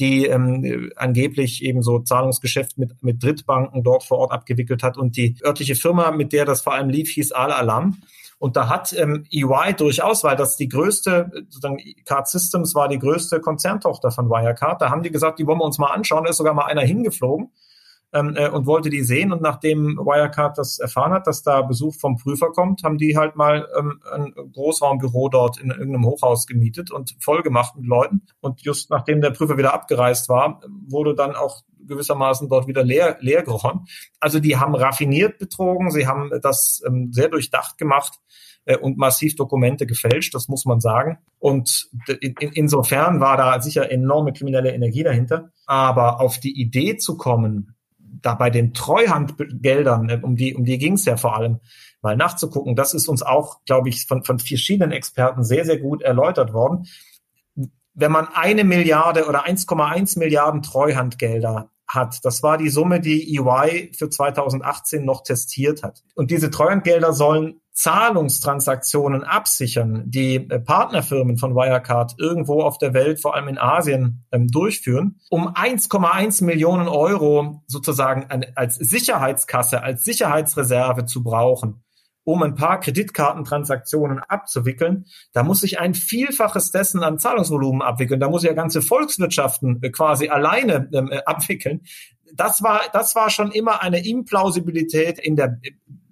die 0.00 0.26
ähm, 0.26 0.90
angeblich 0.96 1.62
eben 1.62 1.82
so 1.82 2.00
Zahlungsgeschäft 2.00 2.76
mit, 2.76 3.00
mit 3.04 3.22
Drittbanken 3.22 3.84
dort 3.84 4.02
vor 4.02 4.18
Ort 4.18 4.32
abgewickelt 4.32 4.82
hat. 4.82 4.98
Und 4.98 5.16
die 5.16 5.36
örtliche 5.44 5.76
Firma, 5.76 6.10
mit 6.10 6.32
der 6.32 6.44
das 6.44 6.62
vor 6.62 6.74
allem 6.74 6.90
lief, 6.90 7.10
hieß 7.10 7.30
Al 7.30 7.52
Alam. 7.52 7.98
Und 8.38 8.56
da 8.56 8.68
hat 8.68 8.92
ähm, 8.92 9.24
EY 9.30 9.74
durchaus, 9.74 10.22
weil 10.22 10.36
das 10.36 10.56
die 10.56 10.68
größte, 10.68 11.30
sozusagen 11.48 11.78
Card 12.04 12.28
Systems 12.28 12.74
war 12.74 12.88
die 12.88 12.98
größte 12.98 13.40
Konzerntochter 13.40 14.10
von 14.10 14.28
Wirecard, 14.28 14.82
da 14.82 14.90
haben 14.90 15.02
die 15.02 15.10
gesagt, 15.10 15.38
die 15.38 15.46
wollen 15.46 15.58
wir 15.58 15.64
uns 15.64 15.78
mal 15.78 15.92
anschauen. 15.92 16.24
Da 16.24 16.30
ist 16.30 16.36
sogar 16.36 16.54
mal 16.54 16.66
einer 16.66 16.82
hingeflogen 16.82 17.50
ähm, 18.16 18.34
äh, 18.36 18.48
und 18.48 18.66
wollte 18.66 18.90
die 18.90 19.02
sehen. 19.02 19.32
Und 19.32 19.42
nachdem 19.42 19.96
Wirecard 19.98 20.56
das 20.58 20.78
erfahren 20.78 21.12
hat, 21.12 21.26
dass 21.26 21.42
da 21.42 21.62
Besuch 21.62 21.94
vom 21.96 22.16
Prüfer 22.16 22.50
kommt, 22.50 22.82
haben 22.82 22.98
die 22.98 23.16
halt 23.16 23.36
mal 23.36 23.68
ähm, 23.78 24.00
ein 24.12 24.32
Großraumbüro 24.52 25.28
dort 25.28 25.58
in 25.58 25.70
irgendeinem 25.70 26.06
Hochhaus 26.06 26.46
gemietet 26.46 26.90
und 26.90 27.16
vollgemacht 27.20 27.76
mit 27.76 27.86
Leuten. 27.86 28.22
Und 28.40 28.62
just 28.62 28.90
nachdem 28.90 29.20
der 29.20 29.30
Prüfer 29.30 29.58
wieder 29.58 29.74
abgereist 29.74 30.28
war, 30.28 30.60
wurde 30.86 31.14
dann 31.14 31.34
auch 31.34 31.62
gewissermaßen 31.86 32.48
dort 32.48 32.66
wieder 32.66 32.82
leer, 32.82 33.16
leer 33.20 33.42
geräumt. 33.42 33.88
Also 34.18 34.40
die 34.40 34.56
haben 34.56 34.74
raffiniert 34.74 35.38
betrogen, 35.38 35.90
sie 35.90 36.06
haben 36.06 36.30
das 36.42 36.82
ähm, 36.86 37.12
sehr 37.12 37.28
durchdacht 37.28 37.78
gemacht 37.78 38.18
äh, 38.64 38.76
und 38.76 38.98
massiv 38.98 39.36
Dokumente 39.36 39.86
gefälscht, 39.86 40.34
das 40.34 40.48
muss 40.48 40.64
man 40.64 40.80
sagen. 40.80 41.18
Und 41.38 41.88
in, 42.20 42.34
insofern 42.54 43.20
war 43.20 43.36
da 43.36 43.60
sicher 43.60 43.90
enorme 43.90 44.32
kriminelle 44.32 44.72
Energie 44.72 45.02
dahinter. 45.02 45.50
Aber 45.66 46.20
auf 46.20 46.38
die 46.38 46.60
Idee 46.60 46.96
zu 46.96 47.16
kommen, 47.16 47.75
da 48.22 48.34
bei 48.34 48.50
den 48.50 48.74
Treuhandgeldern, 48.74 50.08
äh, 50.08 50.20
um 50.22 50.36
die, 50.36 50.54
um 50.54 50.64
die 50.64 50.78
ging 50.78 50.94
es 50.94 51.04
ja 51.04 51.16
vor 51.16 51.36
allem, 51.36 51.60
mal 52.02 52.16
nachzugucken, 52.16 52.76
das 52.76 52.94
ist 52.94 53.08
uns 53.08 53.22
auch, 53.22 53.64
glaube 53.64 53.88
ich, 53.88 54.06
von, 54.06 54.24
von 54.24 54.38
verschiedenen 54.38 54.92
Experten 54.92 55.44
sehr, 55.44 55.64
sehr 55.64 55.78
gut 55.78 56.02
erläutert 56.02 56.52
worden. 56.52 56.86
Wenn 57.94 58.12
man 58.12 58.28
eine 58.34 58.64
Milliarde 58.64 59.26
oder 59.26 59.46
1,1 59.46 60.18
Milliarden 60.18 60.62
Treuhandgelder 60.62 61.70
hat. 61.88 62.24
Das 62.24 62.42
war 62.42 62.58
die 62.58 62.68
Summe, 62.68 63.00
die 63.00 63.36
EY 63.36 63.92
für 63.96 64.10
2018 64.10 65.04
noch 65.04 65.22
testiert 65.22 65.82
hat. 65.82 66.02
Und 66.14 66.30
diese 66.30 66.50
Treuhandgelder 66.50 67.12
sollen 67.12 67.60
Zahlungstransaktionen 67.76 69.22
absichern, 69.22 70.04
die 70.06 70.36
äh, 70.36 70.58
Partnerfirmen 70.58 71.36
von 71.36 71.54
Wirecard 71.54 72.14
irgendwo 72.18 72.62
auf 72.62 72.78
der 72.78 72.94
Welt, 72.94 73.20
vor 73.20 73.34
allem 73.34 73.48
in 73.48 73.58
Asien, 73.58 74.24
ähm, 74.32 74.48
durchführen, 74.48 75.20
um 75.28 75.48
1,1 75.48 76.42
Millionen 76.42 76.88
Euro 76.88 77.62
sozusagen 77.66 78.26
als 78.54 78.76
Sicherheitskasse, 78.76 79.82
als 79.82 80.04
Sicherheitsreserve 80.04 81.04
zu 81.04 81.22
brauchen 81.22 81.82
um 82.26 82.42
ein 82.42 82.56
paar 82.56 82.80
Kreditkartentransaktionen 82.80 84.18
abzuwickeln, 84.18 85.04
da 85.32 85.44
muss 85.44 85.62
ich 85.62 85.78
ein 85.78 85.94
Vielfaches 85.94 86.72
dessen 86.72 87.04
an 87.04 87.20
Zahlungsvolumen 87.20 87.82
abwickeln. 87.82 88.18
Da 88.18 88.28
muss 88.28 88.42
ich 88.42 88.48
ja 88.48 88.54
ganze 88.54 88.82
Volkswirtschaften 88.82 89.80
äh, 89.80 89.90
quasi 89.90 90.28
alleine 90.28 90.88
ähm, 90.92 91.08
äh, 91.12 91.22
abwickeln. 91.24 91.82
Das 92.34 92.64
war, 92.64 92.80
das 92.92 93.14
war 93.14 93.30
schon 93.30 93.52
immer 93.52 93.80
eine 93.80 94.04
Implausibilität 94.04 95.20
in 95.20 95.36
der 95.36 95.60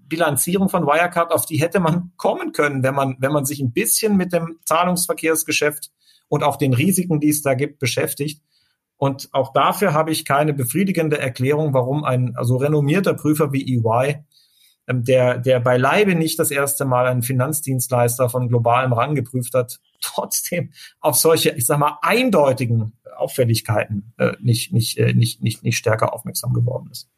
Bilanzierung 0.08 0.68
von 0.68 0.86
Wirecard, 0.86 1.32
auf 1.32 1.46
die 1.46 1.60
hätte 1.60 1.80
man 1.80 2.12
kommen 2.16 2.52
können, 2.52 2.82
wenn 2.82 2.94
man, 2.94 3.16
wenn 3.18 3.32
man 3.32 3.44
sich 3.44 3.60
ein 3.60 3.72
bisschen 3.72 4.16
mit 4.16 4.32
dem 4.32 4.58
Zahlungsverkehrsgeschäft 4.64 5.90
und 6.28 6.42
auch 6.42 6.56
den 6.56 6.74
Risiken, 6.74 7.20
die 7.20 7.30
es 7.30 7.42
da 7.42 7.54
gibt, 7.54 7.78
beschäftigt. 7.78 8.42
Und 8.96 9.28
auch 9.32 9.52
dafür 9.52 9.92
habe 9.92 10.12
ich 10.12 10.24
keine 10.24 10.54
befriedigende 10.54 11.18
Erklärung, 11.18 11.74
warum 11.74 12.04
ein 12.04 12.36
also 12.36 12.56
renommierter 12.56 13.14
Prüfer 13.14 13.52
wie 13.52 13.78
EY 13.78 14.24
ähm, 14.86 15.04
der, 15.04 15.38
der 15.38 15.60
beileibe 15.60 16.14
nicht 16.14 16.38
das 16.38 16.50
erste 16.50 16.84
Mal 16.84 17.06
einen 17.06 17.22
Finanzdienstleister 17.22 18.28
von 18.28 18.48
globalem 18.48 18.92
Rang 18.92 19.14
geprüft 19.14 19.54
hat, 19.54 19.80
trotzdem 20.00 20.72
auf 21.00 21.16
solche, 21.16 21.50
ich 21.50 21.66
sag 21.66 21.78
mal, 21.78 21.98
eindeutigen 22.02 22.92
Auffälligkeiten 23.16 24.12
äh, 24.18 24.32
nicht, 24.40 24.72
nicht, 24.72 24.98
äh, 24.98 25.14
nicht, 25.14 25.42
nicht, 25.42 25.62
nicht 25.62 25.76
stärker 25.76 26.12
aufmerksam 26.12 26.52
geworden 26.52 26.88
ist. 26.90 27.08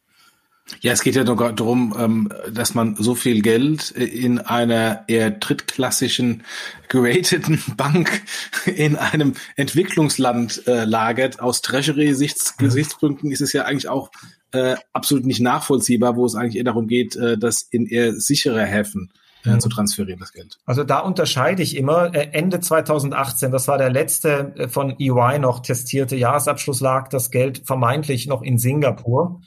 Ja, 0.80 0.92
es 0.92 1.02
geht 1.02 1.14
ja 1.14 1.22
nur 1.22 1.36
darum, 1.52 1.94
ähm, 1.98 2.28
dass 2.52 2.74
man 2.74 2.96
so 2.96 3.14
viel 3.14 3.40
Geld 3.40 3.92
in 3.92 4.40
einer 4.40 5.04
eher 5.06 5.30
drittklassischen 5.30 6.42
gerateten 6.88 7.62
Bank 7.76 8.22
in 8.66 8.96
einem 8.96 9.34
Entwicklungsland 9.54 10.66
äh, 10.66 10.84
lagert. 10.84 11.40
Aus 11.40 11.62
Treasury-Gesichtspunkten 11.62 13.30
ist 13.30 13.40
es 13.40 13.52
ja 13.52 13.64
eigentlich 13.64 13.88
auch 13.88 14.10
äh, 14.52 14.76
absolut 14.92 15.24
nicht 15.24 15.40
nachvollziehbar, 15.40 16.16
wo 16.16 16.26
es 16.26 16.34
eigentlich 16.34 16.56
eher 16.56 16.64
darum 16.64 16.88
geht, 16.88 17.14
äh, 17.16 17.38
das 17.38 17.62
in 17.62 17.86
eher 17.86 18.14
sichere 18.14 18.64
Häfen 18.64 19.12
äh, 19.44 19.50
mhm. 19.50 19.60
zu 19.60 19.68
transferieren, 19.68 20.18
das 20.20 20.32
Geld. 20.32 20.58
Also 20.66 20.82
da 20.82 20.98
unterscheide 20.98 21.62
ich 21.62 21.76
immer. 21.76 22.14
Äh, 22.14 22.30
Ende 22.32 22.60
2018, 22.60 23.52
das 23.52 23.68
war 23.68 23.78
der 23.78 23.90
letzte 23.90 24.54
äh, 24.56 24.68
von 24.68 24.96
EY 24.98 25.38
noch 25.38 25.60
testierte 25.60 26.16
Jahresabschluss, 26.16 26.80
lag 26.80 27.08
das 27.08 27.30
Geld 27.30 27.62
vermeintlich 27.66 28.26
noch 28.26 28.42
in 28.42 28.58
Singapur. 28.58 29.40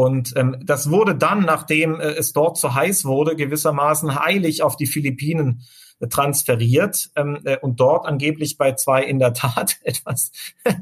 Und 0.00 0.32
ähm, 0.34 0.56
das 0.64 0.90
wurde 0.90 1.14
dann, 1.14 1.40
nachdem 1.40 2.00
äh, 2.00 2.12
es 2.12 2.32
dort 2.32 2.56
zu 2.56 2.74
heiß 2.74 3.04
wurde, 3.04 3.36
gewissermaßen 3.36 4.18
heilig 4.18 4.62
auf 4.62 4.76
die 4.76 4.86
Philippinen 4.86 5.66
äh, 5.98 6.08
transferiert 6.08 7.10
ähm, 7.16 7.38
äh, 7.44 7.58
und 7.58 7.80
dort 7.80 8.06
angeblich 8.06 8.56
bei 8.56 8.72
zwei 8.72 9.02
in 9.02 9.18
der 9.18 9.34
Tat 9.34 9.76
etwas 9.84 10.32
äh, 10.64 10.72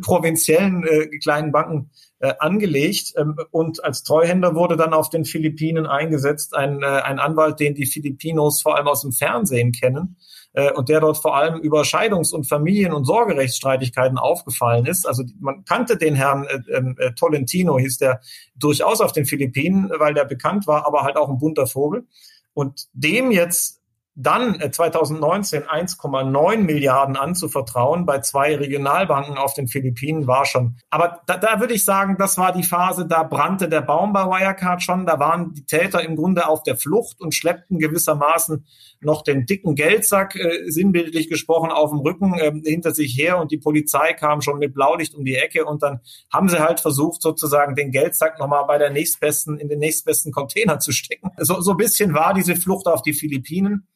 provinziellen 0.00 0.82
äh, 0.86 1.08
kleinen 1.18 1.52
Banken 1.52 1.90
äh, 2.20 2.32
angelegt. 2.38 3.12
Ähm, 3.18 3.36
und 3.50 3.84
als 3.84 4.02
Treuhänder 4.02 4.54
wurde 4.54 4.78
dann 4.78 4.94
auf 4.94 5.10
den 5.10 5.26
Philippinen 5.26 5.84
eingesetzt 5.84 6.56
ein, 6.56 6.82
äh, 6.82 6.86
ein 6.86 7.18
Anwalt, 7.18 7.60
den 7.60 7.74
die 7.74 7.84
Filipinos 7.84 8.62
vor 8.62 8.78
allem 8.78 8.88
aus 8.88 9.02
dem 9.02 9.12
Fernsehen 9.12 9.72
kennen 9.72 10.16
äh, 10.54 10.72
und 10.72 10.88
der 10.88 11.00
dort 11.00 11.18
vor 11.18 11.36
allem 11.36 11.60
über 11.60 11.82
Scheidungs- 11.82 12.32
und 12.32 12.44
Familien- 12.48 12.94
und 12.94 13.04
Sorgerechtsstreitigkeiten 13.04 14.18
aufgefallen 14.18 14.86
ist. 14.86 15.06
Also 15.06 15.24
man 15.40 15.64
kannte 15.64 15.96
den 15.96 16.14
Herrn 16.14 16.44
äh, 16.44 16.76
ähm, 16.76 16.96
äh, 16.98 17.12
Tolentino, 17.12 17.78
hieß 17.78 17.98
der 17.98 18.20
durchaus 18.56 19.00
auf 19.00 19.12
den 19.12 19.26
Philippinen, 19.26 19.90
weil 19.98 20.14
der 20.14 20.24
bekannt 20.24 20.66
war, 20.66 20.86
aber 20.86 21.02
halt 21.02 21.16
auch 21.16 21.28
ein 21.28 21.38
bunter 21.38 21.66
Vogel. 21.66 22.06
Und 22.54 22.86
dem 22.92 23.30
jetzt 23.32 23.80
dann 24.16 24.60
2019 24.70 25.62
äh, 25.62 25.66
1,9 25.66 26.58
Milliarden 26.58 27.16
anzuvertrauen 27.16 28.06
bei 28.06 28.20
zwei 28.20 28.56
Regionalbanken 28.56 29.36
auf 29.36 29.54
den 29.54 29.66
Philippinen 29.66 30.26
war 30.26 30.46
schon. 30.46 30.76
Aber 30.90 31.20
da, 31.26 31.36
da 31.36 31.60
würde 31.60 31.74
ich 31.74 31.84
sagen, 31.84 32.16
das 32.18 32.38
war 32.38 32.52
die 32.52 32.62
Phase, 32.62 33.06
da 33.06 33.24
brannte 33.24 33.68
der 33.68 33.80
Baum 33.80 34.12
bei 34.12 34.24
Wirecard 34.24 34.82
schon. 34.82 35.06
Da 35.06 35.18
waren 35.18 35.52
die 35.54 35.66
Täter 35.66 36.02
im 36.02 36.14
Grunde 36.14 36.46
auf 36.48 36.62
der 36.62 36.76
Flucht 36.76 37.20
und 37.20 37.34
schleppten 37.34 37.78
gewissermaßen 37.78 38.64
noch 39.00 39.22
den 39.22 39.46
dicken 39.46 39.74
Geldsack, 39.74 40.36
äh, 40.36 40.70
sinnbildlich 40.70 41.28
gesprochen, 41.28 41.70
auf 41.70 41.90
dem 41.90 42.00
Rücken 42.00 42.34
äh, 42.34 42.52
hinter 42.64 42.94
sich 42.94 43.16
her 43.18 43.38
und 43.38 43.50
die 43.50 43.58
Polizei 43.58 44.12
kam 44.12 44.40
schon 44.40 44.58
mit 44.58 44.74
Blaulicht 44.74 45.14
um 45.14 45.24
die 45.24 45.34
Ecke 45.34 45.64
und 45.64 45.82
dann 45.82 46.00
haben 46.32 46.48
sie 46.48 46.60
halt 46.60 46.80
versucht, 46.80 47.20
sozusagen 47.20 47.74
den 47.74 47.90
Geldsack 47.90 48.38
nochmal 48.38 48.64
bei 48.66 48.78
der 48.78 48.90
nächstbesten, 48.90 49.58
in 49.58 49.68
den 49.68 49.78
nächstbesten 49.78 50.32
Container 50.32 50.78
zu 50.78 50.92
stecken. 50.92 51.30
So, 51.38 51.60
so 51.60 51.72
ein 51.72 51.76
bisschen 51.76 52.14
war 52.14 52.32
diese 52.32 52.56
Flucht 52.56 52.86
auf 52.86 53.02
die 53.02 53.12
Philippinen. 53.12 53.86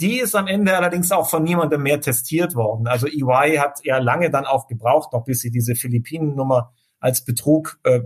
Die 0.00 0.20
ist 0.20 0.36
am 0.36 0.46
Ende 0.46 0.76
allerdings 0.76 1.10
auch 1.10 1.28
von 1.28 1.42
niemandem 1.42 1.82
mehr 1.82 2.00
testiert 2.00 2.54
worden. 2.54 2.86
Also 2.86 3.08
EY 3.08 3.56
hat 3.56 3.80
ja 3.82 3.98
lange 3.98 4.30
dann 4.30 4.46
auch 4.46 4.68
gebraucht, 4.68 5.12
noch 5.12 5.24
bis 5.24 5.40
sie 5.40 5.50
diese 5.50 5.74
Philippinen-Nummer 5.74 6.72
als 7.00 7.24
Betrug 7.24 7.80
äh, 7.82 8.02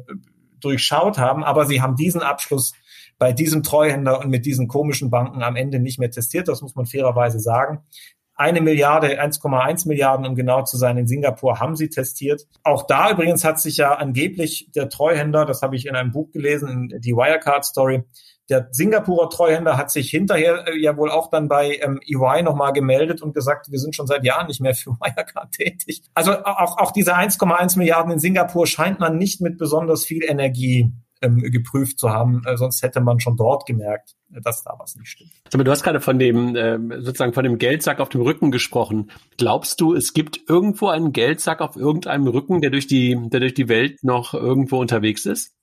durchschaut 0.59 1.18
haben. 1.18 1.45
Aber 1.45 1.66
sie 1.66 1.82
haben 1.82 1.95
diesen 1.95 2.22
Abschluss 2.22 2.72
bei 3.18 3.34
diesem 3.34 3.62
Treuhänder 3.62 4.20
und 4.20 4.30
mit 4.30 4.47
diesen 4.47 4.68
komischen 4.68 5.11
Banken 5.11 5.43
am 5.43 5.55
Ende 5.55 5.80
nicht 5.80 5.99
mehr 5.99 6.11
testiert. 6.11 6.49
Das 6.49 6.62
muss 6.62 6.74
man 6.74 6.86
fairerweise 6.86 7.40
sagen. 7.40 7.82
Eine 8.34 8.62
Milliarde, 8.62 9.22
1,1 9.22 9.86
Milliarden, 9.86 10.24
um 10.24 10.34
genau 10.34 10.62
zu 10.62 10.78
sein, 10.78 10.97
in 10.97 11.07
Singapur 11.07 11.61
haben 11.61 11.76
sie 11.76 11.90
testiert. 11.90 12.47
Auch 12.62 12.86
da 12.86 13.11
übrigens 13.11 13.45
hat 13.45 13.61
sich 13.61 13.76
ja 13.76 13.95
angeblich 13.95 14.70
der 14.74 14.88
Treuhänder, 14.88 15.45
das 15.45 15.61
habe 15.61 15.76
ich 15.76 15.84
in 15.84 15.95
einem 15.95 16.11
Buch 16.11 16.30
gelesen, 16.30 16.90
in 16.90 17.01
die 17.03 17.12
Wirecard 17.12 17.66
Story, 17.66 18.03
der 18.49 18.68
Singapurer 18.70 19.30
Treuhänder 19.30 19.76
hat 19.76 19.90
sich 19.90 20.11
hinterher 20.11 20.66
äh, 20.68 20.78
ja 20.78 20.97
wohl 20.97 21.11
auch 21.11 21.30
dann 21.30 21.49
bei 21.49 21.78
ähm, 21.80 22.01
EY 22.07 22.43
nochmal 22.43 22.72
gemeldet 22.72 23.22
und 23.22 23.34
gesagt, 23.34 23.70
wir 23.70 23.78
sind 23.78 23.95
schon 23.95 24.07
seit 24.07 24.24
Jahren 24.24 24.47
nicht 24.47 24.61
mehr 24.61 24.74
für 24.74 24.90
Wirecard 25.01 25.53
tätig. 25.53 26.03
Also 26.14 26.32
auch, 26.45 26.78
auch 26.78 26.93
diese 26.93 27.16
1,1 27.16 27.78
Milliarden 27.78 28.12
in 28.12 28.18
Singapur 28.18 28.66
scheint 28.66 29.01
man 29.01 29.16
nicht 29.16 29.40
mit 29.40 29.59
besonders 29.59 30.05
viel 30.05 30.24
Energie 30.24 30.93
ähm, 31.22 31.38
geprüft 31.38 31.99
zu 31.99 32.11
haben. 32.11 32.43
Äh, 32.45 32.57
sonst 32.57 32.82
hätte 32.82 33.01
man 33.01 33.20
schon 33.20 33.36
dort 33.36 33.64
gemerkt, 33.64 34.16
äh, 34.34 34.40
dass 34.40 34.62
da 34.62 34.74
was 34.78 34.97
nicht 34.97 35.09
stimmt. 35.09 35.30
Aber 35.53 35.64
du 35.64 35.70
hast 35.70 35.82
gerade 35.82 36.01
von 36.01 36.18
dem 36.18 36.57
äh, 36.57 36.78
sozusagen 37.01 37.32
von 37.32 37.45
dem 37.45 37.59
Geldsack 37.59 38.01
auf 38.01 38.09
dem 38.09 38.20
Rücken 38.20 38.51
gesprochen. 38.51 39.11
Glaubst 39.38 39.80
du, 39.80 39.95
es 39.95 40.12
gibt 40.12 40.40
irgendwo 40.49 40.88
einen 40.88 41.12
Geldsack 41.12 41.61
auf 41.61 41.76
irgendeinem 41.76 42.26
Rücken, 42.26 42.61
der 42.61 42.70
durch 42.70 42.86
die, 42.86 43.16
der 43.28 43.40
durch 43.40 43.55
die 43.55 43.68
Welt 43.68 44.03
noch 44.03 44.34
irgendwo 44.34 44.78
unterwegs 44.78 45.24
ist? 45.26 45.55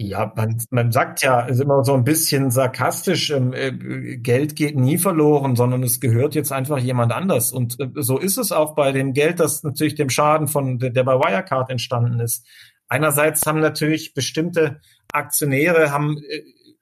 Ja, 0.00 0.32
man, 0.36 0.62
man 0.70 0.92
sagt 0.92 1.22
ja, 1.22 1.40
ist 1.40 1.60
immer 1.60 1.84
so 1.84 1.92
ein 1.94 2.04
bisschen 2.04 2.52
sarkastisch, 2.52 3.30
ähm, 3.30 3.52
äh, 3.52 3.72
Geld 4.16 4.54
geht 4.54 4.76
nie 4.76 4.96
verloren, 4.96 5.56
sondern 5.56 5.82
es 5.82 5.98
gehört 5.98 6.36
jetzt 6.36 6.52
einfach 6.52 6.78
jemand 6.78 7.12
anders. 7.12 7.50
Und 7.50 7.80
äh, 7.80 7.88
so 7.96 8.16
ist 8.16 8.38
es 8.38 8.52
auch 8.52 8.76
bei 8.76 8.92
dem 8.92 9.12
Geld, 9.12 9.40
das 9.40 9.64
natürlich 9.64 9.96
dem 9.96 10.08
Schaden 10.08 10.46
von 10.46 10.78
der 10.78 11.02
bei 11.02 11.14
Wirecard 11.14 11.68
entstanden 11.70 12.20
ist. 12.20 12.46
Einerseits 12.86 13.44
haben 13.44 13.58
natürlich 13.58 14.14
bestimmte 14.14 14.80
Aktionäre 15.12 15.90
haben 15.90 16.22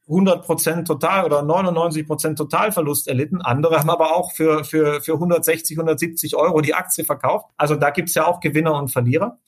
100 0.08 0.36
äh, 0.36 0.42
Prozent 0.42 0.86
total 0.86 1.24
oder 1.24 1.42
99 1.42 2.06
Prozent 2.06 2.36
Totalverlust 2.36 3.08
erlitten. 3.08 3.40
Andere 3.40 3.78
haben 3.78 3.88
aber 3.88 4.14
auch 4.14 4.32
für, 4.32 4.62
für, 4.62 5.00
für 5.00 5.14
160, 5.14 5.78
170 5.78 6.36
Euro 6.36 6.60
die 6.60 6.74
Aktie 6.74 7.04
verkauft. 7.04 7.46
Also 7.56 7.76
da 7.76 7.88
gibt's 7.88 8.14
ja 8.14 8.26
auch 8.26 8.40
Gewinner 8.40 8.74
und 8.74 8.92
Verlierer. 8.92 9.38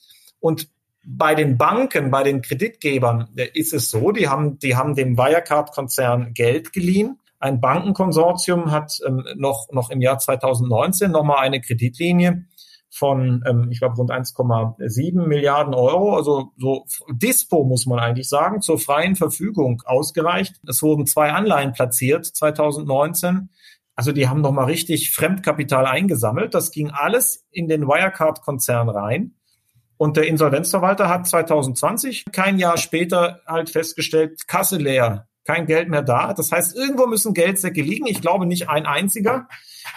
Und 0.40 0.70
bei 1.11 1.34
den 1.34 1.56
Banken, 1.56 2.11
bei 2.11 2.22
den 2.22 2.42
Kreditgebern 2.42 3.30
äh, 3.36 3.48
ist 3.54 3.72
es 3.72 3.90
so, 3.90 4.12
die 4.12 4.28
haben, 4.28 4.59
die 4.59 4.76
haben 4.76 4.94
dem 4.94 5.16
Wirecard-Konzern 5.16 6.34
Geld 6.34 6.72
geliehen. 6.74 7.18
Ein 7.38 7.61
Bankenkonsortium 7.61 8.70
hat 8.70 8.98
ähm, 9.06 9.24
noch, 9.36 9.68
noch 9.72 9.90
im 9.90 10.02
Jahr 10.02 10.18
2019 10.18 11.11
nochmal 11.11 11.38
eine 11.38 11.62
Kreditlinie 11.62 12.44
von, 12.90 13.42
ähm, 13.46 13.68
ich 13.70 13.78
glaube, 13.78 13.96
rund 13.96 14.11
1,7 14.11 15.26
Milliarden 15.26 15.72
Euro, 15.72 16.14
also 16.14 16.52
so 16.59 16.84
Dispo 17.11 17.64
muss 17.64 17.86
man 17.86 18.00
eigentlich 18.00 18.28
sagen, 18.28 18.61
zur 18.61 18.78
freien 18.78 19.16
Verfügung 19.16 19.82
ausgereicht. 19.86 20.56
Es 20.66 20.82
wurden 20.82 21.06
zwei 21.06 21.30
Anleihen 21.30 21.72
platziert 21.72 22.26
2019. 22.26 23.48
Also 23.94 24.12
die 24.12 24.28
haben 24.28 24.42
nochmal 24.42 24.66
richtig 24.66 25.12
Fremdkapital 25.12 25.86
eingesammelt. 25.86 26.54
Das 26.54 26.70
ging 26.70 26.90
alles 26.90 27.46
in 27.50 27.66
den 27.66 27.88
Wirecard-Konzern 27.88 28.90
rein. 28.90 29.38
Und 29.99 30.16
der 30.16 30.28
Insolvenzverwalter 30.28 31.09
hat 31.09 31.26
2020, 31.26 32.26
kein 32.32 32.59
Jahr 32.59 32.78
später, 32.78 33.40
halt 33.46 33.68
festgestellt, 33.68 34.46
Kasse 34.46 34.76
leer, 34.78 35.26
kein 35.44 35.66
Geld 35.66 35.88
mehr 35.88 36.03
da. 36.03 36.32
Das 36.34 36.53
heißt, 36.53 36.76
irgendwo 36.76 37.07
müssen 37.07 37.34
Geldsäcke 37.34 37.82
liegen. 37.82 38.07
Ich 38.07 38.20
glaube 38.20 38.46
nicht 38.46 38.68
ein 38.68 38.86
einziger, 38.86 39.49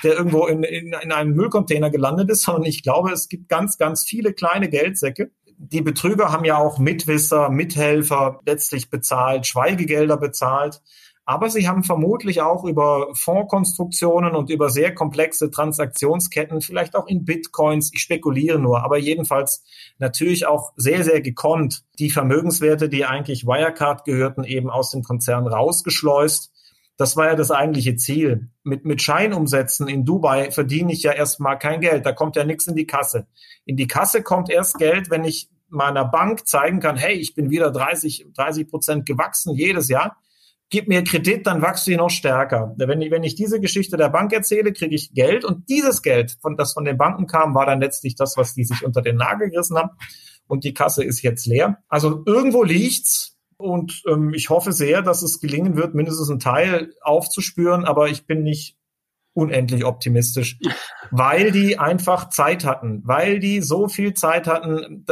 der 0.03 0.13
irgendwo 0.13 0.47
in, 0.47 0.63
in, 0.63 0.93
in 0.93 1.11
einem 1.11 1.33
Müllcontainer 1.35 1.91
gelandet 1.91 2.31
ist, 2.31 2.41
sondern 2.45 2.65
ich 2.65 2.81
glaube, 2.81 3.11
es 3.11 3.29
gibt 3.29 3.47
ganz, 3.47 3.77
ganz 3.77 4.03
viele 4.03 4.33
kleine 4.33 4.69
Geldsäcke. 4.69 5.31
Die 5.57 5.81
Betrüger 5.81 6.31
haben 6.31 6.45
ja 6.45 6.57
auch 6.57 6.79
Mitwisser, 6.79 7.49
Mithelfer 7.49 8.39
letztlich 8.47 8.89
bezahlt, 8.89 9.45
Schweigegelder 9.45 10.17
bezahlt. 10.17 10.81
Aber 11.25 11.49
sie 11.49 11.67
haben 11.67 11.83
vermutlich 11.83 12.41
auch 12.41 12.63
über 12.65 13.09
Fondskonstruktionen 13.13 14.35
und 14.35 14.49
über 14.49 14.69
sehr 14.69 14.93
komplexe 14.93 15.51
Transaktionsketten, 15.51 16.61
vielleicht 16.61 16.95
auch 16.95 17.07
in 17.07 17.25
Bitcoins, 17.25 17.91
ich 17.93 18.01
spekuliere 18.01 18.57
nur, 18.57 18.83
aber 18.83 18.97
jedenfalls 18.97 19.63
natürlich 19.99 20.47
auch 20.47 20.73
sehr, 20.77 21.03
sehr 21.03 21.21
gekonnt, 21.21 21.83
die 21.99 22.09
Vermögenswerte, 22.09 22.89
die 22.89 23.05
eigentlich 23.05 23.45
Wirecard 23.45 24.03
gehörten, 24.03 24.43
eben 24.43 24.69
aus 24.69 24.91
dem 24.91 25.03
Konzern 25.03 25.47
rausgeschleust. 25.47 26.51
Das 26.97 27.15
war 27.15 27.27
ja 27.27 27.35
das 27.35 27.51
eigentliche 27.51 27.95
Ziel. 27.95 28.49
Mit, 28.63 28.85
mit 28.85 29.01
Scheinumsätzen 29.01 29.87
in 29.87 30.05
Dubai 30.05 30.51
verdiene 30.51 30.91
ich 30.91 31.03
ja 31.03 31.11
erstmal 31.11 31.57
kein 31.57 31.81
Geld. 31.81 32.05
Da 32.05 32.13
kommt 32.13 32.35
ja 32.35 32.43
nichts 32.43 32.67
in 32.67 32.75
die 32.75 32.85
Kasse. 32.85 33.27
In 33.65 33.77
die 33.77 33.87
Kasse 33.87 34.23
kommt 34.23 34.49
erst 34.49 34.77
Geld, 34.77 35.09
wenn 35.09 35.23
ich 35.23 35.49
meiner 35.69 36.05
Bank 36.05 36.47
zeigen 36.47 36.79
kann, 36.79 36.97
hey, 36.97 37.13
ich 37.13 37.33
bin 37.33 37.49
wieder 37.49 37.71
30, 37.71 38.27
30 38.35 38.67
Prozent 38.67 39.05
gewachsen 39.05 39.55
jedes 39.55 39.87
Jahr 39.87 40.17
gib 40.71 40.87
mir 40.87 41.03
Kredit, 41.03 41.45
dann 41.45 41.61
wachst 41.61 41.85
du 41.85 41.95
noch 41.95 42.09
stärker. 42.09 42.73
Wenn 42.77 43.01
ich, 43.01 43.11
wenn 43.11 43.23
ich 43.23 43.35
diese 43.35 43.59
Geschichte 43.59 43.97
der 43.97 44.09
Bank 44.09 44.33
erzähle, 44.33 44.73
kriege 44.73 44.95
ich 44.95 45.13
Geld 45.13 45.45
und 45.45 45.69
dieses 45.69 46.01
Geld, 46.01 46.37
von, 46.41 46.57
das 46.57 46.73
von 46.73 46.85
den 46.85 46.97
Banken 46.97 47.27
kam, 47.27 47.53
war 47.53 47.65
dann 47.67 47.81
letztlich 47.81 48.15
das, 48.15 48.37
was 48.37 48.55
die 48.55 48.63
sich 48.63 48.83
unter 48.83 49.01
den 49.01 49.17
Nagel 49.17 49.51
gerissen 49.51 49.77
haben 49.77 49.91
und 50.47 50.63
die 50.63 50.73
Kasse 50.73 51.03
ist 51.03 51.21
jetzt 51.21 51.45
leer. 51.45 51.77
Also 51.89 52.23
irgendwo 52.25 52.63
liegt's 52.63 53.37
und 53.57 54.01
ähm, 54.07 54.33
ich 54.33 54.49
hoffe 54.49 54.71
sehr, 54.71 55.03
dass 55.03 55.21
es 55.21 55.39
gelingen 55.39 55.75
wird, 55.75 55.93
mindestens 55.93 56.29
einen 56.29 56.39
Teil 56.39 56.93
aufzuspüren, 57.01 57.85
aber 57.85 58.09
ich 58.09 58.25
bin 58.25 58.41
nicht 58.41 58.77
unendlich 59.33 59.85
optimistisch, 59.85 60.59
weil 61.09 61.51
die 61.51 61.79
einfach 61.79 62.29
Zeit 62.29 62.65
hatten, 62.65 63.01
weil 63.05 63.39
die 63.39 63.61
so 63.61 63.87
viel 63.87 64.13
Zeit 64.13 64.47
hatten, 64.47 65.05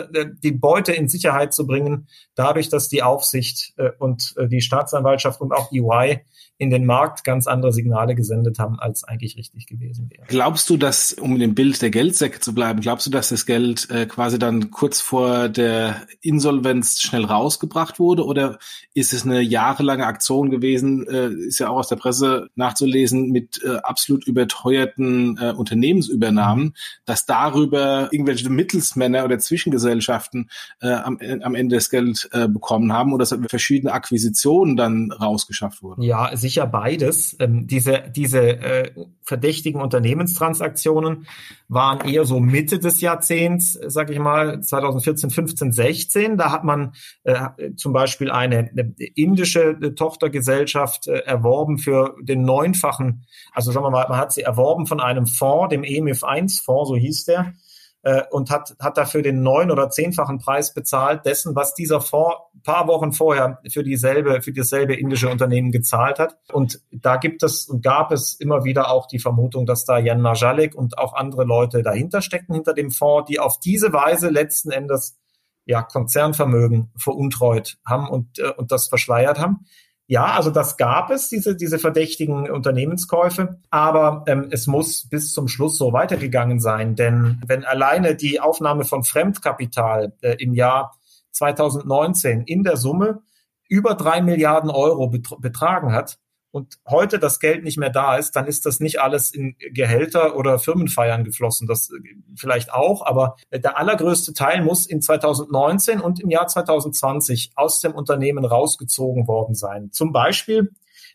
die 0.43 0.51
Beute 0.51 0.93
in 0.93 1.07
Sicherheit 1.07 1.53
zu 1.53 1.65
bringen, 1.65 2.07
dadurch, 2.35 2.69
dass 2.69 2.89
die 2.89 3.03
Aufsicht 3.03 3.73
äh, 3.77 3.91
und 3.97 4.33
äh, 4.37 4.47
die 4.47 4.61
Staatsanwaltschaft 4.61 5.39
und 5.41 5.53
auch 5.53 5.71
EY 5.71 6.21
in 6.59 6.69
den 6.69 6.85
Markt 6.85 7.23
ganz 7.23 7.47
andere 7.47 7.73
Signale 7.73 8.13
gesendet 8.13 8.59
haben, 8.59 8.79
als 8.79 9.03
eigentlich 9.03 9.35
richtig 9.37 9.65
gewesen 9.65 10.09
wäre. 10.11 10.27
Glaubst 10.27 10.69
du, 10.69 10.77
dass, 10.77 11.13
um 11.13 11.33
in 11.33 11.39
dem 11.39 11.55
Bild 11.55 11.81
der 11.81 11.89
Geldsäcke 11.89 12.39
zu 12.39 12.53
bleiben, 12.53 12.81
glaubst 12.81 13.07
du, 13.07 13.11
dass 13.11 13.29
das 13.29 13.47
Geld 13.47 13.89
äh, 13.89 14.05
quasi 14.05 14.37
dann 14.37 14.69
kurz 14.69 15.01
vor 15.01 15.49
der 15.49 16.05
Insolvenz 16.21 16.99
schnell 16.99 17.25
rausgebracht 17.25 17.97
wurde 17.97 18.25
oder 18.25 18.59
ist 18.93 19.13
es 19.13 19.25
eine 19.25 19.41
jahrelange 19.41 20.05
Aktion 20.05 20.51
gewesen, 20.51 21.07
äh, 21.07 21.29
ist 21.29 21.59
ja 21.59 21.69
auch 21.69 21.77
aus 21.77 21.87
der 21.87 21.95
Presse 21.95 22.49
nachzulesen, 22.55 23.31
mit 23.31 23.63
äh, 23.63 23.77
absolut 23.77 24.27
überteuerten 24.27 25.37
äh, 25.37 25.51
Unternehmen 25.51 25.79
Unternehmensübernahmen, 25.79 26.75
dass 27.05 27.25
darüber 27.25 28.09
irgendwelche 28.11 28.49
Mittelsmänner 28.49 29.25
oder 29.25 29.39
Zwischengesellschaften 29.39 30.49
äh, 30.81 30.89
am, 30.91 31.19
am 31.41 31.55
Ende 31.55 31.75
das 31.75 31.89
Geld 31.89 32.29
äh, 32.31 32.47
bekommen 32.47 32.93
haben 32.93 33.13
oder 33.13 33.25
dass 33.25 33.37
verschiedene 33.49 33.93
Akquisitionen 33.93 34.75
dann 34.75 35.11
rausgeschafft 35.11 35.81
wurden? 35.81 36.01
Ja, 36.01 36.35
sicher 36.49 36.65
beides. 36.65 37.35
Ähm, 37.39 37.67
diese 37.67 38.03
diese 38.15 38.41
äh, 38.41 38.91
verdächtigen 39.23 39.81
Unternehmenstransaktionen 39.81 41.27
waren 41.67 42.07
eher 42.07 42.25
so 42.25 42.39
Mitte 42.39 42.79
des 42.79 42.99
Jahrzehnts, 43.01 43.73
sage 43.73 44.13
ich 44.13 44.19
mal, 44.19 44.61
2014, 44.61 45.29
15, 45.29 45.71
16. 45.71 46.37
Da 46.37 46.51
hat 46.51 46.63
man 46.63 46.93
äh, 47.23 47.73
zum 47.75 47.93
Beispiel 47.93 48.31
eine, 48.31 48.69
eine 48.71 48.93
indische 49.15 49.77
äh, 49.81 49.93
Tochtergesellschaft 49.93 51.07
äh, 51.07 51.19
erworben 51.19 51.77
für 51.77 52.15
den 52.21 52.41
neunfachen, 52.41 53.25
also 53.53 53.71
sagen 53.71 53.85
wir 53.85 53.91
mal, 53.91 54.07
man 54.09 54.17
hat 54.17 54.33
sie 54.33 54.41
erworben 54.41 54.87
von 54.87 54.99
einem 54.99 55.27
Fonds, 55.27 55.69
dem 55.69 55.83
EMIF 55.83 56.23
1 56.23 56.61
Fonds, 56.61 56.89
so 56.89 56.95
hieß 56.95 57.25
der, 57.25 57.53
äh, 58.01 58.23
und 58.31 58.49
hat, 58.49 58.75
hat 58.79 58.97
dafür 58.97 59.21
den 59.21 59.41
neun- 59.41 59.71
oder 59.71 59.89
zehnfachen 59.89 60.39
Preis 60.39 60.73
bezahlt 60.73 61.25
dessen, 61.25 61.55
was 61.55 61.73
dieser 61.73 62.01
Fonds 62.01 62.37
paar 62.63 62.87
Wochen 62.87 63.11
vorher 63.11 63.59
für 63.69 63.83
dieselbe, 63.83 64.41
für 64.41 64.53
dasselbe 64.53 64.95
indische 64.95 65.29
Unternehmen 65.29 65.71
gezahlt 65.71 66.19
hat. 66.19 66.37
Und 66.51 66.81
da 66.91 67.17
gibt 67.17 67.43
es 67.43 67.67
und 67.67 67.83
gab 67.83 68.11
es 68.11 68.33
immer 68.33 68.63
wieder 68.63 68.91
auch 68.91 69.07
die 69.07 69.19
Vermutung, 69.19 69.65
dass 69.65 69.85
da 69.85 69.97
Jan 69.97 70.21
Marjalek 70.21 70.75
und 70.75 70.97
auch 70.97 71.13
andere 71.13 71.43
Leute 71.43 71.83
dahinter 71.83 72.21
stecken 72.21 72.53
hinter 72.53 72.73
dem 72.73 72.91
Fonds, 72.91 73.27
die 73.29 73.39
auf 73.39 73.59
diese 73.59 73.93
Weise 73.93 74.29
letzten 74.29 74.71
Endes 74.71 75.17
ja 75.65 75.83
Konzernvermögen 75.83 76.91
veruntreut 76.97 77.77
haben 77.85 78.09
und, 78.09 78.39
äh, 78.39 78.51
und 78.57 78.71
das 78.71 78.87
verschleiert 78.87 79.39
haben. 79.39 79.65
Ja, 80.11 80.33
also 80.33 80.49
das 80.49 80.75
gab 80.75 81.11
es, 81.11 81.29
diese, 81.29 81.55
diese 81.55 81.77
verdächtigen 81.77 82.49
Unternehmenskäufe, 82.49 83.59
aber 83.69 84.23
ähm, 84.25 84.47
es 84.49 84.65
muss 84.65 85.07
bis 85.07 85.33
zum 85.33 85.47
Schluss 85.47 85.77
so 85.77 85.93
weitergegangen 85.93 86.59
sein, 86.59 86.95
denn 86.95 87.39
wenn 87.45 87.63
alleine 87.63 88.15
die 88.15 88.39
Aufnahme 88.39 88.85
von 88.85 89.03
Fremdkapital 89.03 90.13
äh, 90.21 90.35
im 90.39 90.55
Jahr 90.55 90.97
2019 91.33 92.41
in 92.41 92.63
der 92.63 92.75
Summe 92.75 93.21
über 93.67 93.93
drei 93.93 94.23
Milliarden 94.23 94.71
Euro 94.71 95.09
betragen 95.09 95.93
hat, 95.93 96.17
und 96.51 96.79
heute 96.87 97.19
das 97.19 97.39
Geld 97.39 97.63
nicht 97.63 97.77
mehr 97.77 97.89
da 97.89 98.15
ist, 98.15 98.35
dann 98.35 98.47
ist 98.47 98.65
das 98.65 98.79
nicht 98.79 98.99
alles 98.99 99.31
in 99.31 99.55
Gehälter 99.59 100.35
oder 100.35 100.57
Firmenfeiern 100.57 101.23
geflossen. 101.23 101.67
Das 101.67 101.89
äh, 101.91 101.99
vielleicht 102.35 102.73
auch, 102.73 103.05
aber 103.05 103.35
der 103.51 103.77
allergrößte 103.77 104.33
Teil 104.33 104.63
muss 104.63 104.85
in 104.85 105.01
2019 105.01 105.99
und 106.01 106.19
im 106.19 106.29
Jahr 106.29 106.47
2020 106.47 107.51
aus 107.55 107.79
dem 107.79 107.93
Unternehmen 107.93 108.45
rausgezogen 108.45 109.27
worden 109.27 109.53
sein. 109.55 109.91
Zum 109.91 110.11
Beispiel 110.11 110.71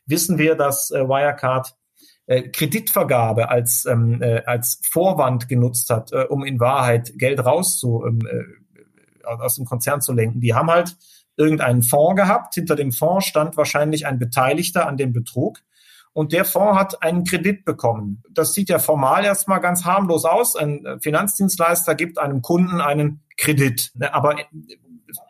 wissen 0.07 0.39
wir, 0.39 0.55
dass 0.55 0.91
äh, 0.91 1.09
Wirecard 1.09 1.75
äh, 2.27 2.49
Kreditvergabe 2.49 3.49
als, 3.49 3.87
ähm, 3.87 4.23
äh, 4.23 4.43
als 4.47 4.81
Vorwand 4.89 5.49
genutzt 5.49 5.91
hat, 5.91 6.13
äh, 6.13 6.25
um 6.29 6.45
in 6.45 6.61
Wahrheit 6.61 7.13
Geld 7.17 7.45
rauszu, 7.45 8.05
ähm, 8.07 8.21
äh, 8.27 8.65
aus 9.27 9.57
dem 9.57 9.65
Konzern 9.65 10.01
zu 10.01 10.13
lenken. 10.13 10.41
Die 10.41 10.55
haben 10.55 10.71
halt 10.71 10.97
irgendeinen 11.37 11.83
Fonds 11.83 12.21
gehabt. 12.21 12.55
Hinter 12.55 12.77
dem 12.77 12.93
Fonds 12.93 13.27
stand 13.27 13.57
wahrscheinlich 13.57 14.07
ein 14.07 14.19
Beteiligter 14.19 14.87
an 14.87 14.97
dem 14.97 15.13
Betrug. 15.13 15.61
Und 16.13 16.33
der 16.33 16.45
Fonds 16.45 16.79
hat 16.79 17.03
einen 17.03 17.25
Kredit 17.25 17.65
bekommen. 17.65 18.23
Das 18.31 18.55
sieht 18.55 18.69
ja 18.69 18.79
formal 18.79 19.25
erstmal 19.25 19.61
ganz 19.61 19.85
harmlos 19.85 20.25
aus. 20.25 20.55
Ein 20.55 20.99
Finanzdienstleister 21.01 21.97
gibt 21.97 22.19
einem 22.19 22.41
Kunden 22.41 22.81
einen 22.81 23.23
Kredit. 23.37 23.93
Aber 24.13 24.37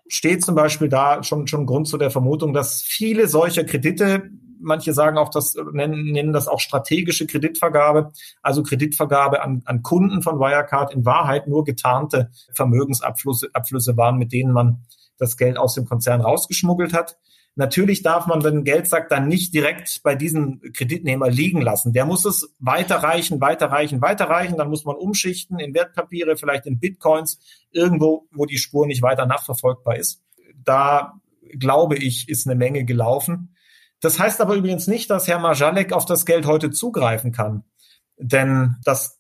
steht 0.07 0.45
zum 0.45 0.55
Beispiel 0.55 0.89
da 0.89 1.23
schon, 1.23 1.47
schon 1.47 1.67
Grund 1.67 1.89
zu 1.89 1.97
der 1.97 2.11
Vermutung, 2.11 2.53
dass 2.53 2.83
viele 2.83 3.29
solcher 3.29 3.65
Kredite, 3.65 4.31
manche 4.61 4.93
sagen 4.93 5.17
auch, 5.17 5.31
das 5.31 5.57
nennen, 5.73 6.13
nennen 6.13 6.33
das 6.33 6.49
auch 6.49 6.61
strategische 6.61 7.27
Kreditvergabe, 7.27 8.13
also 8.43 8.63
Kreditvergabe 8.63 9.43
an, 9.43 9.63
an 9.65 9.83
Kunden 9.83 10.23
von 10.23 10.39
Wirecard 10.39 10.93
in 10.93 11.05
Wahrheit 11.05 11.49
nur 11.49 11.65
getarnte 11.65 12.31
Vermögensabflüsse 12.53 13.49
Abflüsse 13.55 13.97
waren, 13.97 14.19
mit 14.19 14.33
denen 14.33 14.53
man 14.53 14.85
das 15.19 15.37
Geld 15.37 15.59
aus 15.59 15.75
dem 15.75 15.87
Konzern 15.87 16.21
rausgeschmuggelt 16.21 16.93
hat. 16.93 17.19
Natürlich 17.57 18.03
darf 18.03 18.27
man, 18.27 18.43
wenn 18.43 18.65
Geldsack 18.65 19.09
dann 19.09 19.29
nicht 19.29 19.55
direkt 19.55 20.03
bei 20.03 20.17
diesem 20.17 20.61
Kreditnehmer 20.73 21.31
liegen 21.31 21.61
lassen. 21.61 21.93
Der 21.93 22.05
muss 22.05 22.25
es 22.25 22.53
weiterreichen, 22.59 23.41
weiterreichen, 23.41 24.01
weiterreichen. 24.01 24.57
Dann 24.57 24.71
muss 24.71 24.85
man 24.85 24.97
umschichten 24.97 25.61
in 25.61 25.73
Wertpapiere, 25.73 26.37
vielleicht 26.37 26.67
in 26.67 26.81
Bitcoins, 26.81 27.39
irgendwo, 27.71 28.27
wo 28.33 28.47
die 28.47 28.59
Spur 28.59 28.89
nicht 28.89 29.03
weiter 29.03 29.27
nachverfolgbar 29.27 29.97
ist. 29.97 30.21
Da 30.65 31.21
glaube 31.57 31.97
ich, 31.97 32.29
ist 32.29 32.47
eine 32.47 32.57
Menge 32.57 32.85
gelaufen. 32.85 33.55
Das 34.01 34.19
heißt 34.19 34.41
aber 34.41 34.55
übrigens 34.55 34.89
nicht, 34.89 35.09
dass 35.11 35.29
Herr 35.29 35.39
Majalek 35.39 35.93
auf 35.93 36.07
das 36.07 36.27
Geld 36.27 36.47
heute 36.47 36.73
zugreifen 36.73 37.31
kann. 37.31 37.63
Denn 38.19 38.77
das 38.85 39.19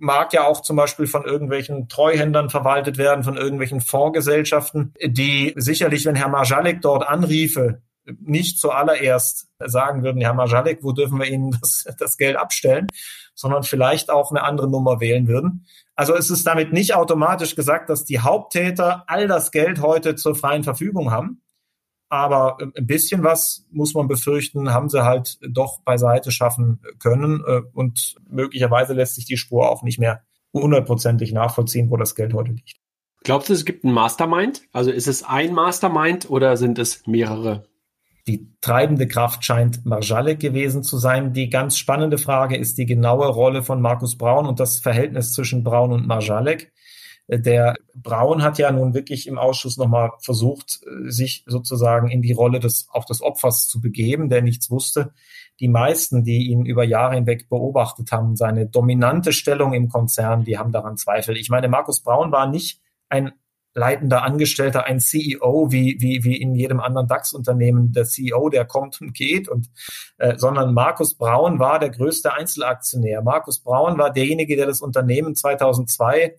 mag 0.00 0.32
ja 0.32 0.46
auch 0.46 0.62
zum 0.62 0.76
Beispiel 0.76 1.06
von 1.06 1.24
irgendwelchen 1.24 1.88
Treuhändern 1.88 2.50
verwaltet 2.50 2.98
werden, 2.98 3.22
von 3.22 3.36
irgendwelchen 3.36 3.80
Fondsgesellschaften, 3.80 4.94
die 5.02 5.52
sicherlich, 5.56 6.06
wenn 6.06 6.16
Herr 6.16 6.28
Marjalek 6.28 6.80
dort 6.80 7.06
anriefe, 7.06 7.82
nicht 8.18 8.58
zuallererst 8.58 9.48
sagen 9.58 10.02
würden, 10.02 10.20
Herr 10.20 10.34
Marjalek, 10.34 10.82
wo 10.82 10.92
dürfen 10.92 11.18
wir 11.18 11.26
Ihnen 11.26 11.56
das, 11.60 11.84
das 11.98 12.16
Geld 12.16 12.36
abstellen, 12.36 12.88
sondern 13.34 13.62
vielleicht 13.62 14.10
auch 14.10 14.30
eine 14.30 14.42
andere 14.42 14.68
Nummer 14.68 15.00
wählen 15.00 15.28
würden. 15.28 15.66
Also 15.94 16.16
es 16.16 16.30
ist 16.30 16.46
damit 16.46 16.72
nicht 16.72 16.94
automatisch 16.94 17.54
gesagt, 17.54 17.90
dass 17.90 18.04
die 18.04 18.20
Haupttäter 18.20 19.04
all 19.06 19.28
das 19.28 19.52
Geld 19.52 19.82
heute 19.82 20.16
zur 20.16 20.34
freien 20.34 20.64
Verfügung 20.64 21.10
haben. 21.10 21.42
Aber 22.10 22.58
ein 22.60 22.86
bisschen 22.86 23.22
was 23.22 23.66
muss 23.70 23.94
man 23.94 24.08
befürchten, 24.08 24.74
haben 24.74 24.88
sie 24.88 25.04
halt 25.04 25.38
doch 25.48 25.80
beiseite 25.82 26.32
schaffen 26.32 26.80
können. 26.98 27.42
Äh, 27.46 27.62
und 27.72 28.16
möglicherweise 28.28 28.92
lässt 28.92 29.14
sich 29.14 29.24
die 29.24 29.36
Spur 29.36 29.70
auch 29.70 29.82
nicht 29.84 30.00
mehr 30.00 30.22
hundertprozentig 30.52 31.32
nachvollziehen, 31.32 31.88
wo 31.88 31.96
das 31.96 32.16
Geld 32.16 32.34
heute 32.34 32.50
liegt. 32.50 32.76
Glaubst 33.22 33.48
du, 33.48 33.52
es 33.52 33.64
gibt 33.64 33.84
einen 33.84 33.94
Mastermind? 33.94 34.62
Also 34.72 34.90
ist 34.90 35.06
es 35.06 35.22
ein 35.22 35.54
Mastermind 35.54 36.28
oder 36.28 36.56
sind 36.56 36.80
es 36.80 37.06
mehrere? 37.06 37.64
Die 38.26 38.48
treibende 38.60 39.06
Kraft 39.06 39.44
scheint 39.44 39.86
Marjalek 39.86 40.40
gewesen 40.40 40.82
zu 40.82 40.98
sein. 40.98 41.32
Die 41.32 41.48
ganz 41.48 41.78
spannende 41.78 42.18
Frage 42.18 42.56
ist 42.56 42.76
die 42.76 42.86
genaue 42.86 43.28
Rolle 43.28 43.62
von 43.62 43.80
Markus 43.80 44.18
Braun 44.18 44.46
und 44.46 44.58
das 44.58 44.78
Verhältnis 44.78 45.32
zwischen 45.32 45.62
Braun 45.62 45.92
und 45.92 46.06
Marjalek. 46.06 46.72
Der 47.32 47.76
Braun 47.94 48.42
hat 48.42 48.58
ja 48.58 48.72
nun 48.72 48.92
wirklich 48.92 49.28
im 49.28 49.38
Ausschuss 49.38 49.76
nochmal 49.76 50.10
versucht, 50.18 50.80
sich 51.04 51.44
sozusagen 51.46 52.10
in 52.10 52.22
die 52.22 52.32
Rolle 52.32 52.58
des, 52.58 52.88
auch 52.90 53.04
des 53.04 53.22
Opfers 53.22 53.68
zu 53.68 53.80
begeben, 53.80 54.28
der 54.28 54.42
nichts 54.42 54.68
wusste. 54.68 55.12
Die 55.60 55.68
meisten, 55.68 56.24
die 56.24 56.48
ihn 56.50 56.64
über 56.64 56.82
Jahre 56.82 57.14
hinweg 57.14 57.48
beobachtet 57.48 58.10
haben, 58.10 58.34
seine 58.34 58.66
dominante 58.66 59.32
Stellung 59.32 59.74
im 59.74 59.88
Konzern, 59.88 60.42
die 60.42 60.58
haben 60.58 60.72
daran 60.72 60.96
Zweifel. 60.96 61.36
Ich 61.36 61.50
meine, 61.50 61.68
Markus 61.68 62.02
Braun 62.02 62.32
war 62.32 62.48
nicht 62.48 62.80
ein 63.08 63.32
leitender 63.74 64.24
Angestellter, 64.24 64.86
ein 64.86 64.98
CEO, 64.98 65.70
wie, 65.70 65.98
wie, 66.00 66.24
wie 66.24 66.36
in 66.36 66.56
jedem 66.56 66.80
anderen 66.80 67.06
DAX-Unternehmen 67.06 67.92
der 67.92 68.06
CEO, 68.06 68.48
der 68.48 68.64
kommt 68.64 69.00
und 69.00 69.14
geht, 69.14 69.48
und, 69.48 69.70
äh, 70.18 70.36
sondern 70.36 70.74
Markus 70.74 71.14
Braun 71.14 71.60
war 71.60 71.78
der 71.78 71.90
größte 71.90 72.34
Einzelaktionär. 72.34 73.22
Markus 73.22 73.60
Braun 73.60 73.96
war 73.98 74.12
derjenige, 74.12 74.56
der 74.56 74.66
das 74.66 74.80
Unternehmen 74.80 75.36
2002 75.36 76.36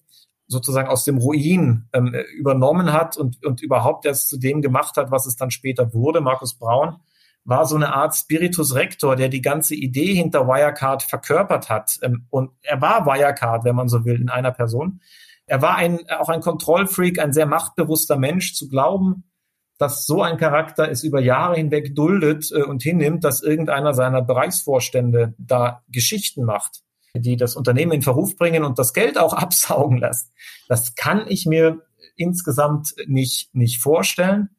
sozusagen 0.51 0.89
aus 0.89 1.05
dem 1.05 1.17
Ruin 1.17 1.87
ähm, 1.93 2.13
übernommen 2.37 2.91
hat 2.91 3.15
und, 3.15 3.43
und 3.45 3.61
überhaupt 3.61 4.05
erst 4.05 4.29
zu 4.29 4.37
dem 4.37 4.61
gemacht 4.61 4.97
hat, 4.97 5.09
was 5.09 5.25
es 5.25 5.37
dann 5.37 5.49
später 5.49 5.93
wurde. 5.93 6.19
Markus 6.19 6.53
Braun 6.55 6.97
war 7.45 7.65
so 7.65 7.75
eine 7.75 7.93
Art 7.93 8.13
Spiritus 8.13 8.75
Rector, 8.75 9.15
der 9.15 9.29
die 9.29 9.41
ganze 9.41 9.75
Idee 9.75 10.13
hinter 10.13 10.47
Wirecard 10.47 11.03
verkörpert 11.03 11.69
hat. 11.69 11.97
Ähm, 12.03 12.27
und 12.29 12.51
er 12.61 12.81
war 12.81 13.05
Wirecard, 13.05 13.63
wenn 13.63 13.75
man 13.75 13.87
so 13.87 14.03
will, 14.03 14.19
in 14.19 14.29
einer 14.29 14.51
Person. 14.51 14.99
Er 15.45 15.61
war 15.61 15.75
ein, 15.77 15.99
auch 16.09 16.29
ein 16.29 16.41
Kontrollfreak, 16.41 17.19
ein 17.19 17.33
sehr 17.33 17.45
machtbewusster 17.45 18.17
Mensch. 18.17 18.53
Zu 18.53 18.67
glauben, 18.67 19.23
dass 19.77 20.05
so 20.05 20.21
ein 20.21 20.37
Charakter 20.37 20.91
es 20.91 21.03
über 21.03 21.21
Jahre 21.21 21.55
hinweg 21.55 21.95
duldet 21.95 22.51
äh, 22.51 22.63
und 22.63 22.83
hinnimmt, 22.83 23.23
dass 23.23 23.41
irgendeiner 23.41 23.93
seiner 23.93 24.21
Bereichsvorstände 24.21 25.33
da 25.37 25.81
Geschichten 25.87 26.43
macht 26.43 26.83
die 27.15 27.37
das 27.37 27.55
Unternehmen 27.55 27.91
in 27.91 28.01
Verruf 28.01 28.35
bringen 28.35 28.63
und 28.63 28.79
das 28.79 28.93
Geld 28.93 29.17
auch 29.17 29.33
absaugen 29.33 29.97
lassen. 29.97 30.29
Das 30.67 30.95
kann 30.95 31.25
ich 31.27 31.45
mir 31.45 31.81
insgesamt 32.15 32.93
nicht, 33.07 33.53
nicht 33.53 33.81
vorstellen. 33.81 34.49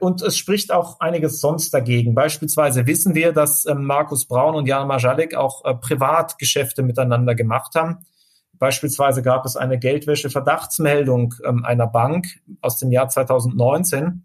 Und 0.00 0.20
es 0.20 0.36
spricht 0.36 0.70
auch 0.70 1.00
einiges 1.00 1.40
sonst 1.40 1.72
dagegen. 1.72 2.14
Beispielsweise 2.14 2.86
wissen 2.86 3.14
wir, 3.14 3.32
dass 3.32 3.64
ähm, 3.64 3.84
Markus 3.84 4.26
Braun 4.26 4.54
und 4.54 4.66
Jan 4.66 4.86
Majalek 4.86 5.34
auch 5.34 5.64
äh, 5.64 5.74
Privatgeschäfte 5.74 6.82
miteinander 6.82 7.34
gemacht 7.34 7.74
haben. 7.74 8.04
Beispielsweise 8.58 9.22
gab 9.22 9.46
es 9.46 9.56
eine 9.56 9.78
Geldwäsche-Verdachtsmeldung 9.78 11.34
ähm, 11.44 11.64
einer 11.64 11.86
Bank 11.86 12.26
aus 12.60 12.76
dem 12.78 12.92
Jahr 12.92 13.08
2019, 13.08 14.24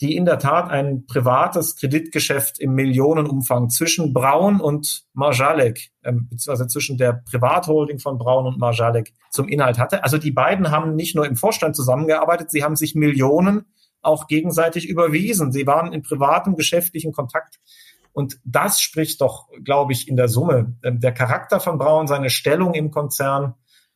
die 0.00 0.16
in 0.16 0.24
der 0.24 0.38
Tat 0.38 0.70
ein 0.70 1.06
privates 1.06 1.76
Kreditgeschäft 1.76 2.58
im 2.58 2.74
Millionenumfang 2.74 3.70
zwischen 3.70 4.12
Braun 4.12 4.60
und 4.60 5.04
Marjalek, 5.12 5.92
ähm, 6.02 6.28
beziehungsweise 6.28 6.66
zwischen 6.66 6.98
der 6.98 7.22
Privatholding 7.30 8.00
von 8.00 8.18
Braun 8.18 8.46
und 8.46 8.58
Marjalek 8.58 9.12
zum 9.30 9.48
Inhalt 9.48 9.78
hatte. 9.78 10.02
Also 10.02 10.18
die 10.18 10.32
beiden 10.32 10.70
haben 10.70 10.96
nicht 10.96 11.14
nur 11.14 11.26
im 11.26 11.36
Vorstand 11.36 11.76
zusammengearbeitet, 11.76 12.50
sie 12.50 12.64
haben 12.64 12.76
sich 12.76 12.94
Millionen 12.94 13.66
auch 14.04 14.26
gegenseitig 14.26 14.88
überwiesen. 14.88 15.52
Sie 15.52 15.66
waren 15.66 15.92
in 15.92 16.02
privatem 16.02 16.56
geschäftlichen 16.56 17.12
Kontakt 17.12 17.58
Und 18.12 18.38
das 18.44 18.80
spricht 18.80 19.20
doch, 19.20 19.48
glaube 19.64 19.92
ich, 19.92 20.08
in 20.08 20.16
der 20.16 20.28
Summe. 20.28 20.76
Ähm, 20.82 21.00
der 21.00 21.12
Charakter 21.12 21.60
von 21.60 21.78
Braun, 21.78 22.06
seine 22.06 22.30
Stellung 22.30 22.74
im 22.74 22.90
Konzern, 22.90 23.54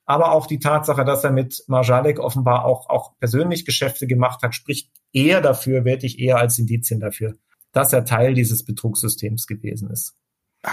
aber 0.08 0.32
auch 0.32 0.46
die 0.46 0.58
Tatsache, 0.58 1.04
dass 1.04 1.22
er 1.22 1.32
mit 1.32 1.64
Marjalek 1.66 2.18
offenbar 2.18 2.64
auch, 2.64 2.88
auch 2.88 3.18
persönlich 3.18 3.66
Geschäfte 3.66 4.06
gemacht 4.06 4.42
hat, 4.42 4.54
spricht 4.54 4.90
eher 5.12 5.42
dafür, 5.42 5.84
werte 5.84 6.06
ich 6.06 6.18
eher 6.18 6.38
als 6.38 6.58
Indizien 6.58 6.98
dafür, 6.98 7.34
dass 7.72 7.92
er 7.92 8.06
Teil 8.06 8.32
dieses 8.32 8.64
Betrugssystems 8.64 9.46
gewesen 9.46 9.90
ist. 9.90 10.16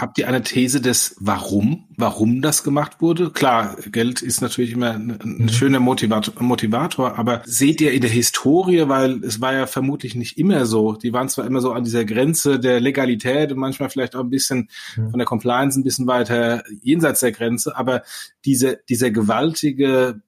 Habt 0.00 0.18
ihr 0.18 0.28
eine 0.28 0.42
These 0.42 0.80
des 0.80 1.16
Warum, 1.20 1.86
warum 1.96 2.42
das 2.42 2.62
gemacht 2.62 3.00
wurde? 3.00 3.30
Klar, 3.30 3.76
Geld 3.90 4.20
ist 4.20 4.40
natürlich 4.40 4.72
immer 4.72 4.92
ein, 4.92 5.10
ein 5.10 5.36
mhm. 5.42 5.48
schöner 5.48 5.80
Motivator, 5.80 6.34
Motivator, 6.42 7.18
aber 7.18 7.42
seht 7.44 7.80
ihr 7.80 7.92
in 7.92 8.02
der 8.02 8.10
Historie, 8.10 8.88
weil 8.88 9.24
es 9.24 9.40
war 9.40 9.54
ja 9.54 9.66
vermutlich 9.66 10.14
nicht 10.14 10.38
immer 10.38 10.66
so, 10.66 10.92
die 10.92 11.12
waren 11.12 11.28
zwar 11.28 11.46
immer 11.46 11.60
so 11.60 11.72
an 11.72 11.84
dieser 11.84 12.04
Grenze 12.04 12.60
der 12.60 12.80
Legalität 12.80 13.52
und 13.52 13.58
manchmal 13.58 13.88
vielleicht 13.88 14.14
auch 14.16 14.20
ein 14.20 14.30
bisschen 14.30 14.68
mhm. 14.96 15.10
von 15.10 15.18
der 15.18 15.26
Compliance 15.26 15.78
ein 15.80 15.84
bisschen 15.84 16.06
weiter 16.06 16.62
jenseits 16.82 17.20
der 17.20 17.32
Grenze, 17.32 17.76
aber 17.76 18.02
diese, 18.44 18.80
dieser 18.88 19.10
gewaltige 19.10 20.20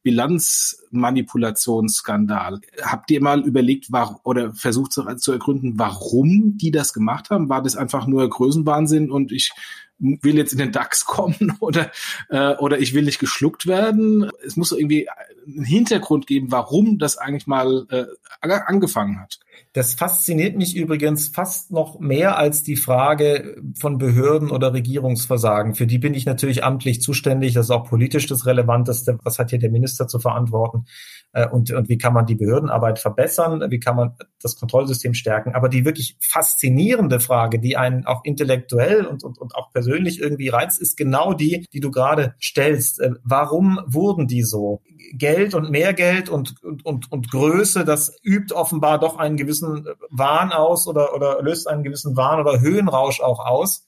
Bilanzmanipulationsskandal, 0.90 2.60
habt 2.82 3.10
ihr 3.10 3.22
mal 3.22 3.40
überlegt, 3.40 3.92
war, 3.92 4.20
oder 4.24 4.52
versucht 4.52 4.92
zu, 4.92 5.04
zu 5.16 5.32
ergründen, 5.32 5.78
warum 5.78 6.56
die 6.56 6.70
das 6.70 6.92
gemacht 6.92 7.30
haben? 7.30 7.48
War 7.48 7.62
das 7.62 7.76
einfach 7.76 8.06
nur 8.06 8.28
Größenwahnsinn 8.28 9.10
und 9.10 9.32
ich 9.32 9.52
will 9.98 10.36
jetzt 10.36 10.52
in 10.52 10.58
den 10.58 10.72
DAX 10.72 11.04
kommen 11.04 11.56
oder, 11.60 11.90
äh, 12.28 12.54
oder 12.56 12.78
ich 12.78 12.94
will 12.94 13.04
nicht 13.04 13.18
geschluckt 13.18 13.66
werden. 13.66 14.30
Es 14.44 14.56
muss 14.56 14.72
irgendwie 14.72 15.08
einen 15.46 15.64
Hintergrund 15.64 16.26
geben, 16.26 16.52
warum 16.52 16.98
das 16.98 17.18
eigentlich 17.18 17.46
mal 17.46 17.86
äh, 17.90 18.04
angefangen 18.40 19.20
hat. 19.20 19.40
Das 19.72 19.94
fasziniert 19.94 20.56
mich 20.56 20.76
übrigens 20.76 21.28
fast 21.28 21.70
noch 21.70 22.00
mehr 22.00 22.38
als 22.38 22.62
die 22.62 22.76
Frage 22.76 23.56
von 23.78 23.98
Behörden 23.98 24.50
oder 24.50 24.72
Regierungsversagen. 24.72 25.74
Für 25.74 25.86
die 25.86 25.98
bin 25.98 26.14
ich 26.14 26.26
natürlich 26.26 26.64
amtlich 26.64 27.02
zuständig. 27.02 27.54
Das 27.54 27.66
ist 27.66 27.70
auch 27.70 27.88
politisch 27.88 28.26
das 28.26 28.46
Relevanteste. 28.46 29.18
Was 29.22 29.38
hat 29.38 29.50
hier 29.50 29.58
der 29.58 29.70
Minister 29.70 30.08
zu 30.08 30.18
verantworten? 30.18 30.86
Äh, 31.32 31.48
und, 31.48 31.70
und 31.70 31.88
wie 31.88 31.98
kann 31.98 32.14
man 32.14 32.26
die 32.26 32.34
Behördenarbeit 32.34 32.98
verbessern? 32.98 33.62
Wie 33.70 33.80
kann 33.80 33.96
man 33.96 34.16
das 34.40 34.56
Kontrollsystem 34.56 35.14
stärken? 35.14 35.54
Aber 35.54 35.68
die 35.68 35.84
wirklich 35.84 36.16
faszinierende 36.20 37.20
Frage, 37.20 37.58
die 37.58 37.76
einen 37.76 38.06
auch 38.06 38.24
intellektuell 38.24 39.04
und, 39.04 39.22
und, 39.24 39.38
und 39.38 39.54
auch 39.54 39.72
persönlich 39.72 40.20
irgendwie 40.20 40.48
reizt, 40.48 40.80
ist 40.80 40.96
genau 40.96 41.34
die, 41.34 41.66
die 41.72 41.80
du 41.80 41.90
gerade 41.90 42.34
stellst. 42.40 43.00
Äh, 43.00 43.12
warum 43.22 43.80
wurden 43.86 44.26
die 44.26 44.42
so? 44.42 44.82
Geld 45.14 45.54
und 45.54 45.70
mehr 45.70 45.94
Geld 45.94 46.28
und, 46.28 46.62
und, 46.62 46.84
und, 46.84 47.10
und 47.10 47.30
Größe, 47.30 47.84
das 47.84 48.16
übt 48.22 48.54
offenbar 48.54 48.98
doch 48.98 49.16
einen 49.16 49.36
gewissen 49.36 49.67
Wahn 50.10 50.52
aus 50.52 50.86
oder, 50.86 51.14
oder 51.14 51.42
löst 51.42 51.68
einen 51.68 51.82
gewissen 51.82 52.16
Wahn 52.16 52.40
oder 52.40 52.60
Höhenrausch 52.60 53.20
auch 53.20 53.44
aus. 53.44 53.86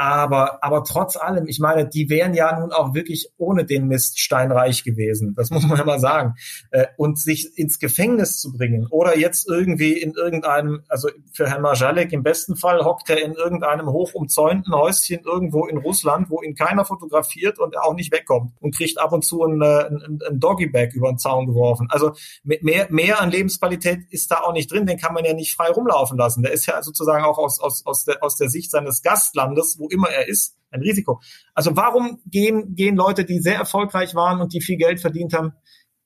Aber, 0.00 0.64
aber 0.64 0.82
trotz 0.84 1.18
allem, 1.18 1.46
ich 1.46 1.58
meine, 1.58 1.86
die 1.86 2.08
wären 2.08 2.32
ja 2.32 2.58
nun 2.58 2.72
auch 2.72 2.94
wirklich 2.94 3.28
ohne 3.36 3.66
den 3.66 3.86
Mist 3.86 4.18
steinreich 4.18 4.82
gewesen. 4.82 5.34
Das 5.36 5.50
muss 5.50 5.66
man 5.66 5.76
ja 5.76 5.84
mal 5.84 5.98
sagen. 5.98 6.36
Äh, 6.70 6.86
und 6.96 7.18
sich 7.18 7.58
ins 7.58 7.78
Gefängnis 7.78 8.38
zu 8.38 8.50
bringen 8.50 8.86
oder 8.88 9.18
jetzt 9.18 9.46
irgendwie 9.46 9.92
in 9.92 10.14
irgendeinem, 10.14 10.84
also 10.88 11.10
für 11.34 11.50
Herrn 11.50 11.60
Majalek 11.60 12.14
im 12.14 12.22
besten 12.22 12.56
Fall 12.56 12.82
hockt 12.82 13.10
er 13.10 13.22
in 13.22 13.34
irgendeinem 13.34 13.88
hochumzäunten 13.88 14.74
Häuschen 14.74 15.20
irgendwo 15.22 15.66
in 15.66 15.76
Russland, 15.76 16.30
wo 16.30 16.40
ihn 16.40 16.54
keiner 16.54 16.86
fotografiert 16.86 17.58
und 17.58 17.74
er 17.74 17.84
auch 17.84 17.92
nicht 17.92 18.10
wegkommt 18.10 18.54
und 18.58 18.74
kriegt 18.74 18.98
ab 18.98 19.12
und 19.12 19.22
zu 19.22 19.44
ein, 19.44 19.60
äh, 19.60 19.84
ein, 19.84 20.18
ein 20.30 20.40
Doggy-Bag 20.40 20.94
über 20.94 21.10
den 21.10 21.18
Zaun 21.18 21.44
geworfen. 21.44 21.88
Also 21.90 22.12
mehr, 22.42 22.86
mehr 22.88 23.20
an 23.20 23.30
Lebensqualität 23.30 24.06
ist 24.08 24.30
da 24.30 24.36
auch 24.36 24.54
nicht 24.54 24.72
drin. 24.72 24.86
Den 24.86 24.96
kann 24.96 25.12
man 25.12 25.26
ja 25.26 25.34
nicht 25.34 25.54
frei 25.54 25.68
rumlaufen 25.68 26.16
lassen. 26.16 26.42
Der 26.42 26.52
ist 26.52 26.64
ja 26.64 26.82
sozusagen 26.82 27.22
auch 27.22 27.36
aus, 27.36 27.60
aus, 27.60 27.84
aus, 27.84 28.04
der, 28.04 28.24
aus 28.24 28.36
der 28.36 28.48
Sicht 28.48 28.70
seines 28.70 29.02
Gastlandes, 29.02 29.76
wo 29.78 29.89
immer 29.90 30.08
er 30.08 30.28
ist, 30.28 30.56
ein 30.70 30.80
Risiko. 30.80 31.20
Also 31.54 31.76
warum 31.76 32.20
gehen, 32.26 32.74
gehen 32.74 32.96
Leute, 32.96 33.24
die 33.24 33.40
sehr 33.40 33.56
erfolgreich 33.56 34.14
waren 34.14 34.40
und 34.40 34.52
die 34.52 34.60
viel 34.60 34.76
Geld 34.76 35.00
verdient 35.00 35.32
haben, 35.32 35.52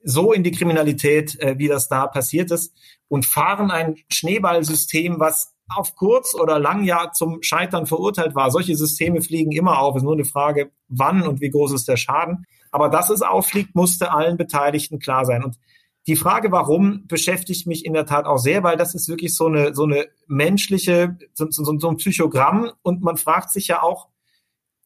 so 0.02 0.32
in 0.32 0.42
die 0.42 0.52
Kriminalität, 0.52 1.38
äh, 1.40 1.58
wie 1.58 1.68
das 1.68 1.88
da 1.88 2.06
passiert 2.06 2.50
ist 2.50 2.74
und 3.08 3.26
fahren 3.26 3.70
ein 3.70 3.96
Schneeballsystem, 4.10 5.18
was 5.18 5.54
auf 5.68 5.94
kurz 5.96 6.34
oder 6.34 6.58
lang 6.58 6.84
ja 6.84 7.10
zum 7.12 7.42
Scheitern 7.42 7.86
verurteilt 7.86 8.34
war. 8.34 8.50
Solche 8.50 8.76
Systeme 8.76 9.22
fliegen 9.22 9.52
immer 9.52 9.78
auf. 9.78 9.96
Es 9.96 10.02
ist 10.02 10.04
nur 10.04 10.14
eine 10.14 10.26
Frage, 10.26 10.70
wann 10.88 11.22
und 11.22 11.40
wie 11.40 11.50
groß 11.50 11.72
ist 11.72 11.88
der 11.88 11.96
Schaden. 11.96 12.44
Aber 12.70 12.90
dass 12.90 13.08
es 13.08 13.22
auffliegt, 13.22 13.74
musste 13.74 14.12
allen 14.12 14.36
Beteiligten 14.36 14.98
klar 14.98 15.24
sein. 15.24 15.42
Und 15.42 15.58
die 16.06 16.16
Frage, 16.16 16.52
warum, 16.52 17.06
beschäftigt 17.06 17.66
mich 17.66 17.84
in 17.84 17.94
der 17.94 18.04
Tat 18.04 18.26
auch 18.26 18.36
sehr, 18.36 18.62
weil 18.62 18.76
das 18.76 18.94
ist 18.94 19.08
wirklich 19.08 19.34
so 19.34 19.46
eine, 19.46 19.74
so 19.74 19.84
eine 19.84 20.06
menschliche, 20.26 21.16
so, 21.32 21.46
so, 21.50 21.78
so 21.78 21.88
ein 21.88 21.96
Psychogramm. 21.96 22.70
Und 22.82 23.02
man 23.02 23.16
fragt 23.16 23.50
sich 23.50 23.68
ja 23.68 23.82
auch, 23.82 24.08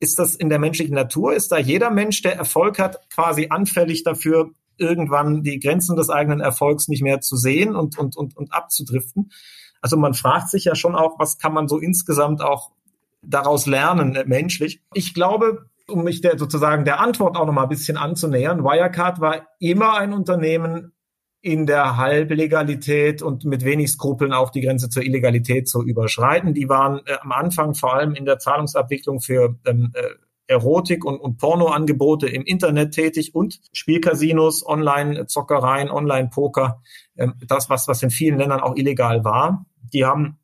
ist 0.00 0.18
das 0.20 0.36
in 0.36 0.48
der 0.48 0.60
menschlichen 0.60 0.94
Natur? 0.94 1.34
Ist 1.34 1.50
da 1.50 1.58
jeder 1.58 1.90
Mensch, 1.90 2.22
der 2.22 2.36
Erfolg 2.36 2.78
hat, 2.78 3.08
quasi 3.10 3.48
anfällig 3.50 4.04
dafür, 4.04 4.52
irgendwann 4.76 5.42
die 5.42 5.58
Grenzen 5.58 5.96
des 5.96 6.08
eigenen 6.08 6.40
Erfolgs 6.40 6.86
nicht 6.86 7.02
mehr 7.02 7.20
zu 7.20 7.36
sehen 7.36 7.74
und, 7.74 7.98
und, 7.98 8.16
und, 8.16 8.36
und 8.36 8.52
abzudriften? 8.52 9.32
Also 9.80 9.96
man 9.96 10.14
fragt 10.14 10.50
sich 10.50 10.64
ja 10.64 10.76
schon 10.76 10.94
auch, 10.94 11.18
was 11.18 11.38
kann 11.38 11.52
man 11.52 11.66
so 11.66 11.78
insgesamt 11.78 12.42
auch 12.42 12.70
daraus 13.22 13.66
lernen, 13.66 14.16
menschlich. 14.26 14.80
Ich 14.94 15.14
glaube, 15.14 15.66
um 15.88 16.04
mich 16.04 16.20
der 16.20 16.38
sozusagen 16.38 16.84
der 16.84 17.00
Antwort 17.00 17.36
auch 17.36 17.46
noch 17.46 17.52
mal 17.52 17.64
ein 17.64 17.68
bisschen 17.68 17.96
anzunähern, 17.96 18.62
Wirecard 18.62 19.20
war 19.20 19.48
immer 19.58 19.96
ein 19.96 20.12
Unternehmen, 20.12 20.92
in 21.40 21.66
der 21.66 21.96
Halblegalität 21.96 23.22
und 23.22 23.44
mit 23.44 23.64
wenig 23.64 23.92
Skrupeln 23.92 24.32
auch 24.32 24.50
die 24.50 24.60
Grenze 24.60 24.88
zur 24.88 25.04
Illegalität 25.04 25.68
zu 25.68 25.82
überschreiten. 25.82 26.52
Die 26.52 26.68
waren 26.68 27.00
äh, 27.06 27.16
am 27.20 27.32
Anfang 27.32 27.74
vor 27.74 27.94
allem 27.94 28.14
in 28.14 28.24
der 28.24 28.38
Zahlungsabwicklung 28.38 29.20
für 29.20 29.56
ähm, 29.66 29.92
äh, 29.94 30.02
Erotik- 30.48 31.04
und, 31.04 31.20
und 31.20 31.36
Pornoangebote 31.36 32.26
im 32.26 32.42
Internet 32.42 32.92
tätig 32.92 33.34
und 33.34 33.60
Spielcasinos, 33.72 34.66
Online-Zockereien, 34.66 35.90
Online-Poker, 35.90 36.82
ähm, 37.16 37.34
das, 37.46 37.70
was, 37.70 37.86
was 37.86 38.02
in 38.02 38.10
vielen 38.10 38.38
Ländern 38.38 38.60
auch 38.60 38.74
illegal 38.76 39.24
war. 39.24 39.66
Die 39.92 40.04
haben 40.04 40.38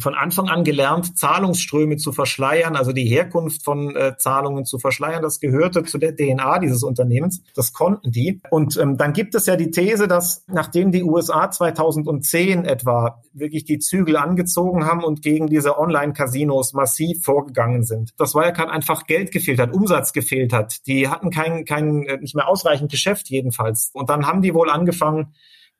von 0.00 0.14
Anfang 0.14 0.48
an 0.48 0.64
gelernt, 0.64 1.18
Zahlungsströme 1.18 1.96
zu 1.96 2.12
verschleiern, 2.12 2.76
also 2.76 2.92
die 2.92 3.04
Herkunft 3.04 3.62
von 3.64 3.94
äh, 3.94 4.16
Zahlungen 4.16 4.64
zu 4.64 4.78
verschleiern. 4.78 5.22
Das 5.22 5.40
gehörte 5.40 5.84
zu 5.84 5.98
der 5.98 6.16
DNA 6.16 6.58
dieses 6.58 6.82
Unternehmens. 6.82 7.42
Das 7.54 7.72
konnten 7.72 8.10
die. 8.10 8.40
Und 8.50 8.76
ähm, 8.76 8.96
dann 8.96 9.12
gibt 9.12 9.34
es 9.34 9.46
ja 9.46 9.56
die 9.56 9.70
These, 9.70 10.08
dass 10.08 10.44
nachdem 10.48 10.92
die 10.92 11.02
USA 11.02 11.50
2010 11.50 12.64
etwa 12.64 13.22
wirklich 13.32 13.64
die 13.64 13.78
Zügel 13.78 14.16
angezogen 14.16 14.84
haben 14.84 15.04
und 15.04 15.22
gegen 15.22 15.46
diese 15.48 15.78
Online-Casinos 15.78 16.72
massiv 16.72 17.22
vorgegangen 17.22 17.82
sind, 17.82 18.12
dass 18.18 18.34
Wirecard 18.34 18.70
einfach 18.70 19.06
Geld 19.06 19.30
gefehlt 19.32 19.58
hat, 19.60 19.72
Umsatz 19.72 20.12
gefehlt 20.12 20.52
hat. 20.52 20.86
Die 20.86 21.08
hatten 21.08 21.30
kein, 21.30 21.64
kein, 21.64 22.04
äh, 22.04 22.18
nicht 22.18 22.34
mehr 22.34 22.48
ausreichend 22.48 22.90
Geschäft 22.90 23.28
jedenfalls. 23.30 23.90
Und 23.92 24.10
dann 24.10 24.26
haben 24.26 24.42
die 24.42 24.54
wohl 24.54 24.70
angefangen, 24.70 25.34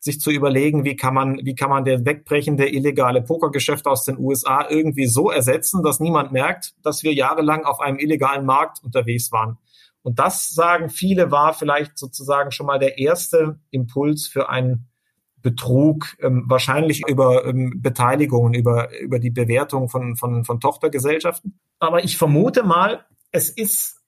sich 0.05 0.21
zu 0.21 0.31
überlegen, 0.31 0.85
wie 0.85 0.97
kann 0.97 1.15
man, 1.15 1.41
wie 1.45 1.55
kann 1.55 1.71
man 1.71 1.87
der 1.87 2.05
wegbrechende 2.05 2.69
illegale 2.69 3.23
Pokergeschäft 3.23 3.87
aus 3.87 4.05
den 4.05 4.19
USA 4.19 4.69
irgendwie 4.69 5.07
so 5.07 5.31
ersetzen, 5.31 5.83
dass 5.83 5.99
niemand 5.99 6.31
merkt, 6.31 6.75
dass 6.83 7.03
wir 7.03 7.15
jahrelang 7.15 7.65
auf 7.65 7.81
einem 7.81 7.99
illegalen 7.99 8.45
Markt 8.45 8.85
unterwegs 8.85 9.33
waren. 9.33 9.57
Und 10.03 10.19
das, 10.19 10.51
sagen 10.51 10.91
viele, 10.91 11.31
war 11.31 11.55
vielleicht 11.55 11.97
sozusagen 11.97 12.51
schon 12.51 12.67
mal 12.67 12.79
der 12.79 12.99
erste 12.99 13.59
Impuls 13.71 14.27
für 14.27 14.51
einen 14.51 14.89
Betrug, 15.41 16.15
ähm, 16.21 16.45
wahrscheinlich 16.49 17.09
über 17.09 17.47
ähm, 17.47 17.81
Beteiligungen, 17.81 18.53
über, 18.53 18.91
über 19.01 19.19
die 19.19 19.31
Bewertung 19.31 19.89
von, 19.89 20.17
von, 20.17 20.45
von 20.45 20.61
Tochtergesellschaften. 20.61 21.59
Aber 21.79 22.05
ich 22.05 22.19
vermute 22.19 22.63
mal, 22.63 23.07
es 23.31 23.49
ist, 23.49 24.03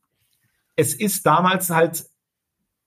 es 0.76 0.92
ist 0.92 1.24
damals 1.24 1.70
halt 1.70 2.04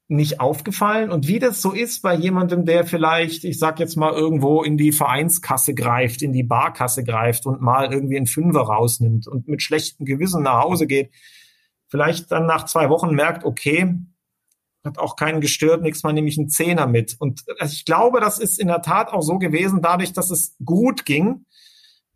nicht 0.10 0.39
aufgefallen. 0.39 1.12
Und 1.12 1.28
wie 1.28 1.38
das 1.38 1.62
so 1.62 1.72
ist 1.72 2.01
bei 2.01 2.16
jemandem, 2.16 2.66
der 2.66 2.84
vielleicht, 2.84 3.43
ich 3.43 3.60
sag 3.60 3.80
jetzt 3.80 3.95
mal, 3.95 4.12
irgendwo 4.12 4.64
in 4.64 4.76
die 4.76 4.91
Vereinskasse 4.91 5.76
greift, 5.76 6.24
in 6.24 6.34
die 6.34 6.43
Barkasse 6.43 7.03
greift 7.03 7.45
und 7.45 7.62
mal 7.62 7.93
irgendwie 7.93 8.18
einen 8.18 8.26
Fünfer 8.26 8.62
rausnimmt 8.62 9.28
und 9.28 9.47
mit 9.47 9.62
schlechtem 9.62 10.07
Gewissen 10.07 10.43
nach 10.43 10.64
Hause 10.64 10.88
geht, 10.88 11.12
vielleicht 11.88 12.32
dann 12.32 12.47
nach 12.47 12.66
zwei 12.66 12.89
Wochen 12.89 13.14
merkt, 13.14 13.45
okay, 13.45 13.97
hat 14.84 14.97
auch 14.97 15.16
keinen 15.16 15.41
gestört, 15.41 15.84
nichts 15.84 16.01
mal 16.01 16.12
nehme 16.12 16.28
ich 16.28 16.39
einen 16.39 16.49
Zehner 16.49 16.88
mit. 16.88 17.16
Und 17.20 17.43
ich 17.64 17.86
glaube, 17.86 18.20
das 18.20 18.39
ist 18.39 18.60
in 18.60 18.68
der 18.68 18.82
Tat 18.82 19.14
auch 19.14 19.22
so 19.22 19.38
gewesen, 19.38 19.82
dadurch, 19.84 20.14
dass 20.14 20.32
es 20.32 20.55
gut 20.66 21.05
ging, 21.05 21.45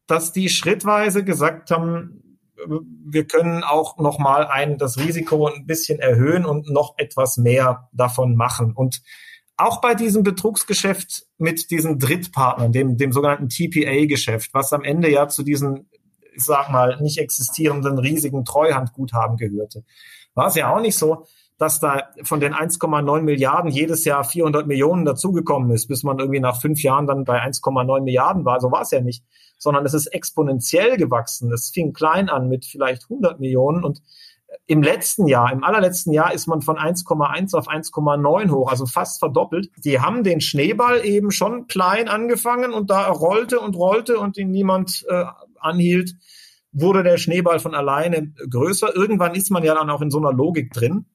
dass 0.07 0.33
die 0.33 0.49
schrittweise 0.49 1.23
gesagt 1.23 1.69
haben, 1.69 2.32
wir 2.67 3.25
können 3.25 3.63
auch 3.63 3.97
noch 3.97 4.19
mal 4.19 4.45
ein, 4.47 4.77
das 4.77 4.97
Risiko 4.97 5.47
ein 5.47 5.65
bisschen 5.65 5.99
erhöhen 5.99 6.45
und 6.45 6.69
noch 6.69 6.95
etwas 6.97 7.37
mehr 7.37 7.89
davon 7.93 8.35
machen. 8.35 8.73
Und 8.73 9.01
auch 9.57 9.81
bei 9.81 9.93
diesem 9.93 10.23
Betrugsgeschäft 10.23 11.25
mit 11.37 11.69
diesen 11.71 11.99
Drittpartnern, 11.99 12.71
dem, 12.71 12.97
dem 12.97 13.11
sogenannten 13.11 13.49
TPA-Geschäft, 13.49 14.53
was 14.53 14.73
am 14.73 14.83
Ende 14.83 15.11
ja 15.11 15.27
zu 15.27 15.43
diesen, 15.43 15.89
ich 16.35 16.43
sag 16.43 16.69
mal, 16.69 16.99
nicht 17.01 17.19
existierenden 17.19 17.99
riesigen 17.99 18.45
Treuhandguthaben 18.45 19.37
gehörte, 19.37 19.83
war 20.33 20.47
es 20.47 20.55
ja 20.55 20.73
auch 20.73 20.81
nicht 20.81 20.97
so, 20.97 21.25
dass 21.59 21.79
da 21.79 22.09
von 22.23 22.39
den 22.39 22.53
1,9 22.53 23.21
Milliarden 23.21 23.69
jedes 23.69 24.05
Jahr 24.05 24.23
400 24.23 24.65
Millionen 24.65 25.05
dazugekommen 25.05 25.69
ist, 25.71 25.87
bis 25.87 26.03
man 26.03 26.19
irgendwie 26.19 26.39
nach 26.39 26.59
fünf 26.59 26.81
Jahren 26.81 27.05
dann 27.05 27.23
bei 27.23 27.41
1,9 27.41 28.01
Milliarden 28.01 28.43
war. 28.43 28.59
So 28.59 28.71
war 28.71 28.81
es 28.81 28.91
ja 28.91 29.01
nicht, 29.01 29.23
sondern 29.63 29.85
es 29.85 29.93
ist 29.93 30.07
exponentiell 30.07 30.97
gewachsen. 30.97 31.51
Es 31.51 31.69
fing 31.69 31.93
klein 31.93 32.29
an 32.29 32.47
mit 32.47 32.65
vielleicht 32.65 33.03
100 33.03 33.39
Millionen 33.39 33.83
und 33.83 34.01
im 34.67 34.83
letzten 34.83 35.27
Jahr, 35.27 35.51
im 35.51 35.63
allerletzten 35.63 36.13
Jahr 36.13 36.31
ist 36.33 36.47
man 36.47 36.61
von 36.61 36.77
1,1 36.77 37.57
auf 37.57 37.67
1,9 37.67 38.51
hoch, 38.51 38.69
also 38.69 38.85
fast 38.85 39.19
verdoppelt. 39.19 39.71
Die 39.83 39.99
haben 39.99 40.23
den 40.23 40.41
Schneeball 40.41 41.05
eben 41.05 41.31
schon 41.31 41.65
klein 41.67 42.07
angefangen 42.07 42.71
und 42.71 42.89
da 42.91 43.07
rollte 43.09 43.59
und 43.59 43.75
rollte 43.75 44.19
und 44.19 44.37
ihn 44.37 44.51
niemand 44.51 45.05
äh, 45.09 45.25
anhielt, 45.59 46.13
wurde 46.71 47.03
der 47.03 47.17
Schneeball 47.17 47.59
von 47.59 47.73
alleine 47.73 48.33
größer. 48.49 48.95
Irgendwann 48.95 49.33
ist 49.33 49.49
man 49.49 49.63
ja 49.63 49.73
dann 49.73 49.89
auch 49.89 50.01
in 50.01 50.11
so 50.11 50.19
einer 50.19 50.33
Logik 50.33 50.71
drin 50.71 51.05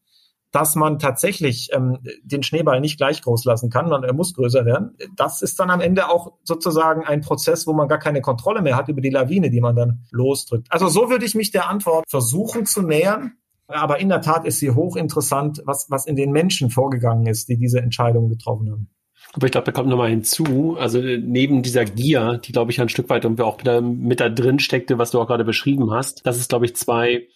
dass 0.51 0.75
man 0.75 0.99
tatsächlich 0.99 1.69
ähm, 1.73 1.99
den 2.23 2.43
Schneeball 2.43 2.81
nicht 2.81 2.97
gleich 2.97 3.23
groß 3.23 3.45
lassen 3.45 3.71
kann, 3.71 3.89
sondern 3.89 4.05
er 4.05 4.15
muss 4.15 4.35
größer 4.35 4.65
werden. 4.65 4.97
Das 5.17 5.43
ist 5.43 5.61
dann 5.61 5.71
am 5.71 5.81
Ende 5.81 6.09
auch 6.09 6.33
sozusagen 6.43 7.05
ein 7.05 7.21
Prozess, 7.21 7.67
wo 7.67 7.73
man 7.73 7.89
gar 7.89 7.99
keine 7.99 8.21
Kontrolle 8.21 8.63
mehr 8.63 8.77
hat 8.77 8.89
über 8.89 9.01
die 9.01 9.11
Lawine, 9.11 9.51
die 9.51 9.61
man 9.61 9.77
dann 9.77 10.05
losdrückt. 10.11 10.69
Also 10.71 10.89
so 10.89 11.11
würde 11.11 11.27
ich 11.27 11.35
mich 11.35 11.51
der 11.51 11.69
Antwort 11.69 12.05
versuchen 12.09 12.67
zu 12.67 12.83
nähern. 12.83 13.33
Aber 13.67 14.01
in 14.01 14.09
der 14.09 14.23
Tat 14.23 14.47
ist 14.47 14.61
sie 14.61 14.71
hochinteressant, 14.71 15.61
was, 15.67 15.91
was 15.91 16.07
in 16.07 16.17
den 16.17 16.33
Menschen 16.33 16.71
vorgegangen 16.71 17.27
ist, 17.27 17.51
die 17.51 17.59
diese 17.59 17.81
Entscheidung 17.81 18.31
getroffen 18.31 18.71
haben. 18.71 18.89
Aber 19.35 19.45
ich 19.45 19.53
glaube, 19.53 19.67
da 19.67 19.73
kommt 19.73 19.91
nochmal 19.91 20.09
hinzu, 20.09 20.77
also 20.79 21.01
neben 21.01 21.63
dieser 21.63 21.85
Gier, 21.85 22.41
die, 22.43 22.53
glaube 22.53 22.71
ich, 22.71 22.81
ein 22.81 22.89
Stück 22.89 23.11
weit 23.11 23.25
irgendwie 23.25 23.43
auch 23.43 23.59
mit 23.83 24.21
da 24.21 24.31
drin 24.31 24.59
steckte, 24.59 24.97
was 24.97 25.11
du 25.11 25.21
auch 25.21 25.27
gerade 25.27 25.45
beschrieben 25.45 25.91
hast, 25.91 26.25
dass 26.25 26.39
es, 26.39 26.49
glaube 26.49 26.65
ich, 26.65 26.77
zwei 26.77 27.29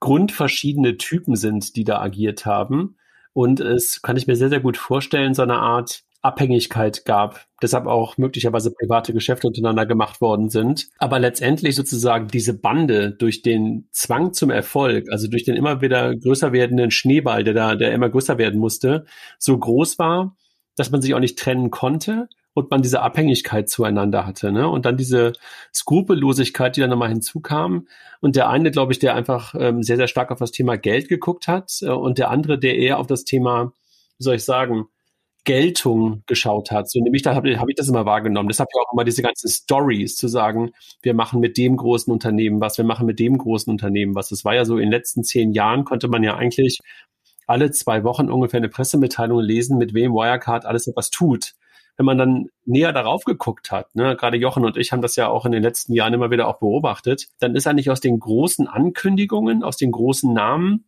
grundverschiedene 0.00 0.96
Typen 0.96 1.36
sind, 1.36 1.76
die 1.76 1.84
da 1.84 2.00
agiert 2.00 2.46
haben. 2.46 2.96
Und 3.32 3.60
es 3.60 4.02
kann 4.02 4.16
ich 4.16 4.26
mir 4.26 4.36
sehr, 4.36 4.48
sehr 4.48 4.60
gut 4.60 4.76
vorstellen, 4.76 5.34
so 5.34 5.42
eine 5.42 5.58
Art 5.58 6.02
Abhängigkeit 6.20 7.04
gab, 7.04 7.46
deshalb 7.62 7.86
auch 7.86 8.18
möglicherweise 8.18 8.72
private 8.72 9.12
Geschäfte 9.12 9.46
untereinander 9.46 9.86
gemacht 9.86 10.20
worden 10.20 10.50
sind. 10.50 10.88
Aber 10.98 11.20
letztendlich 11.20 11.76
sozusagen 11.76 12.26
diese 12.28 12.58
Bande 12.58 13.12
durch 13.12 13.42
den 13.42 13.88
Zwang 13.92 14.32
zum 14.32 14.50
Erfolg, 14.50 15.06
also 15.10 15.28
durch 15.28 15.44
den 15.44 15.54
immer 15.54 15.80
wieder 15.80 16.14
größer 16.16 16.52
werdenden 16.52 16.90
Schneeball, 16.90 17.44
der 17.44 17.54
da, 17.54 17.76
der 17.76 17.92
immer 17.92 18.08
größer 18.08 18.36
werden 18.36 18.58
musste, 18.58 19.04
so 19.38 19.56
groß 19.56 19.98
war, 20.00 20.36
dass 20.74 20.90
man 20.90 21.02
sich 21.02 21.14
auch 21.14 21.20
nicht 21.20 21.38
trennen 21.38 21.70
konnte 21.70 22.28
und 22.58 22.70
man 22.70 22.82
diese 22.82 23.00
Abhängigkeit 23.02 23.68
zueinander 23.68 24.26
hatte. 24.26 24.50
Ne? 24.50 24.68
Und 24.68 24.84
dann 24.84 24.96
diese 24.96 25.32
Skrupellosigkeit, 25.72 26.76
die 26.76 26.80
dann 26.80 26.90
nochmal 26.90 27.08
hinzukam. 27.08 27.86
Und 28.20 28.34
der 28.34 28.48
eine, 28.50 28.72
glaube 28.72 28.92
ich, 28.92 28.98
der 28.98 29.14
einfach 29.14 29.54
ähm, 29.56 29.82
sehr, 29.84 29.96
sehr 29.96 30.08
stark 30.08 30.32
auf 30.32 30.40
das 30.40 30.50
Thema 30.50 30.76
Geld 30.76 31.08
geguckt 31.08 31.46
hat 31.46 31.78
äh, 31.82 31.90
und 31.90 32.18
der 32.18 32.30
andere, 32.30 32.58
der 32.58 32.76
eher 32.76 32.98
auf 32.98 33.06
das 33.06 33.24
Thema, 33.24 33.72
wie 34.18 34.24
soll 34.24 34.34
ich 34.34 34.44
sagen, 34.44 34.86
Geltung 35.44 36.24
geschaut 36.26 36.72
hat. 36.72 36.90
So 36.90 37.00
nämlich 37.00 37.22
da 37.22 37.34
habe 37.34 37.58
hab 37.58 37.68
ich 37.68 37.76
das 37.76 37.88
immer 37.88 38.04
wahrgenommen. 38.04 38.48
Deshalb 38.48 38.68
ja 38.74 38.82
auch 38.82 38.92
immer 38.92 39.04
diese 39.04 39.22
ganzen 39.22 39.48
Stories 39.48 40.16
zu 40.16 40.26
sagen, 40.26 40.72
wir 41.00 41.14
machen 41.14 41.38
mit 41.38 41.56
dem 41.56 41.76
großen 41.76 42.12
Unternehmen 42.12 42.60
was, 42.60 42.76
wir 42.76 42.84
machen 42.84 43.06
mit 43.06 43.20
dem 43.20 43.38
großen 43.38 43.70
Unternehmen 43.70 44.16
was. 44.16 44.30
Das 44.30 44.44
war 44.44 44.54
ja 44.54 44.64
so 44.64 44.74
in 44.74 44.86
den 44.86 44.90
letzten 44.90 45.22
zehn 45.22 45.52
Jahren 45.52 45.84
konnte 45.84 46.08
man 46.08 46.24
ja 46.24 46.36
eigentlich 46.36 46.80
alle 47.46 47.70
zwei 47.70 48.02
Wochen 48.02 48.30
ungefähr 48.30 48.58
eine 48.58 48.68
Pressemitteilung 48.68 49.40
lesen, 49.40 49.78
mit 49.78 49.94
wem 49.94 50.12
Wirecard 50.12 50.66
alles 50.66 50.88
etwas 50.88 51.10
tut 51.10 51.54
wenn 51.98 52.06
man 52.06 52.16
dann 52.16 52.46
näher 52.64 52.92
darauf 52.92 53.24
geguckt 53.24 53.72
hat, 53.72 53.94
ne, 53.94 54.16
gerade 54.16 54.36
Jochen 54.36 54.64
und 54.64 54.76
ich 54.76 54.92
haben 54.92 55.02
das 55.02 55.16
ja 55.16 55.28
auch 55.28 55.44
in 55.44 55.52
den 55.52 55.64
letzten 55.64 55.92
Jahren 55.92 56.14
immer 56.14 56.30
wieder 56.30 56.46
auch 56.46 56.60
beobachtet, 56.60 57.26
dann 57.40 57.56
ist 57.56 57.66
eigentlich 57.66 57.90
aus 57.90 58.00
den 58.00 58.20
großen 58.20 58.68
Ankündigungen, 58.68 59.64
aus 59.64 59.76
den 59.76 59.90
großen 59.90 60.32
Namen 60.32 60.84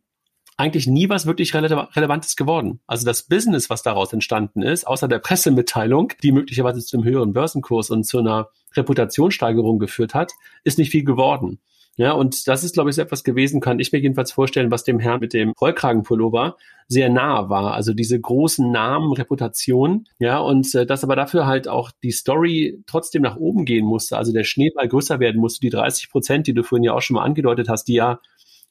eigentlich 0.55 0.87
nie 0.87 1.09
was 1.09 1.25
wirklich 1.25 1.53
Rele 1.53 1.89
Relevantes 1.95 2.35
geworden. 2.35 2.79
Also 2.87 3.05
das 3.05 3.23
Business, 3.23 3.69
was 3.69 3.83
daraus 3.83 4.13
entstanden 4.13 4.61
ist, 4.61 4.87
außer 4.87 5.07
der 5.07 5.19
Pressemitteilung, 5.19 6.13
die 6.23 6.31
möglicherweise 6.31 6.79
zu 6.79 6.97
einem 6.97 7.05
höheren 7.05 7.33
Börsenkurs 7.33 7.89
und 7.89 8.05
zu 8.05 8.19
einer 8.19 8.49
Reputationssteigerung 8.75 9.79
geführt 9.79 10.13
hat, 10.13 10.31
ist 10.63 10.77
nicht 10.77 10.91
viel 10.91 11.03
geworden. 11.03 11.59
Ja, 11.97 12.13
und 12.13 12.47
das 12.47 12.63
ist, 12.63 12.73
glaube 12.73 12.89
ich, 12.89 12.95
so 12.95 13.01
etwas 13.01 13.23
gewesen, 13.23 13.59
kann 13.59 13.79
ich 13.79 13.91
mir 13.91 13.99
jedenfalls 13.99 14.31
vorstellen, 14.31 14.71
was 14.71 14.83
dem 14.83 14.99
Herrn 14.99 15.19
mit 15.19 15.33
dem 15.33 15.51
Rollkragenpullover 15.59 16.55
sehr 16.87 17.09
nahe 17.09 17.49
war. 17.49 17.73
Also 17.73 17.93
diese 17.93 18.19
großen 18.19 18.71
Namen, 18.71 19.11
Reputation, 19.13 20.07
ja, 20.17 20.39
und 20.39 20.73
äh, 20.73 20.85
dass 20.85 21.03
aber 21.03 21.15
dafür 21.15 21.45
halt 21.47 21.67
auch 21.67 21.91
die 22.03 22.11
Story 22.11 22.81
trotzdem 22.87 23.21
nach 23.21 23.35
oben 23.37 23.65
gehen 23.65 23.85
musste, 23.85 24.17
also 24.17 24.31
der 24.33 24.45
Schneeball 24.45 24.87
größer 24.87 25.19
werden 25.19 25.39
musste, 25.41 25.59
die 25.61 25.69
30 25.69 26.09
Prozent, 26.09 26.47
die 26.47 26.53
du 26.53 26.63
vorhin 26.63 26.83
ja 26.83 26.93
auch 26.93 27.01
schon 27.01 27.15
mal 27.15 27.23
angedeutet 27.23 27.67
hast, 27.69 27.85
die 27.87 27.95
ja 27.95 28.19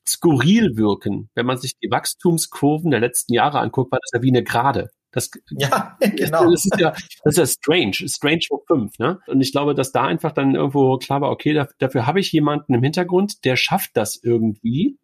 skurril 0.07 0.77
wirken. 0.77 1.29
Wenn 1.35 1.47
man 1.47 1.59
sich 1.59 1.79
die 1.79 1.91
Wachstumskurven 1.91 2.91
der 2.91 3.01
letzten 3.01 3.35
Jahre 3.35 3.61
anguckt, 3.61 3.93
war 3.93 4.01
das 4.03 4.11
ja 4.15 4.23
wie 4.23 4.31
eine 4.31 4.43
Gerade. 4.45 4.91
Das, 5.13 5.31
ja, 5.51 5.97
genau. 6.17 6.51
Das 6.51 6.65
ist 6.65 6.79
ja, 6.79 6.93
das 7.25 7.37
ist 7.37 7.39
ja 7.39 7.47
strange, 7.47 8.09
strange 8.09 8.41
hoch 8.53 8.63
fünf, 8.67 8.99
ne? 8.99 9.19
Und 9.27 9.41
ich 9.41 9.53
glaube, 9.53 9.75
dass 9.75 9.93
da 9.93 10.05
einfach 10.05 10.33
dann 10.33 10.55
irgendwo 10.55 10.99
klar 10.99 11.21
war, 11.21 11.31
okay, 11.31 11.53
dafür, 11.53 11.75
dafür 11.79 12.07
habe 12.07 12.21
ich 12.21 12.33
jemanden 12.33 12.75
im 12.75 12.83
Hintergrund, 12.83 13.45
der 13.45 13.57
schafft 13.57 13.91
das 13.95 14.17
irgendwie, 14.23 14.99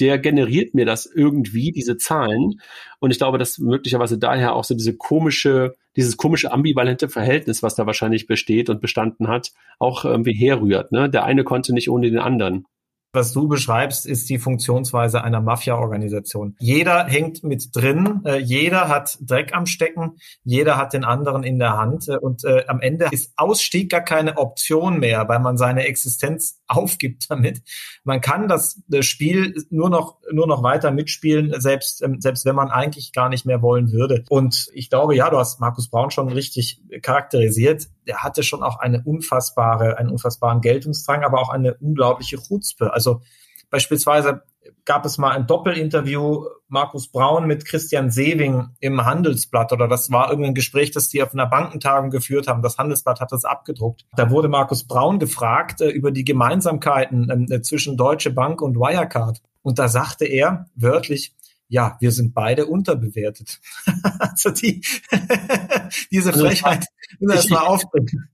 der 0.00 0.18
generiert 0.18 0.74
mir 0.74 0.84
das 0.84 1.06
irgendwie, 1.06 1.70
diese 1.70 1.96
Zahlen. 1.96 2.60
Und 2.98 3.10
ich 3.10 3.18
glaube, 3.18 3.38
dass 3.38 3.58
möglicherweise 3.58 4.18
daher 4.18 4.54
auch 4.54 4.64
so 4.64 4.74
diese 4.74 4.96
komische, 4.96 5.74
dieses 5.96 6.16
komische 6.16 6.50
ambivalente 6.50 7.08
Verhältnis, 7.08 7.62
was 7.62 7.74
da 7.74 7.86
wahrscheinlich 7.86 8.26
besteht 8.26 8.70
und 8.70 8.80
bestanden 8.80 9.28
hat, 9.28 9.52
auch 9.78 10.04
irgendwie 10.04 10.34
herrührt. 10.34 10.92
Ne? 10.92 11.08
Der 11.08 11.24
eine 11.24 11.44
konnte 11.44 11.72
nicht 11.72 11.90
ohne 11.90 12.10
den 12.10 12.18
anderen. 12.18 12.66
Was 13.14 13.34
du 13.34 13.46
beschreibst, 13.46 14.06
ist 14.06 14.30
die 14.30 14.38
Funktionsweise 14.38 15.22
einer 15.22 15.42
Mafia-Organisation. 15.42 16.56
Jeder 16.58 17.04
hängt 17.04 17.44
mit 17.44 17.68
drin, 17.76 18.22
äh, 18.24 18.38
jeder 18.38 18.88
hat 18.88 19.18
Dreck 19.20 19.54
am 19.54 19.66
Stecken, 19.66 20.16
jeder 20.44 20.78
hat 20.78 20.94
den 20.94 21.04
anderen 21.04 21.42
in 21.42 21.58
der 21.58 21.76
Hand 21.76 22.08
äh, 22.08 22.16
und 22.16 22.42
äh, 22.44 22.64
am 22.68 22.80
Ende 22.80 23.08
ist 23.10 23.34
Ausstieg 23.36 23.90
gar 23.90 24.00
keine 24.00 24.38
Option 24.38 24.98
mehr, 24.98 25.28
weil 25.28 25.40
man 25.40 25.58
seine 25.58 25.84
Existenz 25.84 26.62
aufgibt 26.68 27.26
damit. 27.28 27.60
Man 28.02 28.22
kann 28.22 28.48
das, 28.48 28.80
das 28.88 29.04
Spiel 29.04 29.62
nur 29.68 29.90
noch 29.90 30.16
nur 30.32 30.46
noch 30.46 30.62
weiter 30.62 30.90
mitspielen, 30.90 31.52
selbst 31.60 32.02
ähm, 32.02 32.18
selbst 32.18 32.46
wenn 32.46 32.56
man 32.56 32.70
eigentlich 32.70 33.12
gar 33.12 33.28
nicht 33.28 33.44
mehr 33.44 33.60
wollen 33.60 33.92
würde. 33.92 34.24
Und 34.30 34.68
ich 34.72 34.88
glaube, 34.88 35.14
ja, 35.14 35.28
du 35.28 35.36
hast 35.36 35.60
Markus 35.60 35.90
Braun 35.90 36.10
schon 36.10 36.32
richtig 36.32 36.80
charakterisiert. 37.02 37.88
Er 38.06 38.22
hatte 38.22 38.42
schon 38.42 38.62
auch 38.62 38.78
eine 38.78 39.02
unfassbare, 39.04 39.98
einen 39.98 40.10
unfassbaren 40.10 40.60
Geltungsdrang, 40.60 41.24
aber 41.24 41.40
auch 41.40 41.50
eine 41.50 41.74
unglaubliche 41.74 42.38
Chutzpe. 42.38 42.92
Also 42.92 43.22
beispielsweise 43.70 44.42
gab 44.84 45.04
es 45.04 45.18
mal 45.18 45.30
ein 45.30 45.46
Doppelinterview 45.46 46.46
Markus 46.68 47.08
Braun 47.08 47.46
mit 47.46 47.64
Christian 47.64 48.10
Sewing 48.10 48.68
im 48.80 49.04
Handelsblatt 49.04 49.72
oder 49.72 49.88
das 49.88 50.10
war 50.10 50.30
irgendein 50.30 50.54
Gespräch, 50.54 50.90
das 50.90 51.08
die 51.08 51.22
auf 51.22 51.32
einer 51.32 51.46
Bankentagung 51.46 52.10
geführt 52.10 52.48
haben. 52.48 52.62
Das 52.62 52.78
Handelsblatt 52.78 53.20
hat 53.20 53.32
das 53.32 53.44
abgedruckt. 53.44 54.04
Da 54.16 54.30
wurde 54.30 54.48
Markus 54.48 54.84
Braun 54.84 55.18
gefragt 55.18 55.80
äh, 55.80 55.88
über 55.88 56.10
die 56.10 56.24
Gemeinsamkeiten 56.24 57.50
äh, 57.50 57.62
zwischen 57.62 57.96
Deutsche 57.96 58.30
Bank 58.30 58.62
und 58.62 58.76
Wirecard. 58.76 59.40
Und 59.62 59.78
da 59.78 59.88
sagte 59.88 60.24
er 60.24 60.66
wörtlich, 60.74 61.34
ja, 61.72 61.96
wir 62.00 62.12
sind 62.12 62.34
beide 62.34 62.66
unterbewertet. 62.66 63.58
also 64.18 64.50
die, 64.50 64.82
diese 66.10 66.30
also 66.30 66.44
Frechheit, 66.44 66.86
also, 67.18 67.34
das 67.34 67.48
mal 67.48 67.66
aufbringen. 67.66 68.28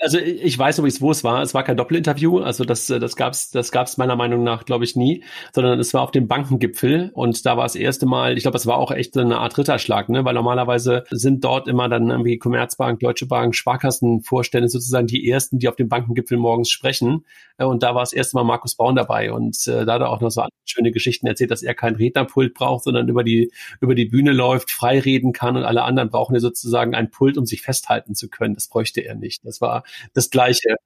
Also 0.00 0.18
ich 0.18 0.58
weiß 0.58 0.78
übrigens, 0.78 1.00
wo 1.00 1.10
es 1.10 1.24
war. 1.24 1.42
Es 1.42 1.54
war 1.54 1.62
kein 1.64 1.76
Doppelinterview, 1.76 2.38
also 2.40 2.64
das, 2.64 2.86
das 2.86 3.16
gab's, 3.16 3.50
das 3.50 3.72
gab's 3.72 3.96
meiner 3.96 4.14
Meinung 4.14 4.44
nach, 4.44 4.64
glaube 4.66 4.84
ich, 4.84 4.96
nie, 4.96 5.24
sondern 5.52 5.80
es 5.80 5.94
war 5.94 6.02
auf 6.02 6.10
dem 6.10 6.28
Bankengipfel 6.28 7.10
und 7.14 7.46
da 7.46 7.56
war 7.56 7.64
das 7.64 7.74
erste 7.74 8.06
Mal, 8.06 8.36
ich 8.36 8.42
glaube, 8.42 8.58
es 8.58 8.66
war 8.66 8.76
auch 8.76 8.90
echt 8.90 9.16
eine 9.16 9.38
Art 9.38 9.56
Ritterschlag, 9.56 10.08
ne? 10.08 10.24
weil 10.24 10.34
normalerweise 10.34 11.04
sind 11.10 11.42
dort 11.44 11.68
immer 11.68 11.88
dann 11.88 12.10
irgendwie 12.10 12.38
Commerzbank, 12.38 13.00
Deutsche 13.00 13.26
Bank, 13.26 13.54
Sparkassenvorstände 13.54 14.68
sozusagen 14.68 15.06
die 15.06 15.28
ersten, 15.28 15.58
die 15.58 15.68
auf 15.68 15.76
dem 15.76 15.88
Bankengipfel 15.88 16.36
morgens 16.36 16.70
sprechen 16.70 17.24
und 17.58 17.82
da 17.82 17.94
war 17.94 18.02
das 18.02 18.12
erste 18.12 18.36
Mal 18.36 18.44
Markus 18.44 18.74
Braun 18.74 18.96
dabei 18.96 19.32
und 19.32 19.66
äh, 19.66 19.86
da 19.86 19.94
hat 19.94 20.02
er 20.02 20.10
auch 20.10 20.20
noch 20.20 20.30
so 20.30 20.44
schöne 20.66 20.92
Geschichten 20.92 21.26
erzählt, 21.26 21.50
dass 21.50 21.62
er 21.62 21.74
kein 21.74 21.94
Rednerpult 21.94 22.52
braucht, 22.52 22.84
sondern 22.84 23.08
über 23.08 23.24
die 23.24 23.50
über 23.80 23.94
die 23.94 24.04
Bühne 24.04 24.32
läuft, 24.32 24.70
frei 24.70 25.00
reden 25.00 25.32
kann 25.32 25.56
und 25.56 25.64
alle 25.64 25.82
anderen 25.82 26.10
brauchen 26.10 26.34
ja 26.34 26.40
sozusagen 26.40 26.94
ein 26.94 27.10
Pult, 27.10 27.38
um 27.38 27.46
sich 27.46 27.62
festhalten 27.62 28.14
zu 28.14 28.28
können. 28.28 28.54
Das 28.54 28.68
bräuchte 28.68 29.00
er 29.00 29.14
nicht. 29.14 29.45
Das 29.46 29.60
war 29.60 29.84
das 30.12 30.30
gleiche, 30.30 30.76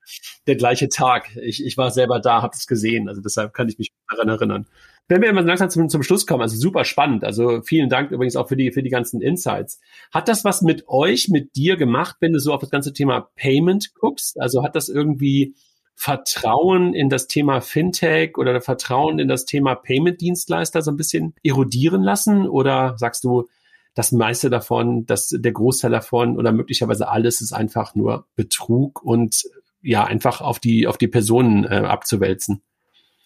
der 0.47 0.57
gleiche 0.57 0.89
Tag. 0.89 1.37
Ich, 1.37 1.65
ich 1.65 1.77
war 1.77 1.91
selber 1.91 2.21
da, 2.21 2.43
habe 2.43 2.55
es 2.55 2.67
gesehen. 2.67 3.09
Also 3.09 3.21
deshalb 3.21 3.55
kann 3.55 3.69
ich 3.69 3.79
mich 3.79 3.91
daran 4.09 4.29
erinnern. 4.29 4.67
Wenn 5.09 5.23
wir 5.23 5.29
immer 5.29 5.43
langsam 5.43 5.71
zum, 5.71 5.89
zum 5.89 6.05
Schluss 6.05 6.25
kommen, 6.25 6.43
also 6.43 6.57
super 6.57 6.85
spannend. 6.85 7.25
Also 7.25 7.63
vielen 7.63 7.89
Dank 7.89 8.13
übrigens 8.13 8.37
auch 8.37 8.49
für 8.49 8.57
die, 8.57 8.71
für 8.71 8.85
die 8.85 8.91
ganzen 8.91 9.21
Insights. 9.21 9.81
Hat 10.15 10.29
das 10.29 10.45
was 10.45 10.63
mit 10.63 10.87
euch, 10.87 11.29
mit 11.29 11.57
dir 11.57 11.77
gemacht, 11.77 12.17
wenn 12.21 12.33
du 12.33 12.39
so 12.39 12.53
auf 12.53 12.61
das 12.61 12.71
ganze 12.71 12.93
Thema 12.93 13.29
Payment 13.35 13.93
guckst? 13.95 14.41
Also 14.41 14.63
hat 14.63 14.77
das 14.77 14.89
irgendwie 14.89 15.57
Vertrauen 15.97 16.95
in 16.95 17.09
das 17.09 17.27
Thema 17.27 17.61
Fintech 17.61 18.39
oder 18.39 18.61
Vertrauen 18.61 19.19
in 19.19 19.27
das 19.27 19.47
Thema 19.47 19.75
Payment-Dienstleister 19.75 20.81
so 20.81 20.93
ein 20.93 20.97
bisschen 20.97 21.35
erodieren 21.43 22.03
lassen? 22.03 22.49
Oder 22.49 22.95
sagst 22.97 23.25
du, 23.25 23.49
das 23.95 24.13
meiste 24.13 24.51
davon, 24.51 25.07
das, 25.07 25.29
der 25.29 25.53
Großteil 25.53 25.91
davon 25.91 26.37
oder 26.37 26.53
möglicherweise 26.53 27.09
alles 27.09 27.41
ist 27.41 27.53
einfach 27.53 27.95
nur 27.95 28.27
Betrug 28.37 29.03
und 29.03 29.45
ja, 29.83 30.05
einfach 30.05 30.41
auf 30.41 30.59
die, 30.59 30.87
auf 30.87 30.99
die 30.99 31.09
Personen 31.09 31.65
äh, 31.65 31.85
abzuwälzen. 31.87 32.63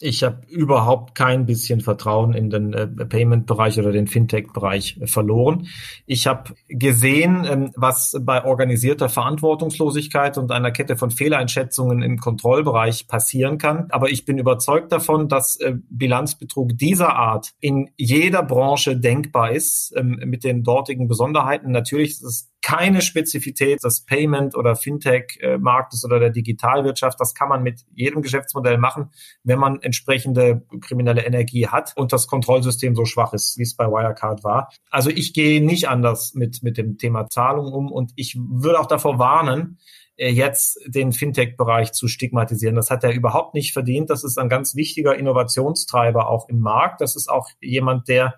Ich 0.06 0.22
habe 0.22 0.42
überhaupt 0.50 1.14
kein 1.14 1.46
bisschen 1.46 1.80
Vertrauen 1.80 2.34
in 2.34 2.50
den 2.50 2.74
äh, 2.74 2.86
Payment-Bereich 2.86 3.78
oder 3.78 3.90
den 3.90 4.06
Fintech-Bereich 4.06 4.98
äh, 5.00 5.06
verloren. 5.06 5.68
Ich 6.04 6.26
habe 6.26 6.54
gesehen, 6.68 7.46
ähm, 7.50 7.70
was 7.74 8.14
bei 8.20 8.44
organisierter 8.44 9.08
Verantwortungslosigkeit 9.08 10.36
und 10.36 10.52
einer 10.52 10.72
Kette 10.72 10.98
von 10.98 11.10
Fehleinschätzungen 11.10 12.02
im 12.02 12.18
Kontrollbereich 12.18 13.08
passieren 13.08 13.56
kann. 13.56 13.86
Aber 13.88 14.10
ich 14.10 14.26
bin 14.26 14.36
überzeugt 14.36 14.92
davon, 14.92 15.30
dass 15.30 15.58
äh, 15.60 15.72
Bilanzbetrug 15.88 16.76
dieser 16.76 17.16
Art 17.16 17.52
in 17.60 17.88
jeder 17.96 18.42
Branche 18.42 18.98
denkbar 18.98 19.52
ist, 19.52 19.94
ähm, 19.96 20.20
mit 20.26 20.44
den 20.44 20.64
dortigen 20.64 21.08
Besonderheiten. 21.08 21.70
Natürlich 21.70 22.10
ist 22.10 22.24
es 22.24 22.53
keine 22.64 23.02
Spezifität 23.02 23.84
des 23.84 24.06
Payment- 24.06 24.56
oder 24.56 24.74
Fintech-Marktes 24.74 26.02
oder 26.06 26.18
der 26.18 26.30
Digitalwirtschaft. 26.30 27.20
Das 27.20 27.34
kann 27.34 27.50
man 27.50 27.62
mit 27.62 27.84
jedem 27.94 28.22
Geschäftsmodell 28.22 28.78
machen, 28.78 29.10
wenn 29.42 29.58
man 29.58 29.82
entsprechende 29.82 30.62
kriminelle 30.80 31.26
Energie 31.26 31.68
hat 31.68 31.92
und 31.94 32.14
das 32.14 32.26
Kontrollsystem 32.26 32.96
so 32.96 33.04
schwach 33.04 33.34
ist, 33.34 33.58
wie 33.58 33.64
es 33.64 33.76
bei 33.76 33.84
Wirecard 33.84 34.44
war. 34.44 34.70
Also 34.88 35.10
ich 35.10 35.34
gehe 35.34 35.62
nicht 35.62 35.90
anders 35.90 36.32
mit, 36.32 36.62
mit 36.62 36.78
dem 36.78 36.96
Thema 36.96 37.28
Zahlung 37.28 37.70
um 37.70 37.92
und 37.92 38.12
ich 38.16 38.34
würde 38.38 38.80
auch 38.80 38.86
davor 38.86 39.18
warnen, 39.18 39.78
äh, 40.16 40.30
jetzt 40.30 40.80
den 40.86 41.12
Fintech-Bereich 41.12 41.92
zu 41.92 42.08
stigmatisieren. 42.08 42.76
Das 42.76 42.88
hat 42.88 43.04
er 43.04 43.12
überhaupt 43.12 43.52
nicht 43.52 43.74
verdient. 43.74 44.08
Das 44.08 44.24
ist 44.24 44.38
ein 44.38 44.48
ganz 44.48 44.74
wichtiger 44.74 45.14
Innovationstreiber 45.14 46.30
auch 46.30 46.48
im 46.48 46.60
Markt. 46.60 47.02
Das 47.02 47.14
ist 47.14 47.28
auch 47.28 47.50
jemand, 47.60 48.08
der 48.08 48.36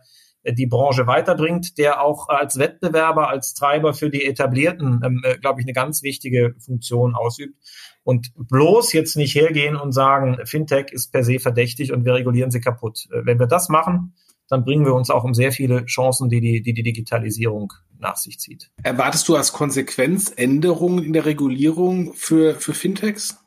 die 0.52 0.66
Branche 0.66 1.06
weiterbringt, 1.06 1.78
der 1.78 2.02
auch 2.02 2.28
als 2.28 2.58
Wettbewerber, 2.58 3.28
als 3.28 3.54
Treiber 3.54 3.94
für 3.94 4.10
die 4.10 4.24
etablierten, 4.24 5.00
ähm, 5.04 5.22
äh, 5.24 5.38
glaube 5.38 5.60
ich, 5.60 5.66
eine 5.66 5.72
ganz 5.72 6.02
wichtige 6.02 6.54
Funktion 6.58 7.14
ausübt. 7.14 7.56
Und 8.04 8.32
bloß 8.36 8.92
jetzt 8.92 9.16
nicht 9.16 9.34
hergehen 9.34 9.76
und 9.76 9.92
sagen, 9.92 10.38
Fintech 10.44 10.92
ist 10.92 11.12
per 11.12 11.24
se 11.24 11.38
verdächtig 11.38 11.92
und 11.92 12.04
wir 12.04 12.14
regulieren 12.14 12.50
sie 12.50 12.60
kaputt. 12.60 13.08
Äh, 13.10 13.26
wenn 13.26 13.38
wir 13.38 13.46
das 13.46 13.68
machen, 13.68 14.14
dann 14.48 14.64
bringen 14.64 14.84
wir 14.84 14.94
uns 14.94 15.10
auch 15.10 15.24
um 15.24 15.34
sehr 15.34 15.52
viele 15.52 15.84
Chancen, 15.86 16.28
die 16.28 16.40
die, 16.40 16.62
die, 16.62 16.72
die 16.72 16.82
Digitalisierung 16.82 17.72
nach 17.98 18.16
sich 18.16 18.38
zieht. 18.38 18.70
Erwartest 18.82 19.28
du 19.28 19.36
als 19.36 19.52
Konsequenz 19.52 20.32
Änderungen 20.34 21.02
in 21.02 21.12
der 21.12 21.26
Regulierung 21.26 22.12
für, 22.14 22.54
für 22.54 22.74
Fintechs? 22.74 23.38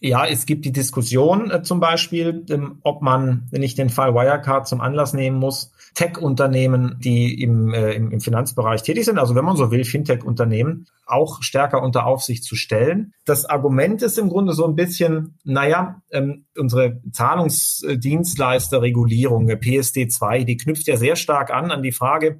Ja, 0.00 0.26
es 0.26 0.46
gibt 0.46 0.64
die 0.64 0.72
Diskussion 0.72 1.50
äh, 1.50 1.62
zum 1.62 1.80
Beispiel, 1.80 2.46
ähm, 2.50 2.78
ob 2.82 3.02
man, 3.02 3.48
ich 3.50 3.74
den 3.74 3.90
Fall 3.90 4.14
Wirecard 4.14 4.68
zum 4.68 4.80
Anlass 4.80 5.12
nehmen 5.12 5.38
muss, 5.38 5.72
Tech-Unternehmen, 5.94 6.98
die 7.00 7.42
im, 7.42 7.74
äh, 7.74 7.94
im 7.94 8.20
Finanzbereich 8.20 8.84
tätig 8.84 9.06
sind, 9.06 9.18
also 9.18 9.34
wenn 9.34 9.44
man 9.44 9.56
so 9.56 9.72
will, 9.72 9.84
Fintech-Unternehmen, 9.84 10.86
auch 11.06 11.42
stärker 11.42 11.82
unter 11.82 12.06
Aufsicht 12.06 12.44
zu 12.44 12.54
stellen. 12.54 13.12
Das 13.24 13.44
Argument 13.44 14.00
ist 14.02 14.18
im 14.18 14.28
Grunde 14.28 14.52
so 14.52 14.64
ein 14.64 14.76
bisschen, 14.76 15.36
naja, 15.42 16.00
ähm, 16.12 16.44
unsere 16.56 17.00
Zahlungsdienstleisterregulierung, 17.10 19.50
PSD2, 19.50 20.44
die 20.44 20.56
knüpft 20.56 20.86
ja 20.86 20.96
sehr 20.96 21.16
stark 21.16 21.50
an 21.50 21.72
an 21.72 21.82
die 21.82 21.90
Frage, 21.90 22.38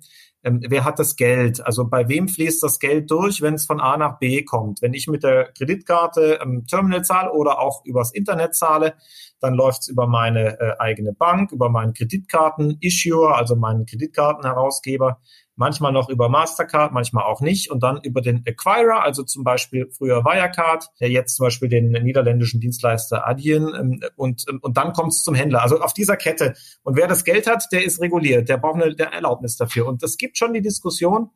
ähm, 0.48 0.60
wer 0.66 0.84
hat 0.84 0.98
das 0.98 1.16
Geld? 1.16 1.64
Also 1.64 1.88
bei 1.88 2.08
wem 2.08 2.28
fließt 2.28 2.62
das 2.62 2.78
Geld 2.78 3.10
durch, 3.10 3.42
wenn 3.42 3.54
es 3.54 3.66
von 3.66 3.80
A 3.80 3.96
nach 3.96 4.18
B 4.18 4.42
kommt? 4.42 4.82
Wenn 4.82 4.94
ich 4.94 5.06
mit 5.06 5.22
der 5.22 5.52
Kreditkarte 5.52 6.40
im 6.42 6.66
Terminal 6.66 7.04
zahle 7.04 7.32
oder 7.32 7.60
auch 7.60 7.84
übers 7.84 8.12
Internet 8.12 8.54
zahle, 8.56 8.94
dann 9.40 9.54
läuft 9.54 9.82
es 9.82 9.88
über 9.88 10.06
meine 10.06 10.58
äh, 10.60 10.76
eigene 10.78 11.12
Bank, 11.12 11.52
über 11.52 11.68
meinen 11.68 11.92
Kreditkarten-Issuer, 11.92 13.36
also 13.36 13.56
meinen 13.56 13.86
Kreditkartenherausgeber 13.86 15.20
manchmal 15.58 15.92
noch 15.92 16.08
über 16.08 16.28
Mastercard, 16.28 16.92
manchmal 16.92 17.24
auch 17.24 17.40
nicht 17.40 17.70
und 17.70 17.82
dann 17.82 18.00
über 18.02 18.20
den 18.20 18.46
Acquirer, 18.46 19.02
also 19.02 19.24
zum 19.24 19.44
Beispiel 19.44 19.90
früher 19.90 20.24
Wirecard, 20.24 20.88
der 21.00 21.10
jetzt 21.10 21.36
zum 21.36 21.46
Beispiel 21.46 21.68
den 21.68 21.90
niederländischen 21.90 22.60
Dienstleister 22.60 23.26
Adyen 23.26 23.74
ähm, 23.74 24.00
und, 24.16 24.44
ähm, 24.48 24.60
und 24.62 24.76
dann 24.76 24.92
kommt 24.92 25.12
es 25.12 25.24
zum 25.24 25.34
Händler. 25.34 25.62
Also 25.62 25.80
auf 25.80 25.92
dieser 25.92 26.16
Kette. 26.16 26.54
Und 26.82 26.96
wer 26.96 27.08
das 27.08 27.24
Geld 27.24 27.46
hat, 27.46 27.66
der 27.72 27.84
ist 27.84 28.00
reguliert, 28.00 28.48
der 28.48 28.56
braucht 28.56 28.80
eine 28.80 28.94
der 28.94 29.12
Erlaubnis 29.12 29.56
dafür. 29.56 29.86
Und 29.86 30.02
es 30.02 30.16
gibt 30.16 30.38
schon 30.38 30.52
die 30.52 30.62
Diskussion, 30.62 31.30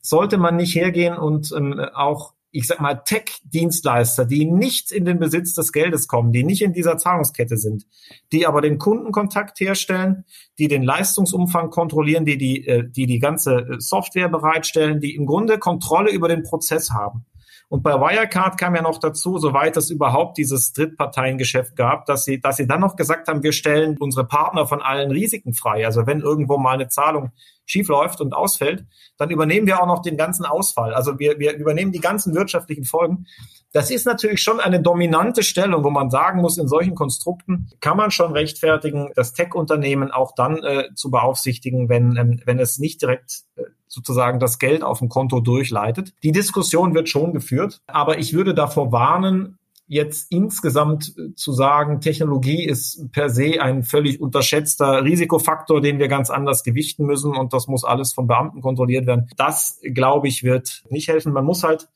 sollte 0.00 0.38
man 0.38 0.56
nicht 0.56 0.74
hergehen 0.74 1.16
und 1.16 1.52
ähm, 1.56 1.80
auch 1.94 2.34
ich 2.50 2.66
sag 2.66 2.80
mal, 2.80 2.94
Tech-Dienstleister, 2.94 4.24
die 4.24 4.46
nicht 4.46 4.90
in 4.90 5.04
den 5.04 5.18
Besitz 5.18 5.54
des 5.54 5.72
Geldes 5.72 6.08
kommen, 6.08 6.32
die 6.32 6.44
nicht 6.44 6.62
in 6.62 6.72
dieser 6.72 6.96
Zahlungskette 6.96 7.56
sind, 7.56 7.86
die 8.32 8.46
aber 8.46 8.60
den 8.60 8.78
Kundenkontakt 8.78 9.60
herstellen, 9.60 10.24
die 10.58 10.68
den 10.68 10.82
Leistungsumfang 10.82 11.70
kontrollieren, 11.70 12.24
die 12.24 12.38
die, 12.38 12.66
äh, 12.66 12.88
die, 12.88 13.06
die 13.06 13.18
ganze 13.18 13.56
äh, 13.56 13.80
Software 13.80 14.28
bereitstellen, 14.28 15.00
die 15.00 15.14
im 15.14 15.26
Grunde 15.26 15.58
Kontrolle 15.58 16.10
über 16.10 16.28
den 16.28 16.42
Prozess 16.42 16.90
haben. 16.90 17.26
Und 17.70 17.82
bei 17.82 17.92
Wirecard 17.92 18.58
kam 18.58 18.74
ja 18.74 18.80
noch 18.80 18.98
dazu, 18.98 19.36
soweit 19.36 19.76
es 19.76 19.90
überhaupt 19.90 20.38
dieses 20.38 20.72
Drittparteiengeschäft 20.72 21.76
gab, 21.76 22.06
dass 22.06 22.24
sie, 22.24 22.40
dass 22.40 22.56
sie 22.56 22.66
dann 22.66 22.80
noch 22.80 22.96
gesagt 22.96 23.28
haben, 23.28 23.42
wir 23.42 23.52
stellen 23.52 23.96
unsere 23.98 24.26
Partner 24.26 24.66
von 24.66 24.80
allen 24.80 25.10
Risiken 25.10 25.52
frei. 25.52 25.84
Also 25.84 26.06
wenn 26.06 26.20
irgendwo 26.20 26.56
mal 26.56 26.74
eine 26.74 26.88
Zahlung 26.88 27.32
schiefläuft 27.68 28.20
und 28.20 28.34
ausfällt, 28.34 28.84
dann 29.18 29.30
übernehmen 29.30 29.66
wir 29.66 29.80
auch 29.80 29.86
noch 29.86 30.02
den 30.02 30.16
ganzen 30.16 30.44
Ausfall. 30.44 30.94
Also 30.94 31.18
wir, 31.18 31.38
wir 31.38 31.54
übernehmen 31.56 31.92
die 31.92 32.00
ganzen 32.00 32.34
wirtschaftlichen 32.34 32.84
Folgen. 32.84 33.26
Das 33.72 33.90
ist 33.90 34.06
natürlich 34.06 34.42
schon 34.42 34.60
eine 34.60 34.80
dominante 34.80 35.42
Stellung, 35.42 35.84
wo 35.84 35.90
man 35.90 36.10
sagen 36.10 36.40
muss, 36.40 36.56
in 36.56 36.68
solchen 36.68 36.94
Konstrukten 36.94 37.70
kann 37.80 37.98
man 37.98 38.10
schon 38.10 38.32
rechtfertigen, 38.32 39.10
das 39.14 39.34
Tech-Unternehmen 39.34 40.10
auch 40.10 40.34
dann 40.34 40.64
äh, 40.64 40.84
zu 40.94 41.10
beaufsichtigen, 41.10 41.90
wenn, 41.90 42.16
ähm, 42.16 42.40
wenn 42.46 42.58
es 42.58 42.78
nicht 42.78 43.02
direkt 43.02 43.42
äh, 43.56 43.64
sozusagen 43.86 44.38
das 44.38 44.58
Geld 44.58 44.82
auf 44.82 45.00
dem 45.00 45.10
Konto 45.10 45.40
durchleitet. 45.40 46.14
Die 46.22 46.32
Diskussion 46.32 46.94
wird 46.94 47.08
schon 47.08 47.32
geführt, 47.32 47.82
aber 47.86 48.18
ich 48.18 48.32
würde 48.32 48.54
davor 48.54 48.92
warnen, 48.92 49.57
jetzt 49.88 50.30
insgesamt 50.30 51.14
äh, 51.18 51.34
zu 51.34 51.52
sagen, 51.52 52.00
Technologie 52.00 52.64
ist 52.64 53.10
per 53.12 53.30
se 53.30 53.60
ein 53.60 53.82
völlig 53.82 54.20
unterschätzter 54.20 55.02
Risikofaktor, 55.02 55.80
den 55.80 55.98
wir 55.98 56.08
ganz 56.08 56.30
anders 56.30 56.62
gewichten 56.62 57.04
müssen 57.04 57.34
und 57.34 57.52
das 57.52 57.66
muss 57.66 57.84
alles 57.84 58.12
von 58.12 58.26
Beamten 58.26 58.60
kontrolliert 58.60 59.06
werden. 59.06 59.28
Das, 59.36 59.80
glaube 59.82 60.28
ich, 60.28 60.44
wird 60.44 60.84
nicht 60.90 61.08
helfen. 61.08 61.32
Man 61.32 61.44
muss 61.44 61.64
halt 61.64 61.88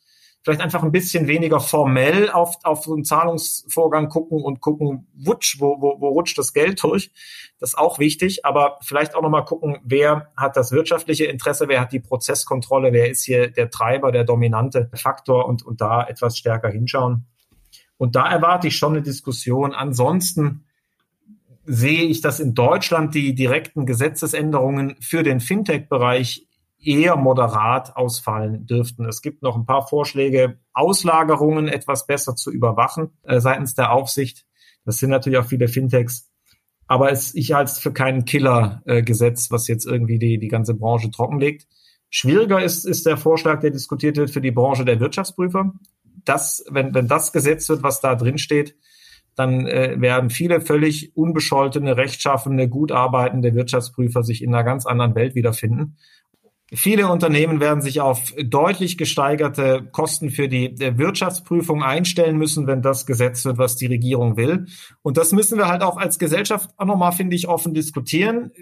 vielleicht 0.43 0.61
einfach 0.61 0.83
ein 0.83 0.93
bisschen 0.93 1.29
weniger 1.29 1.61
formell 1.61 2.31
auf, 2.31 2.57
auf 2.65 2.85
so 2.85 2.95
einen 2.95 3.05
Zahlungsvorgang 3.05 4.09
gucken 4.09 4.43
und 4.43 4.61
gucken, 4.61 5.07
wutsch, 5.15 5.61
wo, 5.61 5.81
wo, 5.81 6.01
wo 6.01 6.09
rutscht 6.09 6.37
das 6.39 6.53
Geld 6.53 6.83
durch. 6.83 7.13
Das 7.61 7.71
ist 7.71 7.79
auch 7.79 7.99
wichtig, 7.99 8.45
aber 8.45 8.79
vielleicht 8.83 9.15
auch 9.15 9.23
nochmal 9.23 9.45
gucken, 9.45 9.79
wer 9.85 10.33
hat 10.37 10.57
das 10.57 10.73
wirtschaftliche 10.73 11.27
Interesse, 11.27 11.69
wer 11.69 11.81
hat 11.81 11.93
die 11.93 12.01
Prozesskontrolle, 12.01 12.93
wer 12.93 13.09
ist 13.09 13.23
hier 13.25 13.51
der 13.51 13.71
Treiber, 13.71 14.11
der 14.11 14.25
dominante 14.25 14.91
Faktor 14.95 15.47
und, 15.47 15.65
und 15.65 15.81
da 15.81 16.05
etwas 16.05 16.37
stärker 16.37 16.71
hinschauen. 16.71 17.27
Und 17.97 18.17
da 18.17 18.31
erwarte 18.31 18.69
ich 18.69 18.77
schon 18.77 18.95
eine 18.95 19.03
Diskussion. 19.03 19.73
Ansonsten 19.73 20.65
sehe 21.65 22.03
ich, 22.03 22.21
dass 22.21 22.41
in 22.41 22.55
Deutschland 22.55 23.15
die 23.15 23.35
direkten 23.35 23.87
Gesetzesänderungen 23.87 24.97
für 25.01 25.23
den 25.23 25.41
Fintech-Bereich 25.41 26.49
eher 26.85 27.17
moderat 27.17 27.97
ausfallen 27.97 28.67
dürften. 28.67 29.05
Es 29.05 29.23
gibt 29.23 29.43
noch 29.43 29.57
ein 29.57 29.67
paar 29.67 29.87
Vorschläge, 29.87 30.59
Auslagerungen 30.73 31.69
etwas 31.69 32.07
besser 32.07 32.35
zu 32.35 32.51
überwachen 32.51 33.11
äh, 33.23 33.41
seitens 33.41 33.75
der 33.75 33.93
Aufsicht. 33.93 34.45
Das 34.85 34.99
sind 34.99 35.11
natürlich 35.11 35.39
auch 35.39 35.47
viele 35.47 35.69
Fintechs. 35.69 36.29
Aber 36.89 37.11
es, 37.11 37.35
ich 37.35 37.53
halte 37.53 37.71
es 37.71 37.79
für 37.79 37.93
kein 37.93 38.25
Killer-Gesetz, 38.25 39.47
äh, 39.47 39.51
was 39.51 39.69
jetzt 39.69 39.87
irgendwie 39.87 40.19
die, 40.19 40.39
die 40.39 40.49
ganze 40.49 40.75
Branche 40.75 41.11
trockenlegt. 41.11 41.67
Schwieriger 42.11 42.63
ist, 42.63 42.85
ist 42.85 43.07
der 43.07 43.17
Vorschlag, 43.17 43.61
der 43.61 43.71
diskutiert 43.71 44.17
wird 44.17 44.31
für 44.31 44.43
die 44.43 44.51
Branche 44.51 44.85
der 44.85 45.01
Wirtschaftsprüfer. 45.01 45.73
Das, 46.25 46.65
wenn, 46.71 46.95
wenn 46.95 47.09
das 47.09 47.33
Gesetz 47.33 47.69
wird, 47.69 47.83
was 47.83 48.01
da 48.01 48.15
drin 48.15 48.39
steht, 48.39 48.77
dann 49.35 49.67
äh, 49.67 49.97
werden 49.99 50.31
viele 50.31 50.61
völlig 50.61 51.17
unbescholtene, 51.17 51.97
rechtschaffene, 51.97 52.69
gut 52.69 52.93
arbeitende 52.93 53.55
Wirtschaftsprüfer 53.55 54.23
sich 54.23 54.43
in 54.43 54.55
einer 54.55 54.65
ganz 54.65 54.87
anderen 54.87 55.15
Welt 55.15 55.35
wiederfinden. 55.35 55.97
Viele 56.75 57.09
Unternehmen 57.09 57.61
werden 57.61 57.83
sich 57.83 58.01
auf 58.01 58.33
deutlich 58.43 58.97
gesteigerte 58.97 59.87
Kosten 59.93 60.31
für 60.31 60.49
die 60.49 60.75
Wirtschaftsprüfung 60.79 61.83
einstellen 61.83 62.39
müssen, 62.39 62.67
wenn 62.67 62.81
das 62.81 63.05
Gesetz 63.05 63.45
wird, 63.45 63.59
was 63.59 63.77
die 63.77 63.87
Regierung 63.87 64.39
will. 64.39 64.67
Und 65.03 65.19
das 65.19 65.33
müssen 65.33 65.59
wir 65.59 65.69
halt 65.69 65.83
auch 65.83 65.99
als 65.99 66.19
Gesellschaft 66.19 66.71
auch 66.79 66.87
nochmal, 66.87 67.13
finde 67.13 67.37
ich, 67.37 67.47
offen 67.47 67.75
diskutieren. 67.75 68.53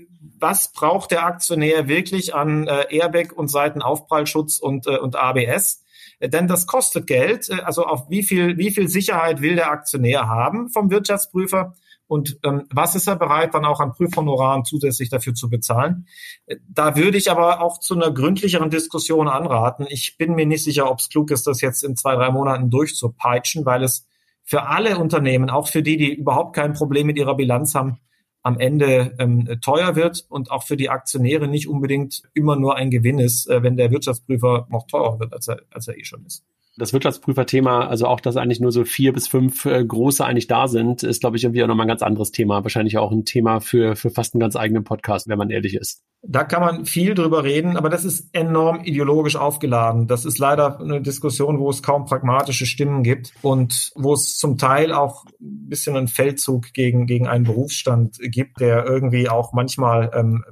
Was 0.40 0.72
braucht 0.72 1.12
der 1.12 1.24
Aktionär 1.24 1.86
wirklich 1.86 2.34
an 2.34 2.66
äh, 2.66 2.86
Airbag 2.90 3.32
und 3.32 3.48
Seitenaufprallschutz 3.48 4.58
und, 4.58 4.88
äh, 4.88 4.98
und 4.98 5.14
ABS? 5.14 5.84
Denn 6.22 6.48
das 6.48 6.66
kostet 6.66 7.06
Geld. 7.06 7.48
Äh, 7.48 7.60
also 7.62 7.84
auf 7.84 8.10
wie 8.10 8.22
viel, 8.22 8.58
wie 8.58 8.70
viel 8.70 8.88
Sicherheit 8.88 9.40
will 9.40 9.56
der 9.56 9.70
Aktionär 9.70 10.28
haben 10.28 10.68
vom 10.68 10.90
Wirtschaftsprüfer? 10.90 11.74
und 12.10 12.40
ähm, 12.42 12.66
was 12.72 12.96
ist 12.96 13.06
er 13.06 13.14
bereit, 13.14 13.54
dann 13.54 13.64
auch 13.64 13.78
an 13.78 13.92
Prüfhonoraren 13.92 14.64
zusätzlich 14.64 15.10
dafür 15.10 15.32
zu 15.32 15.48
bezahlen. 15.48 16.08
Äh, 16.46 16.56
da 16.68 16.96
würde 16.96 17.16
ich 17.16 17.30
aber 17.30 17.60
auch 17.62 17.78
zu 17.78 17.94
einer 17.94 18.10
gründlicheren 18.10 18.68
Diskussion 18.68 19.28
anraten. 19.28 19.86
Ich 19.88 20.16
bin 20.18 20.34
mir 20.34 20.44
nicht 20.44 20.64
sicher, 20.64 20.90
ob 20.90 20.98
es 20.98 21.08
klug 21.08 21.30
ist, 21.30 21.46
das 21.46 21.60
jetzt 21.60 21.84
in 21.84 21.94
zwei, 21.94 22.16
drei 22.16 22.32
Monaten 22.32 22.68
durchzupeitschen, 22.68 23.64
weil 23.64 23.84
es 23.84 24.08
für 24.42 24.66
alle 24.66 24.98
Unternehmen, 24.98 25.50
auch 25.50 25.68
für 25.68 25.84
die, 25.84 25.96
die 25.96 26.12
überhaupt 26.12 26.56
kein 26.56 26.72
Problem 26.72 27.06
mit 27.06 27.16
ihrer 27.16 27.36
Bilanz 27.36 27.76
haben, 27.76 28.00
am 28.42 28.58
Ende 28.58 29.14
ähm, 29.18 29.58
teuer 29.60 29.96
wird 29.96 30.24
und 30.28 30.50
auch 30.50 30.62
für 30.62 30.76
die 30.76 30.88
Aktionäre 30.88 31.46
nicht 31.46 31.68
unbedingt 31.68 32.22
immer 32.32 32.56
nur 32.56 32.76
ein 32.76 32.90
Gewinn 32.90 33.18
ist, 33.18 33.48
äh, 33.48 33.62
wenn 33.62 33.76
der 33.76 33.90
Wirtschaftsprüfer 33.90 34.66
noch 34.70 34.86
teurer 34.86 35.20
wird, 35.20 35.32
als 35.32 35.48
er, 35.48 35.60
als 35.70 35.88
er 35.88 35.98
eh 35.98 36.04
schon 36.04 36.24
ist. 36.24 36.44
Das 36.76 36.92
Wirtschaftsprüferthema, 36.92 37.86
also 37.86 38.06
auch, 38.06 38.20
dass 38.20 38.36
eigentlich 38.36 38.60
nur 38.60 38.72
so 38.72 38.84
vier 38.84 39.12
bis 39.12 39.26
fünf 39.28 39.66
äh, 39.66 39.84
große 39.84 40.24
eigentlich 40.24 40.46
da 40.46 40.68
sind, 40.68 41.02
ist, 41.02 41.20
glaube 41.20 41.36
ich, 41.36 41.44
irgendwie 41.44 41.62
auch 41.62 41.68
nochmal 41.68 41.86
ein 41.86 41.88
ganz 41.88 42.02
anderes 42.02 42.30
Thema. 42.30 42.62
Wahrscheinlich 42.62 42.96
auch 42.96 43.10
ein 43.10 43.24
Thema 43.24 43.60
für, 43.60 43.96
für 43.96 44.10
fast 44.10 44.34
einen 44.34 44.40
ganz 44.40 44.56
eigenen 44.56 44.84
Podcast, 44.84 45.28
wenn 45.28 45.38
man 45.38 45.50
ehrlich 45.50 45.74
ist. 45.74 46.02
Da 46.22 46.44
kann 46.44 46.60
man 46.60 46.84
viel 46.84 47.14
drüber 47.14 47.44
reden, 47.44 47.76
aber 47.76 47.88
das 47.88 48.04
ist 48.04 48.28
enorm 48.34 48.84
ideologisch 48.84 49.36
aufgeladen. 49.36 50.06
Das 50.06 50.24
ist 50.24 50.38
leider 50.38 50.78
eine 50.78 51.00
Diskussion, 51.00 51.58
wo 51.58 51.70
es 51.70 51.82
kaum 51.82 52.04
pragmatische 52.04 52.66
Stimmen 52.66 53.02
gibt 53.02 53.32
und 53.42 53.90
wo 53.96 54.12
es 54.12 54.36
zum 54.36 54.56
Teil 54.56 54.92
auch 54.92 55.24
ein 55.40 55.68
bisschen 55.68 55.96
einen 55.96 56.08
Feldzug 56.08 56.72
gegen, 56.72 57.06
gegen 57.06 57.26
einen 57.26 57.44
Berufsstand 57.44 58.18
gibt, 58.20 58.60
der 58.60 58.84
irgendwie 58.84 59.28
auch 59.28 59.52
manchmal 59.52 60.10
ähm, 60.14 60.44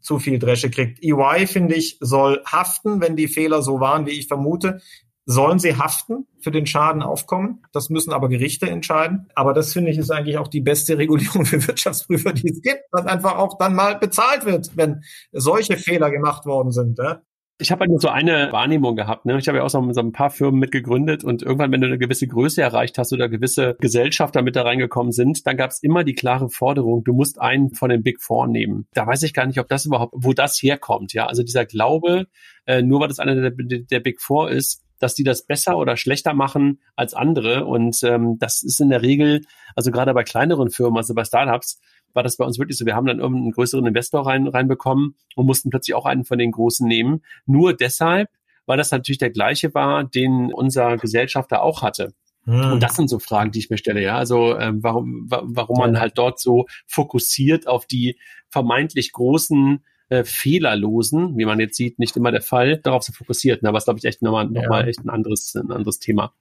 zu 0.00 0.18
viel 0.18 0.38
Dresche 0.38 0.70
kriegt. 0.70 1.02
EY, 1.02 1.46
finde 1.46 1.74
ich, 1.74 1.96
soll 2.00 2.42
haften, 2.44 3.00
wenn 3.00 3.16
die 3.16 3.28
Fehler 3.28 3.62
so 3.62 3.80
waren, 3.80 4.06
wie 4.06 4.10
ich 4.10 4.28
vermute 4.28 4.80
sollen 5.26 5.58
sie 5.58 5.76
haften 5.76 6.26
für 6.40 6.50
den 6.50 6.66
Schaden 6.66 7.02
aufkommen. 7.02 7.62
Das 7.72 7.88
müssen 7.88 8.12
aber 8.12 8.28
Gerichte 8.28 8.68
entscheiden. 8.68 9.28
Aber 9.34 9.54
das 9.54 9.72
finde 9.72 9.90
ich 9.90 9.98
ist 9.98 10.10
eigentlich 10.10 10.38
auch 10.38 10.48
die 10.48 10.60
beste 10.60 10.98
Regulierung 10.98 11.46
für 11.46 11.66
Wirtschaftsprüfer, 11.66 12.32
die 12.32 12.50
es 12.50 12.60
gibt, 12.60 12.82
dass 12.92 13.06
einfach 13.06 13.36
auch 13.36 13.56
dann 13.58 13.74
mal 13.74 13.98
bezahlt 13.98 14.44
wird, 14.44 14.76
wenn 14.76 15.02
solche 15.32 15.76
Fehler 15.76 16.10
gemacht 16.10 16.44
worden 16.46 16.72
sind. 16.72 16.98
Ja? 16.98 17.22
Ich 17.58 17.70
habe 17.70 17.80
halt 17.80 17.90
nur 17.90 18.00
so 18.00 18.08
eine 18.08 18.50
Wahrnehmung 18.50 18.96
gehabt. 18.96 19.26
Ne? 19.26 19.38
Ich 19.38 19.46
habe 19.46 19.58
ja 19.58 19.64
auch 19.64 19.70
so, 19.70 19.78
ein 19.78 20.12
paar 20.12 20.30
Firmen 20.30 20.58
mitgegründet 20.58 21.22
und 21.22 21.42
irgendwann, 21.42 21.70
wenn 21.70 21.80
du 21.80 21.86
eine 21.86 21.98
gewisse 21.98 22.26
Größe 22.26 22.60
erreicht 22.60 22.98
hast 22.98 23.12
oder 23.12 23.28
gewisse 23.28 23.76
Gesellschafter 23.78 24.42
mit 24.42 24.56
da 24.56 24.62
reingekommen 24.62 25.12
sind, 25.12 25.46
dann 25.46 25.56
gab 25.56 25.70
es 25.70 25.80
immer 25.80 26.02
die 26.02 26.14
klare 26.14 26.50
Forderung, 26.50 27.04
du 27.04 27.12
musst 27.12 27.40
einen 27.40 27.72
von 27.72 27.90
den 27.90 28.02
Big 28.02 28.20
Four 28.20 28.48
nehmen. 28.48 28.88
Da 28.92 29.06
weiß 29.06 29.22
ich 29.22 29.32
gar 29.32 29.46
nicht, 29.46 29.60
ob 29.60 29.68
das 29.68 29.86
überhaupt, 29.86 30.12
wo 30.16 30.32
das 30.32 30.60
herkommt. 30.60 31.12
Ja, 31.12 31.26
also 31.26 31.44
dieser 31.44 31.64
Glaube, 31.64 32.26
äh, 32.66 32.82
nur 32.82 33.00
weil 33.00 33.08
das 33.08 33.20
einer 33.20 33.36
der, 33.36 33.52
der 33.52 34.00
Big 34.00 34.20
Four 34.20 34.50
ist, 34.50 34.83
dass 34.98 35.14
die 35.14 35.24
das 35.24 35.46
besser 35.46 35.76
oder 35.76 35.96
schlechter 35.96 36.34
machen 36.34 36.80
als 36.96 37.14
andere. 37.14 37.64
Und 37.64 38.02
ähm, 38.02 38.38
das 38.38 38.62
ist 38.62 38.80
in 38.80 38.90
der 38.90 39.02
Regel, 39.02 39.42
also 39.74 39.90
gerade 39.90 40.14
bei 40.14 40.24
kleineren 40.24 40.70
Firmen, 40.70 40.98
also 40.98 41.14
bei 41.14 41.24
Startups, 41.24 41.80
war 42.12 42.22
das 42.22 42.36
bei 42.36 42.44
uns 42.44 42.58
wirklich 42.58 42.78
so. 42.78 42.86
Wir 42.86 42.94
haben 42.94 43.06
dann 43.06 43.18
irgendeinen 43.18 43.52
größeren 43.52 43.86
Investor 43.86 44.26
rein, 44.26 44.46
reinbekommen 44.46 45.16
und 45.34 45.46
mussten 45.46 45.70
plötzlich 45.70 45.94
auch 45.94 46.06
einen 46.06 46.24
von 46.24 46.38
den 46.38 46.52
großen 46.52 46.86
nehmen. 46.86 47.22
Nur 47.44 47.74
deshalb, 47.74 48.30
weil 48.66 48.78
das 48.78 48.90
natürlich 48.90 49.18
der 49.18 49.30
gleiche 49.30 49.74
war, 49.74 50.04
den 50.04 50.52
unser 50.52 50.96
Gesellschafter 50.96 51.62
auch 51.62 51.82
hatte. 51.82 52.14
Hm. 52.44 52.72
Und 52.72 52.82
das 52.82 52.94
sind 52.94 53.08
so 53.08 53.18
Fragen, 53.18 53.50
die 53.50 53.58
ich 53.58 53.70
mir 53.70 53.78
stelle, 53.78 54.02
ja. 54.02 54.16
Also 54.16 54.56
ähm, 54.58 54.82
warum, 54.82 55.26
warum 55.28 55.78
man 55.78 55.98
halt 55.98 56.18
dort 56.18 56.38
so 56.38 56.66
fokussiert 56.86 57.66
auf 57.66 57.86
die 57.86 58.18
vermeintlich 58.48 59.12
großen 59.12 59.84
äh, 60.08 60.24
fehlerlosen, 60.24 61.36
wie 61.36 61.44
man 61.44 61.60
jetzt 61.60 61.76
sieht, 61.76 61.98
nicht 61.98 62.16
immer 62.16 62.30
der 62.30 62.42
Fall, 62.42 62.78
darauf 62.78 63.02
zu 63.02 63.12
fokussiert. 63.12 63.64
Aber 63.64 63.78
es 63.78 63.84
glaube 63.84 63.98
ich 63.98 64.04
echt 64.04 64.22
nochmal 64.22 64.48
noch 64.48 64.68
mal 64.68 64.88
echt 64.88 65.00
ein 65.00 65.10
anderes, 65.10 65.54
ein 65.54 65.70
anderes 65.70 65.98
Thema. 65.98 66.32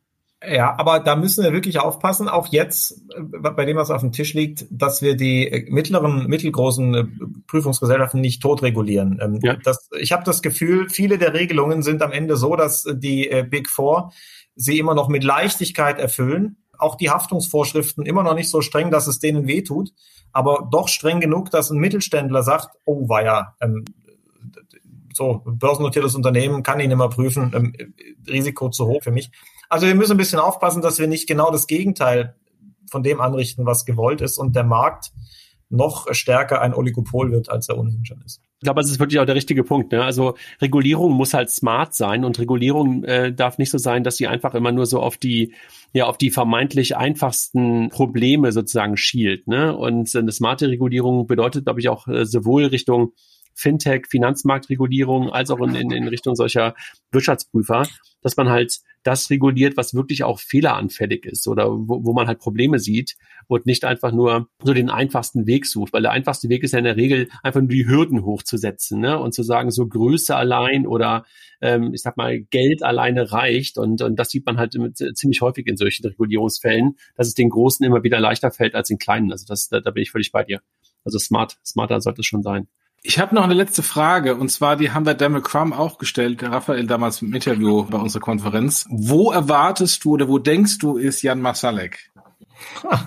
Ja, 0.46 0.78
aber 0.78 1.00
da 1.00 1.16
müssen 1.16 1.44
wir 1.44 1.54
wirklich 1.54 1.80
aufpassen, 1.80 2.28
auch 2.28 2.48
jetzt, 2.48 3.02
äh, 3.16 3.22
bei 3.22 3.66
dem, 3.66 3.78
was 3.78 3.92
auf 3.92 4.02
dem 4.02 4.12
Tisch 4.12 4.34
liegt, 4.34 4.66
dass 4.70 5.02
wir 5.02 5.16
die 5.16 5.48
äh, 5.48 5.72
mittleren, 5.72 6.28
mittelgroßen 6.28 6.94
äh, 6.94 7.06
Prüfungsgesellschaften 7.48 8.20
nicht 8.20 8.42
totregulieren. 8.42 9.20
Ähm, 9.22 9.40
ja. 9.42 9.56
Das, 9.64 9.90
ich 9.98 10.12
habe 10.12 10.24
das 10.26 10.42
Gefühl, 10.42 10.90
viele 10.90 11.18
der 11.18 11.34
Regelungen 11.34 11.82
sind 11.82 12.02
am 12.02 12.12
Ende 12.12 12.36
so, 12.36 12.56
dass 12.56 12.86
die 12.94 13.44
Big 13.50 13.70
Four 13.70 14.12
sie 14.56 14.80
immer 14.80 14.96
noch 14.96 15.08
mit 15.08 15.24
Leichtigkeit 15.24 15.98
erfüllen. 15.98 16.58
Auch 16.84 16.96
die 16.96 17.10
Haftungsvorschriften 17.10 18.06
immer 18.06 18.24
noch 18.24 18.36
nicht 18.36 18.50
so 18.50 18.62
streng, 18.62 18.92
dass 18.92 19.08
es 19.08 19.20
denen 19.20 19.48
wehtut 19.48 19.92
aber 20.34 20.68
doch 20.70 20.88
streng 20.88 21.20
genug, 21.20 21.52
dass 21.52 21.70
ein 21.70 21.78
Mittelständler 21.78 22.44
sagt, 22.44 22.76
oh 22.86 23.08
weia, 23.08 23.56
ähm, 23.62 23.86
so 25.14 25.44
börsennotiertes 25.46 26.16
Unternehmen 26.16 26.64
kann 26.64 26.80
ich 26.80 26.88
nicht 26.88 26.98
mehr 26.98 27.08
prüfen, 27.08 27.52
ähm, 27.56 27.74
Risiko 28.28 28.70
zu 28.70 28.88
hoch 28.88 29.04
für 29.04 29.12
mich. 29.12 29.32
Also 29.70 29.86
wir 29.86 29.94
müssen 29.94 30.14
ein 30.14 30.18
bisschen 30.18 30.40
aufpassen, 30.40 30.82
dass 30.82 30.98
wir 30.98 31.08
nicht 31.08 31.28
genau 31.28 31.52
das 31.52 31.68
Gegenteil 31.68 32.36
von 32.90 33.04
dem 33.04 33.22
anrichten, 33.22 33.66
was 33.68 33.86
gewollt 33.86 34.22
ist 34.22 34.40
und 34.40 34.56
der 34.56 34.64
Markt 34.64 35.12
noch 35.74 36.06
stärker 36.14 36.62
ein 36.62 36.74
Oligopol 36.74 37.32
wird, 37.32 37.50
als 37.50 37.68
er 37.68 37.78
ohnehin 37.78 38.06
schon 38.06 38.22
ist. 38.22 38.42
Ich 38.60 38.66
glaube, 38.66 38.80
das 38.80 38.92
ist 38.92 39.00
wirklich 39.00 39.20
auch 39.20 39.26
der 39.26 39.36
richtige 39.36 39.64
Punkt. 39.64 39.92
Ne? 39.92 40.04
Also 40.04 40.36
Regulierung 40.62 41.12
muss 41.14 41.34
halt 41.34 41.50
smart 41.50 41.96
sein 41.96 42.24
und 42.24 42.40
Regulierung 42.40 43.04
äh, 43.04 43.34
darf 43.34 43.58
nicht 43.58 43.72
so 43.72 43.80
sein, 43.80 44.04
dass 44.04 44.16
sie 44.16 44.28
einfach 44.28 44.54
immer 44.54 44.72
nur 44.72 44.86
so 44.86 45.02
auf 45.02 45.18
die 45.18 45.54
ja 45.92 46.06
auf 46.06 46.18
die 46.18 46.30
vermeintlich 46.30 46.96
einfachsten 46.96 47.90
Probleme 47.90 48.52
sozusagen 48.52 48.98
schielt. 48.98 49.48
Ne? 49.48 49.76
Und 49.76 50.16
eine 50.16 50.32
smarte 50.32 50.70
Regulierung 50.70 51.26
bedeutet, 51.28 51.66
glaube 51.66 51.80
ich, 51.80 51.90
auch 51.90 52.08
äh, 52.08 52.26
sowohl 52.26 52.66
Richtung 52.66 53.14
Fintech, 53.56 54.08
Finanzmarktregulierung, 54.10 55.32
als 55.32 55.52
auch 55.52 55.60
in, 55.60 55.76
in, 55.76 55.92
in 55.92 56.08
Richtung 56.08 56.36
solcher 56.36 56.76
Wirtschaftsprüfer, 57.12 57.88
dass 58.22 58.38
man 58.38 58.50
halt 58.50 58.80
das 59.04 59.30
reguliert, 59.30 59.78
was 59.78 59.94
wirklich 59.94 60.24
auch 60.24 60.40
fehleranfällig 60.40 61.26
ist 61.26 61.48
oder 61.48 61.70
wo, 61.70 62.04
wo 62.04 62.14
man 62.14 62.28
halt 62.28 62.40
Probleme 62.40 62.80
sieht 62.80 63.16
und 63.48 63.66
nicht 63.66 63.86
einfach 63.86 64.12
nur 64.12 64.48
so 64.64 64.74
den 64.74 64.90
einfachsten 64.90 65.46
Weg 65.46 65.66
sucht, 65.66 65.94
weil 65.94 66.02
der 66.02 66.12
einfachste 66.12 66.50
Weg 66.50 66.64
ist 66.64 66.72
ja 66.72 66.80
in 66.80 66.86
der 66.86 66.98
Regel 66.98 67.30
einfach 67.44 67.62
nur 67.62 67.70
die 67.70 67.88
Hürden 67.88 68.24
hochzusetzen 68.24 69.02
ne? 69.02 69.20
und 69.20 69.34
zu 69.34 69.44
sagen, 69.44 69.72
so 69.72 69.88
Größe 69.88 70.36
allein 70.36 70.88
oder 70.88 71.26
ähm, 71.62 71.94
ich 71.94 72.02
sag 72.02 72.18
mal 72.18 72.40
Geld 72.40 72.84
alleine 72.84 73.32
reicht 73.32 73.78
und, 73.78 74.02
und 74.02 74.18
das 74.18 74.30
sieht 74.30 74.46
man 74.46 74.58
halt 74.58 74.76
ziemlich 75.16 75.42
häufig 75.42 75.68
in 75.68 75.78
solchen 75.78 76.06
Regulierungsfällen, 76.06 76.96
dass 77.16 77.28
es 77.28 77.34
den 77.34 77.50
Großen 77.50 77.86
immer 77.86 78.04
wieder 78.04 78.20
leichter 78.20 78.52
fällt 78.52 78.76
als 78.76 78.88
den 78.88 78.98
Kleinen. 78.98 79.32
Also 79.32 79.46
das, 79.48 79.68
da, 79.68 79.80
da 79.80 79.92
bin 79.92 80.04
ich 80.04 80.12
völlig 80.12 80.32
bei 80.32 80.44
dir. 80.44 80.62
Also 81.04 81.20
smart, 81.20 81.58
smarter 81.66 82.00
sollte 82.02 82.22
es 82.22 82.28
schon 82.28 82.44
sein. 82.44 82.68
Ich 83.06 83.20
habe 83.20 83.36
noch 83.36 83.44
eine 83.44 83.54
letzte 83.54 83.84
Frage 83.84 84.38
und 84.38 84.48
zwar, 84.50 84.78
die 84.78 84.92
haben 84.92 85.06
wir 85.06 85.14
Daniel 85.14 85.42
Crum 85.42 85.74
auch 85.74 85.98
gestellt, 85.98 86.40
der 86.40 86.54
Raphael 86.54 86.88
damals 86.88 87.22
im 87.22 87.34
Interview 87.34 87.84
bei 87.84 87.98
unserer 87.98 88.22
Konferenz. 88.22 88.86
Wo 88.90 89.32
erwartest 89.32 90.06
du 90.06 90.12
oder 90.14 90.30
wo 90.30 90.40
denkst 90.40 90.78
du 90.78 90.96
ist 90.98 91.22
Jan 91.22 91.42
Masalek? 91.42 92.12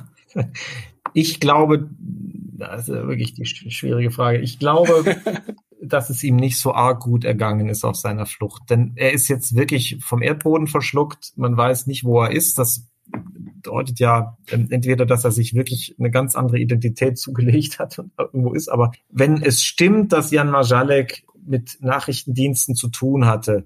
Ich 1.12 1.40
glaube, 1.40 1.88
das 1.98 2.90
ist 2.90 2.94
wirklich 2.94 3.32
die 3.32 3.46
schwierige 3.46 4.10
Frage. 4.10 4.38
Ich 4.40 4.58
glaube, 4.58 5.16
dass 5.80 6.10
es 6.10 6.22
ihm 6.22 6.36
nicht 6.36 6.58
so 6.58 6.74
arg 6.74 7.00
gut 7.00 7.24
ergangen 7.24 7.70
ist 7.70 7.84
auf 7.84 7.96
seiner 7.96 8.26
Flucht, 8.26 8.68
denn 8.68 8.92
er 8.96 9.12
ist 9.12 9.28
jetzt 9.28 9.56
wirklich 9.56 9.96
vom 10.00 10.20
Erdboden 10.20 10.66
verschluckt. 10.66 11.32
Man 11.36 11.56
weiß 11.56 11.86
nicht, 11.86 12.04
wo 12.04 12.22
er 12.22 12.32
ist. 12.32 12.58
Das 12.58 12.86
bedeutet 13.66 13.98
ja 13.98 14.36
ähm, 14.50 14.68
entweder, 14.70 15.06
dass 15.06 15.24
er 15.24 15.32
sich 15.32 15.54
wirklich 15.54 15.96
eine 15.98 16.10
ganz 16.10 16.36
andere 16.36 16.58
Identität 16.58 17.18
zugelegt 17.18 17.78
hat 17.78 17.98
und 17.98 18.12
irgendwo 18.18 18.52
ist. 18.52 18.68
Aber 18.68 18.92
wenn 19.10 19.42
es 19.42 19.62
stimmt, 19.62 20.12
dass 20.12 20.30
Jan 20.30 20.50
Majalek 20.50 21.24
mit 21.44 21.78
Nachrichtendiensten 21.80 22.74
zu 22.74 22.88
tun 22.88 23.26
hatte 23.26 23.64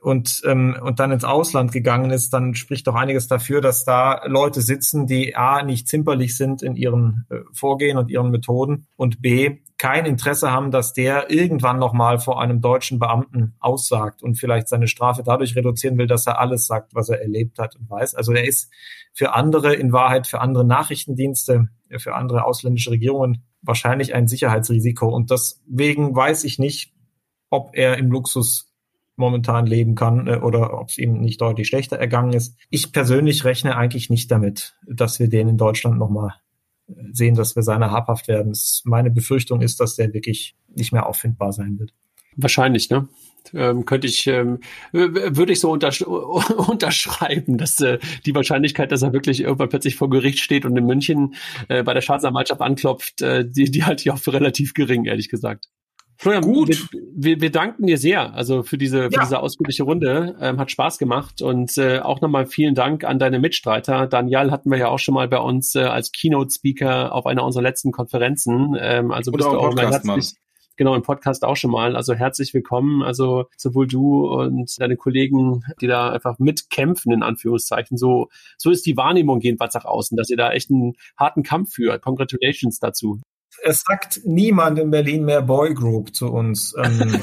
und, 0.00 0.42
ähm, 0.44 0.76
und 0.82 1.00
dann 1.00 1.12
ins 1.12 1.24
Ausland 1.24 1.72
gegangen 1.72 2.10
ist, 2.10 2.32
dann 2.32 2.54
spricht 2.54 2.86
doch 2.86 2.94
einiges 2.94 3.28
dafür, 3.28 3.60
dass 3.60 3.84
da 3.84 4.24
Leute 4.26 4.60
sitzen, 4.60 5.06
die 5.06 5.36
A, 5.36 5.62
nicht 5.62 5.88
zimperlich 5.88 6.36
sind 6.36 6.62
in 6.62 6.76
ihren 6.76 7.26
äh, 7.30 7.36
Vorgehen 7.52 7.98
und 7.98 8.10
ihren 8.10 8.30
Methoden 8.30 8.86
und 8.96 9.20
B, 9.20 9.58
kein 9.78 10.06
Interesse 10.06 10.52
haben, 10.52 10.70
dass 10.70 10.92
der 10.92 11.30
irgendwann 11.30 11.78
nochmal 11.78 12.20
vor 12.20 12.40
einem 12.40 12.60
deutschen 12.60 12.98
Beamten 12.98 13.54
aussagt 13.58 14.22
und 14.22 14.36
vielleicht 14.36 14.68
seine 14.68 14.86
Strafe 14.86 15.22
dadurch 15.24 15.56
reduzieren 15.56 15.98
will, 15.98 16.06
dass 16.06 16.26
er 16.26 16.38
alles 16.38 16.66
sagt, 16.66 16.94
was 16.94 17.08
er 17.08 17.20
erlebt 17.20 17.58
hat 17.58 17.74
und 17.74 17.90
weiß. 17.90 18.14
Also 18.14 18.32
er 18.32 18.46
ist 18.46 18.70
für 19.12 19.34
andere, 19.34 19.74
in 19.74 19.92
Wahrheit 19.92 20.28
für 20.28 20.40
andere 20.40 20.64
Nachrichtendienste, 20.64 21.68
für 21.98 22.14
andere 22.14 22.44
ausländische 22.44 22.92
Regierungen 22.92 23.44
wahrscheinlich 23.60 24.14
ein 24.14 24.28
Sicherheitsrisiko. 24.28 25.08
Und 25.08 25.30
deswegen 25.30 26.14
weiß 26.14 26.44
ich 26.44 26.58
nicht, 26.58 26.92
ob 27.50 27.70
er 27.74 27.98
im 27.98 28.10
Luxus 28.10 28.71
momentan 29.16 29.66
leben 29.66 29.94
kann 29.94 30.26
äh, 30.26 30.36
oder 30.36 30.78
ob 30.78 30.88
es 30.88 30.98
ihm 30.98 31.20
nicht 31.20 31.40
deutlich 31.40 31.68
schlechter 31.68 31.98
ergangen 31.98 32.32
ist. 32.32 32.56
Ich 32.70 32.92
persönlich 32.92 33.44
rechne 33.44 33.76
eigentlich 33.76 34.10
nicht 34.10 34.30
damit, 34.30 34.76
dass 34.86 35.18
wir 35.18 35.28
den 35.28 35.48
in 35.48 35.58
Deutschland 35.58 35.98
nochmal 35.98 36.34
sehen, 37.12 37.34
dass 37.34 37.56
wir 37.56 37.62
seiner 37.62 37.90
habhaft 37.90 38.28
werden. 38.28 38.56
Meine 38.84 39.10
Befürchtung 39.10 39.60
ist, 39.60 39.80
dass 39.80 39.96
der 39.96 40.12
wirklich 40.12 40.56
nicht 40.74 40.92
mehr 40.92 41.06
auffindbar 41.06 41.52
sein 41.52 41.78
wird. 41.78 41.92
Wahrscheinlich, 42.36 42.90
ne? 42.90 43.08
Ähm, 43.54 43.84
könnte 43.84 44.06
ich, 44.06 44.26
ähm, 44.28 44.60
würde 44.92 45.52
ich 45.52 45.60
so 45.60 45.70
untersch 45.70 46.02
unterschreiben, 46.02 47.58
dass 47.58 47.80
äh, 47.80 47.98
die 48.24 48.34
Wahrscheinlichkeit, 48.34 48.92
dass 48.92 49.02
er 49.02 49.12
wirklich 49.12 49.40
irgendwann 49.40 49.68
plötzlich 49.68 49.96
vor 49.96 50.08
Gericht 50.08 50.38
steht 50.38 50.64
und 50.64 50.76
in 50.76 50.86
München 50.86 51.34
äh, 51.68 51.82
bei 51.82 51.92
der 51.92 52.02
Staatsanwaltschaft 52.02 52.60
anklopft, 52.60 53.20
äh, 53.20 53.44
die, 53.44 53.70
die 53.70 53.84
halte 53.84 54.02
ich 54.02 54.10
auch 54.10 54.18
für 54.18 54.32
relativ 54.32 54.74
gering, 54.74 55.06
ehrlich 55.06 55.28
gesagt. 55.28 55.68
Florian, 56.22 56.44
Gut. 56.44 56.88
Wir, 57.16 57.40
wir, 57.40 57.50
danken 57.50 57.84
dir 57.84 57.98
sehr, 57.98 58.32
also 58.32 58.62
für 58.62 58.78
diese, 58.78 59.10
für 59.10 59.18
diese 59.22 59.40
ausführliche 59.40 59.82
Runde. 59.82 60.36
Ähm, 60.40 60.60
hat 60.60 60.70
Spaß 60.70 60.98
gemacht 60.98 61.42
und 61.42 61.76
äh, 61.78 61.98
auch 61.98 62.20
nochmal 62.20 62.46
vielen 62.46 62.76
Dank 62.76 63.02
an 63.02 63.18
deine 63.18 63.40
Mitstreiter. 63.40 64.06
Daniel 64.06 64.52
hatten 64.52 64.70
wir 64.70 64.78
ja 64.78 64.86
auch 64.86 65.00
schon 65.00 65.14
mal 65.14 65.26
bei 65.26 65.40
uns 65.40 65.74
äh, 65.74 65.80
als 65.80 66.12
Keynote-Speaker 66.12 67.12
auf 67.12 67.26
einer 67.26 67.44
unserer 67.44 67.64
letzten 67.64 67.90
Konferenzen. 67.90 68.76
Ähm, 68.78 69.10
also 69.10 69.32
Oder 69.32 69.38
bist 69.38 69.52
du 69.52 69.58
auch 69.58 69.70
Podcast, 69.70 70.06
herzlich, 70.06 70.32
genau 70.76 70.94
im 70.94 71.02
Podcast 71.02 71.44
auch 71.44 71.56
schon 71.56 71.72
mal. 71.72 71.96
Also 71.96 72.14
herzlich 72.14 72.54
willkommen. 72.54 73.02
Also 73.02 73.46
sowohl 73.56 73.88
du 73.88 74.28
und 74.28 74.80
deine 74.80 74.96
Kollegen, 74.96 75.64
die 75.80 75.88
da 75.88 76.12
einfach 76.12 76.38
mitkämpfen 76.38 77.10
in 77.10 77.24
Anführungszeichen. 77.24 77.96
So 77.96 78.28
so 78.58 78.70
ist 78.70 78.86
die 78.86 78.96
Wahrnehmung 78.96 79.40
jedenfalls 79.40 79.74
nach 79.74 79.86
außen, 79.86 80.16
dass 80.16 80.30
ihr 80.30 80.36
da 80.36 80.52
echt 80.52 80.70
einen 80.70 80.92
harten 81.16 81.42
Kampf 81.42 81.72
führt. 81.72 82.00
Congratulations 82.00 82.78
dazu 82.78 83.18
es 83.62 83.82
sagt 83.86 84.20
niemand 84.24 84.78
in 84.78 84.90
Berlin 84.90 85.24
mehr 85.24 85.42
Boy 85.42 85.74
Group 85.74 86.14
zu 86.14 86.32
uns. 86.32 86.74
Ähm, 86.76 87.22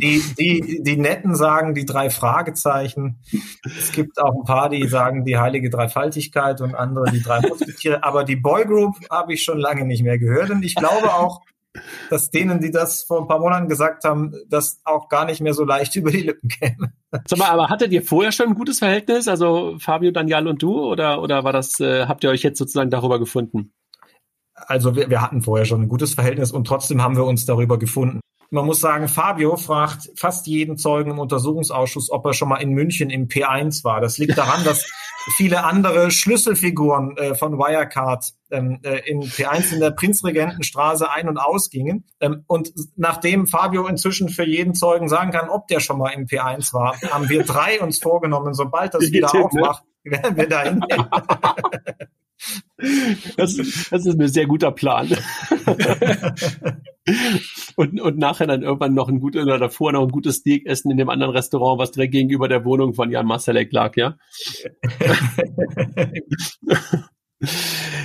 die, 0.00 0.22
die, 0.38 0.82
die 0.82 0.96
Netten 0.96 1.34
sagen 1.34 1.74
die 1.74 1.86
drei 1.86 2.10
Fragezeichen. 2.10 3.18
Es 3.64 3.92
gibt 3.92 4.20
auch 4.20 4.34
ein 4.34 4.44
paar, 4.44 4.68
die 4.68 4.86
sagen 4.88 5.24
die 5.24 5.38
heilige 5.38 5.70
Dreifaltigkeit 5.70 6.60
und 6.60 6.74
andere 6.74 7.10
die 7.10 7.22
drei 7.22 7.40
Musketiere. 7.40 8.04
Aber 8.04 8.24
die 8.24 8.36
Boy 8.36 8.64
Group 8.64 8.96
habe 9.10 9.34
ich 9.34 9.42
schon 9.42 9.58
lange 9.58 9.84
nicht 9.84 10.02
mehr 10.02 10.18
gehört. 10.18 10.50
Und 10.50 10.64
ich 10.64 10.74
glaube 10.74 11.12
auch, 11.14 11.40
dass 12.10 12.30
denen, 12.30 12.60
die 12.60 12.70
das 12.70 13.02
vor 13.02 13.22
ein 13.22 13.28
paar 13.28 13.38
Monaten 13.38 13.68
gesagt 13.68 14.04
haben, 14.04 14.34
das 14.48 14.80
auch 14.84 15.08
gar 15.08 15.24
nicht 15.24 15.40
mehr 15.40 15.54
so 15.54 15.64
leicht 15.64 15.96
über 15.96 16.10
die 16.10 16.22
Lippen 16.22 16.48
käme. 16.48 16.92
Sag 17.26 17.38
mal, 17.38 17.48
aber 17.48 17.68
hattet 17.68 17.92
ihr 17.92 18.02
vorher 18.02 18.32
schon 18.32 18.48
ein 18.48 18.54
gutes 18.54 18.78
Verhältnis? 18.78 19.28
Also 19.28 19.76
Fabio, 19.78 20.10
Daniel 20.10 20.48
und 20.48 20.62
du? 20.62 20.80
Oder, 20.80 21.22
oder 21.22 21.44
war 21.44 21.52
das, 21.52 21.80
äh, 21.80 22.06
habt 22.06 22.24
ihr 22.24 22.30
euch 22.30 22.42
jetzt 22.42 22.58
sozusagen 22.58 22.90
darüber 22.90 23.18
gefunden? 23.18 23.72
Also 24.66 24.96
wir, 24.96 25.10
wir 25.10 25.20
hatten 25.20 25.42
vorher 25.42 25.64
schon 25.64 25.82
ein 25.82 25.88
gutes 25.88 26.14
Verhältnis 26.14 26.52
und 26.52 26.66
trotzdem 26.66 27.02
haben 27.02 27.16
wir 27.16 27.24
uns 27.24 27.46
darüber 27.46 27.78
gefunden. 27.78 28.20
Man 28.52 28.66
muss 28.66 28.80
sagen, 28.80 29.08
Fabio 29.08 29.56
fragt 29.56 30.10
fast 30.14 30.46
jeden 30.46 30.76
Zeugen 30.76 31.12
im 31.12 31.18
Untersuchungsausschuss, 31.18 32.10
ob 32.10 32.26
er 32.26 32.34
schon 32.34 32.50
mal 32.50 32.58
in 32.58 32.72
München 32.72 33.08
im 33.08 33.28
P1 33.28 33.82
war. 33.82 34.02
Das 34.02 34.18
liegt 34.18 34.36
daran, 34.36 34.62
dass 34.62 34.84
viele 35.36 35.64
andere 35.64 36.10
Schlüsselfiguren 36.10 37.16
äh, 37.16 37.34
von 37.34 37.56
Wirecard 37.56 38.34
ähm, 38.50 38.78
äh, 38.82 38.98
in 39.08 39.22
P1 39.22 39.72
in 39.72 39.80
der 39.80 39.92
Prinzregentenstraße 39.92 41.10
ein- 41.10 41.30
und 41.30 41.38
ausgingen. 41.38 42.04
Ähm, 42.20 42.44
und 42.46 42.74
nachdem 42.96 43.46
Fabio 43.46 43.86
inzwischen 43.86 44.28
für 44.28 44.46
jeden 44.46 44.74
Zeugen 44.74 45.08
sagen 45.08 45.30
kann, 45.30 45.48
ob 45.48 45.66
der 45.68 45.80
schon 45.80 45.96
mal 45.96 46.10
im 46.10 46.26
P1 46.26 46.74
war, 46.74 47.00
haben 47.10 47.30
wir 47.30 47.44
drei 47.44 47.80
uns 47.80 48.00
vorgenommen, 48.00 48.52
sobald 48.52 48.92
das 48.92 49.10
wieder 49.12 49.30
ne? 49.32 49.44
aufmacht, 49.46 49.82
werden 50.04 50.36
wir 50.36 50.48
da 50.48 50.62
hingehen. 50.64 51.06
Das, 53.36 53.56
das 53.56 54.06
ist 54.06 54.20
ein 54.20 54.28
sehr 54.28 54.46
guter 54.46 54.72
Plan. 54.72 55.08
und, 57.76 58.00
und 58.00 58.18
nachher 58.18 58.46
dann 58.46 58.62
irgendwann 58.62 58.94
noch 58.94 59.08
ein 59.08 59.20
gutes 59.20 59.42
oder 59.42 59.58
davor 59.58 59.92
noch 59.92 60.02
ein 60.02 60.10
gutes 60.10 60.36
Steak 60.36 60.66
essen 60.66 60.90
in 60.90 60.96
dem 60.96 61.08
anderen 61.08 61.32
Restaurant, 61.32 61.78
was 61.78 61.92
direkt 61.92 62.12
gegenüber 62.12 62.48
der 62.48 62.64
Wohnung 62.64 62.94
von 62.94 63.10
Jan 63.10 63.26
Marcelek 63.26 63.72
lag, 63.72 63.96
ja? 63.96 64.16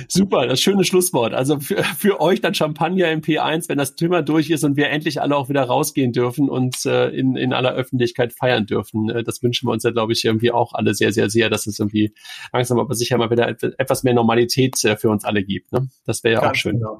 Super, 0.08 0.46
das 0.46 0.60
schöne 0.60 0.84
Schlusswort. 0.84 1.34
Also 1.34 1.60
für, 1.60 1.82
für 1.84 2.20
euch 2.20 2.40
dann 2.40 2.54
Champagner 2.54 3.10
im 3.10 3.20
P1, 3.20 3.68
wenn 3.68 3.78
das 3.78 3.94
Thema 3.94 4.22
durch 4.22 4.50
ist 4.50 4.64
und 4.64 4.76
wir 4.76 4.88
endlich 4.90 5.20
alle 5.20 5.36
auch 5.36 5.48
wieder 5.48 5.62
rausgehen 5.62 6.12
dürfen 6.12 6.48
und 6.48 6.84
äh, 6.86 7.08
in, 7.10 7.36
in 7.36 7.52
aller 7.52 7.72
Öffentlichkeit 7.72 8.32
feiern 8.32 8.66
dürfen. 8.66 9.10
Äh, 9.10 9.22
das 9.22 9.42
wünschen 9.42 9.68
wir 9.68 9.72
uns 9.72 9.84
ja, 9.84 9.90
glaube 9.90 10.12
ich, 10.12 10.24
irgendwie 10.24 10.50
auch 10.50 10.72
alle 10.74 10.94
sehr, 10.94 11.12
sehr, 11.12 11.30
sehr, 11.30 11.50
dass 11.50 11.66
es 11.66 11.78
irgendwie 11.78 12.14
langsam 12.52 12.78
aber 12.78 12.94
sicher 12.94 13.18
mal 13.18 13.30
wieder 13.30 13.48
etwas 13.48 14.02
mehr 14.02 14.14
Normalität 14.14 14.82
äh, 14.84 14.96
für 14.96 15.10
uns 15.10 15.24
alle 15.24 15.44
gibt. 15.44 15.72
Ne? 15.72 15.88
Das 16.04 16.24
wäre 16.24 16.34
ja 16.34 16.40
Ganz 16.40 16.52
auch 16.52 16.60
schön. 16.60 16.78
Genau. 16.78 16.98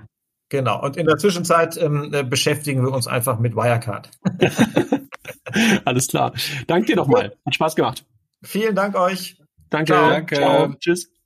Genau. 0.51 0.83
Und 0.83 0.97
in 0.97 1.07
der 1.07 1.19
Zwischenzeit 1.19 1.77
ähm, 1.77 2.11
äh, 2.13 2.25
beschäftigen 2.25 2.83
wir 2.83 2.93
uns 2.93 3.07
einfach 3.07 3.39
mit 3.39 3.55
Wirecard. 3.55 4.11
Alles 5.85 6.09
klar. 6.09 6.33
Danke 6.67 6.87
dir 6.87 6.97
nochmal. 6.97 7.37
Hat 7.45 7.55
Spaß 7.55 7.77
gemacht. 7.77 8.05
Vielen 8.43 8.75
Dank 8.75 8.97
euch. 8.97 9.37
Danke. 9.71 9.93
Ciao. 9.93 10.11
Danke. 10.11 10.35
Ciao. 10.37 10.75
Tschüss. 10.79 11.18